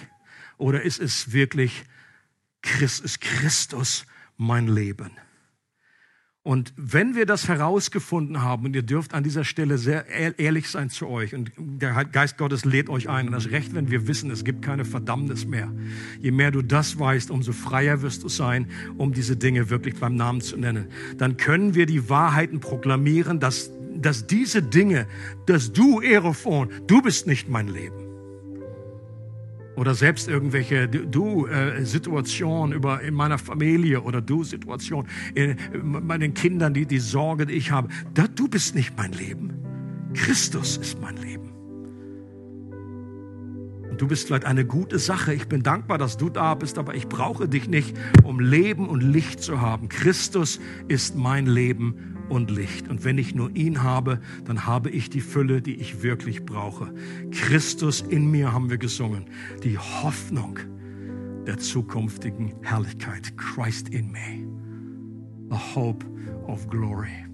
Oder 0.59 0.83
ist 0.83 1.01
es 1.01 1.33
wirklich 1.33 1.85
Christ, 2.63 3.05
ist 3.05 3.21
Christus 3.21 4.07
mein 4.37 4.67
Leben? 4.67 5.13
Und 6.43 6.73
wenn 6.77 7.15
wir 7.15 7.27
das 7.27 7.49
herausgefunden 7.49 8.41
haben, 8.41 8.65
und 8.65 8.75
ihr 8.75 8.83
dürft 8.83 9.13
an 9.13 9.23
dieser 9.23 9.45
Stelle 9.45 9.77
sehr 9.77 10.07
ehrlich 10.39 10.71
sein 10.71 10.89
zu 10.89 11.07
euch, 11.07 11.35
und 11.35 11.53
der 11.59 12.05
Geist 12.07 12.39
Gottes 12.39 12.65
lädt 12.65 12.89
euch 12.89 13.11
ein, 13.11 13.27
und 13.27 13.33
das 13.33 13.51
Recht, 13.51 13.75
wenn 13.75 13.91
wir 13.91 14.09
wissen, 14.09 14.31
es 14.31 14.43
gibt 14.43 14.63
keine 14.63 14.87
Verdammnis 14.87 15.47
mehr. 15.47 15.71
Je 16.19 16.31
mehr 16.31 16.51
du 16.51 16.63
das 16.63 16.99
weißt, 16.99 17.31
umso 17.31 17.53
freier 17.53 18.01
wirst 18.01 18.23
du 18.23 18.29
sein, 18.29 18.69
um 18.97 19.13
diese 19.13 19.37
Dinge 19.37 19.69
wirklich 19.69 19.97
beim 20.01 20.17
Namen 20.17 20.41
zu 20.41 20.57
nennen. 20.57 20.87
Dann 21.19 21.37
können 21.37 21.75
wir 21.75 21.85
die 21.85 22.09
Wahrheiten 22.09 22.61
proklamieren, 22.61 23.39
dass, 23.39 23.71
dass 23.95 24.27
diese 24.27 24.63
Dinge, 24.63 25.07
dass 25.45 25.75
du, 25.75 26.01
Aerophon, 26.01 26.71
du 26.87 27.03
bist 27.03 27.27
nicht 27.27 27.51
mein 27.51 27.69
Leben 27.69 28.10
oder 29.81 29.95
selbst 29.95 30.29
irgendwelche 30.29 30.87
Du-Situationen 30.89 32.73
äh, 32.73 32.77
über 32.77 33.01
in 33.01 33.15
meiner 33.15 33.39
Familie 33.39 34.03
oder 34.03 34.21
Du-Situation 34.21 35.07
in, 35.35 35.57
in 35.73 36.07
meinen 36.07 36.35
Kindern, 36.35 36.75
die, 36.75 36.85
die 36.85 36.99
Sorge, 36.99 37.47
die 37.47 37.55
ich 37.55 37.71
habe. 37.71 37.89
Da, 38.13 38.27
du 38.29 38.47
bist 38.47 38.75
nicht 38.75 38.95
mein 38.99 39.13
Leben. 39.13 39.55
Christus 40.13 40.77
ist 40.77 41.01
mein 41.01 41.17
Leben. 41.17 41.49
Und 43.91 44.03
du 44.03 44.07
bist 44.07 44.27
vielleicht 44.27 44.45
eine 44.45 44.67
gute 44.67 44.99
Sache. 44.99 45.33
Ich 45.33 45.49
bin 45.49 45.63
dankbar, 45.63 45.97
dass 45.97 46.19
du 46.19 46.29
da 46.29 46.55
bist, 46.55 46.77
aber 46.77 46.95
ich 46.95 47.09
brauche 47.09 47.49
dich 47.49 47.67
nicht, 47.67 47.97
um 48.23 48.39
Leben 48.39 48.87
und 48.87 49.01
Licht 49.01 49.41
zu 49.41 49.63
haben. 49.63 49.89
Christus 49.89 50.61
ist 50.89 51.17
mein 51.17 51.47
Leben 51.47 52.19
und 52.31 52.51
Licht. 52.51 52.89
Und 52.89 53.05
wenn 53.05 53.19
ich 53.19 53.35
nur 53.35 53.55
ihn 53.55 53.83
habe, 53.83 54.21
dann 54.45 54.67
habe 54.67 54.91
ich 54.91 55.11
die 55.11 55.21
Fülle, 55.21 55.61
die 55.61 55.75
ich 55.75 56.03
wirklich 56.03 56.45
brauche. 56.45 56.93
Christus 57.31 58.01
in 58.01 58.31
mir 58.31 58.53
haben 58.53 58.71
wir 58.71 58.79
gesungen. 58.79 59.27
Die 59.63 59.77
Hoffnung 59.77 60.59
der 61.47 61.59
zukünftigen 61.59 62.55
Herrlichkeit. 62.63 63.37
Christ 63.37 63.89
in 63.89 64.11
me. 64.13 64.47
The 65.51 65.57
hope 65.75 66.07
of 66.47 66.69
glory. 66.69 67.27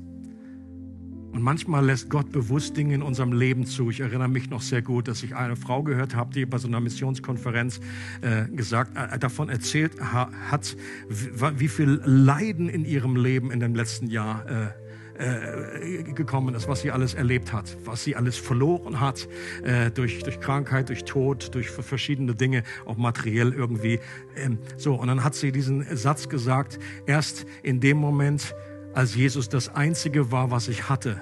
Und 1.36 1.42
manchmal 1.42 1.84
lässt 1.84 2.08
Gott 2.08 2.32
bewusst 2.32 2.78
Dinge 2.78 2.94
in 2.94 3.02
unserem 3.02 3.30
Leben 3.30 3.66
zu. 3.66 3.90
Ich 3.90 4.00
erinnere 4.00 4.28
mich 4.28 4.48
noch 4.48 4.62
sehr 4.62 4.80
gut, 4.80 5.06
dass 5.06 5.22
ich 5.22 5.36
eine 5.36 5.54
Frau 5.54 5.82
gehört 5.82 6.16
habe, 6.16 6.32
die 6.32 6.46
bei 6.46 6.56
so 6.56 6.66
einer 6.66 6.80
Missionskonferenz 6.80 7.78
äh, 8.22 8.46
gesagt, 8.48 8.96
äh, 8.96 9.18
davon 9.18 9.50
erzählt 9.50 10.00
ha, 10.00 10.30
hat, 10.50 10.78
wie, 11.10 11.60
wie, 11.60 11.68
viel 11.68 12.00
Leiden 12.06 12.70
in 12.70 12.86
ihrem 12.86 13.16
Leben 13.16 13.50
in 13.50 13.60
dem 13.60 13.74
letzten 13.74 14.06
Jahr 14.06 14.48
äh, 14.48 14.85
äh, 15.18 16.02
gekommen 16.02 16.54
ist, 16.54 16.68
was 16.68 16.80
sie 16.82 16.90
alles 16.90 17.14
erlebt 17.14 17.52
hat, 17.52 17.76
was 17.84 18.04
sie 18.04 18.16
alles 18.16 18.36
verloren 18.36 19.00
hat 19.00 19.28
äh, 19.62 19.90
durch, 19.90 20.22
durch 20.22 20.40
Krankheit, 20.40 20.88
durch 20.88 21.04
Tod, 21.04 21.54
durch 21.54 21.70
verschiedene 21.70 22.34
Dinge, 22.34 22.62
auch 22.84 22.96
materiell 22.96 23.52
irgendwie. 23.52 24.00
Ähm, 24.36 24.58
so, 24.76 24.94
und 24.94 25.08
dann 25.08 25.24
hat 25.24 25.34
sie 25.34 25.52
diesen 25.52 25.84
Satz 25.96 26.28
gesagt, 26.28 26.78
erst 27.06 27.46
in 27.62 27.80
dem 27.80 27.96
Moment, 27.96 28.54
als 28.94 29.14
Jesus 29.14 29.48
das 29.48 29.68
Einzige 29.68 30.30
war, 30.32 30.50
was 30.50 30.68
ich 30.68 30.88
hatte, 30.88 31.20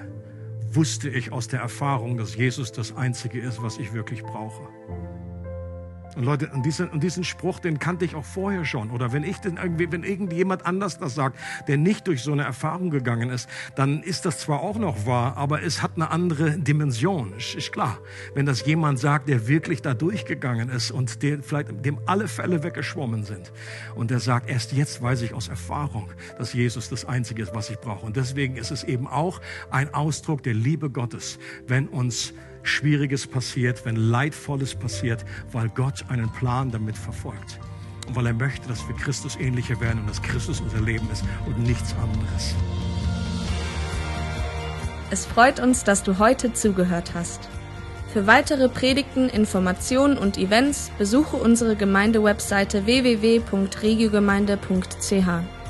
wusste 0.71 1.09
ich 1.09 1.31
aus 1.31 1.47
der 1.47 1.61
Erfahrung, 1.61 2.17
dass 2.17 2.35
Jesus 2.35 2.71
das 2.71 2.95
Einzige 2.95 3.39
ist, 3.39 3.61
was 3.61 3.77
ich 3.77 3.93
wirklich 3.93 4.23
brauche. 4.23 4.67
Und 6.15 6.23
Leute, 6.23 6.49
und 6.53 6.65
diesen, 6.65 6.89
und 6.89 7.03
diesen 7.03 7.23
Spruch, 7.23 7.59
den 7.59 7.79
kannte 7.79 8.05
ich 8.05 8.15
auch 8.15 8.23
vorher 8.23 8.65
schon. 8.65 8.91
Oder 8.91 9.11
wenn 9.11 9.23
ich 9.23 9.37
den 9.37 9.57
irgendwie, 9.57 9.91
wenn 9.91 10.03
irgendjemand 10.03 10.65
anders 10.65 10.97
das 10.97 11.15
sagt, 11.15 11.37
der 11.67 11.77
nicht 11.77 12.07
durch 12.07 12.23
so 12.23 12.31
eine 12.31 12.43
Erfahrung 12.43 12.89
gegangen 12.89 13.29
ist, 13.29 13.49
dann 13.75 14.01
ist 14.01 14.25
das 14.25 14.39
zwar 14.39 14.61
auch 14.61 14.77
noch 14.77 15.05
wahr, 15.05 15.35
aber 15.37 15.63
es 15.63 15.81
hat 15.81 15.91
eine 15.95 16.11
andere 16.11 16.57
Dimension. 16.57 17.33
Ist 17.37 17.71
klar. 17.71 17.99
Wenn 18.33 18.45
das 18.45 18.65
jemand 18.65 18.99
sagt, 18.99 19.27
der 19.29 19.47
wirklich 19.47 19.81
da 19.81 19.93
durchgegangen 19.93 20.69
ist 20.69 20.91
und 20.91 21.21
der, 21.21 21.43
vielleicht 21.43 21.85
dem 21.85 21.99
alle 22.05 22.27
Fälle 22.27 22.63
weggeschwommen 22.63 23.23
sind. 23.23 23.51
Und 23.95 24.11
der 24.11 24.19
sagt, 24.19 24.49
erst 24.49 24.71
jetzt 24.71 25.01
weiß 25.01 25.21
ich 25.21 25.33
aus 25.33 25.49
Erfahrung, 25.49 26.09
dass 26.37 26.53
Jesus 26.53 26.89
das 26.89 27.05
Einzige 27.05 27.43
ist, 27.43 27.53
was 27.53 27.69
ich 27.69 27.79
brauche. 27.79 28.05
Und 28.05 28.15
deswegen 28.15 28.55
ist 28.55 28.71
es 28.71 28.83
eben 28.83 29.07
auch 29.07 29.41
ein 29.69 29.93
Ausdruck 29.93 30.43
der 30.43 30.53
Liebe 30.53 30.89
Gottes, 30.89 31.39
wenn 31.67 31.87
uns 31.87 32.33
Schwieriges 32.67 33.27
passiert, 33.27 33.85
wenn 33.85 33.95
Leidvolles 33.95 34.75
passiert, 34.75 35.23
weil 35.51 35.69
Gott 35.69 36.03
einen 36.09 36.31
Plan 36.31 36.71
damit 36.71 36.97
verfolgt. 36.97 37.59
Und 38.07 38.15
weil 38.15 38.25
er 38.27 38.33
möchte, 38.33 38.67
dass 38.67 38.87
wir 38.87 38.95
Christus 38.95 39.35
ähnlicher 39.37 39.79
werden 39.79 40.01
und 40.01 40.09
dass 40.09 40.21
Christus 40.21 40.61
unser 40.61 40.81
Leben 40.81 41.09
ist 41.11 41.23
und 41.45 41.57
nichts 41.59 41.95
anderes. 41.95 42.53
Es 45.11 45.25
freut 45.25 45.59
uns, 45.59 45.83
dass 45.83 46.03
du 46.03 46.19
heute 46.19 46.53
zugehört 46.53 47.13
hast. 47.13 47.49
Für 48.11 48.27
weitere 48.27 48.69
Predigten, 48.69 49.27
Informationen 49.29 50.17
und 50.17 50.37
Events 50.37 50.91
besuche 50.97 51.35
unsere 51.35 51.75
Gemeindewebseite 51.75 52.85
www.regiogemeinde.ch. 52.85 55.64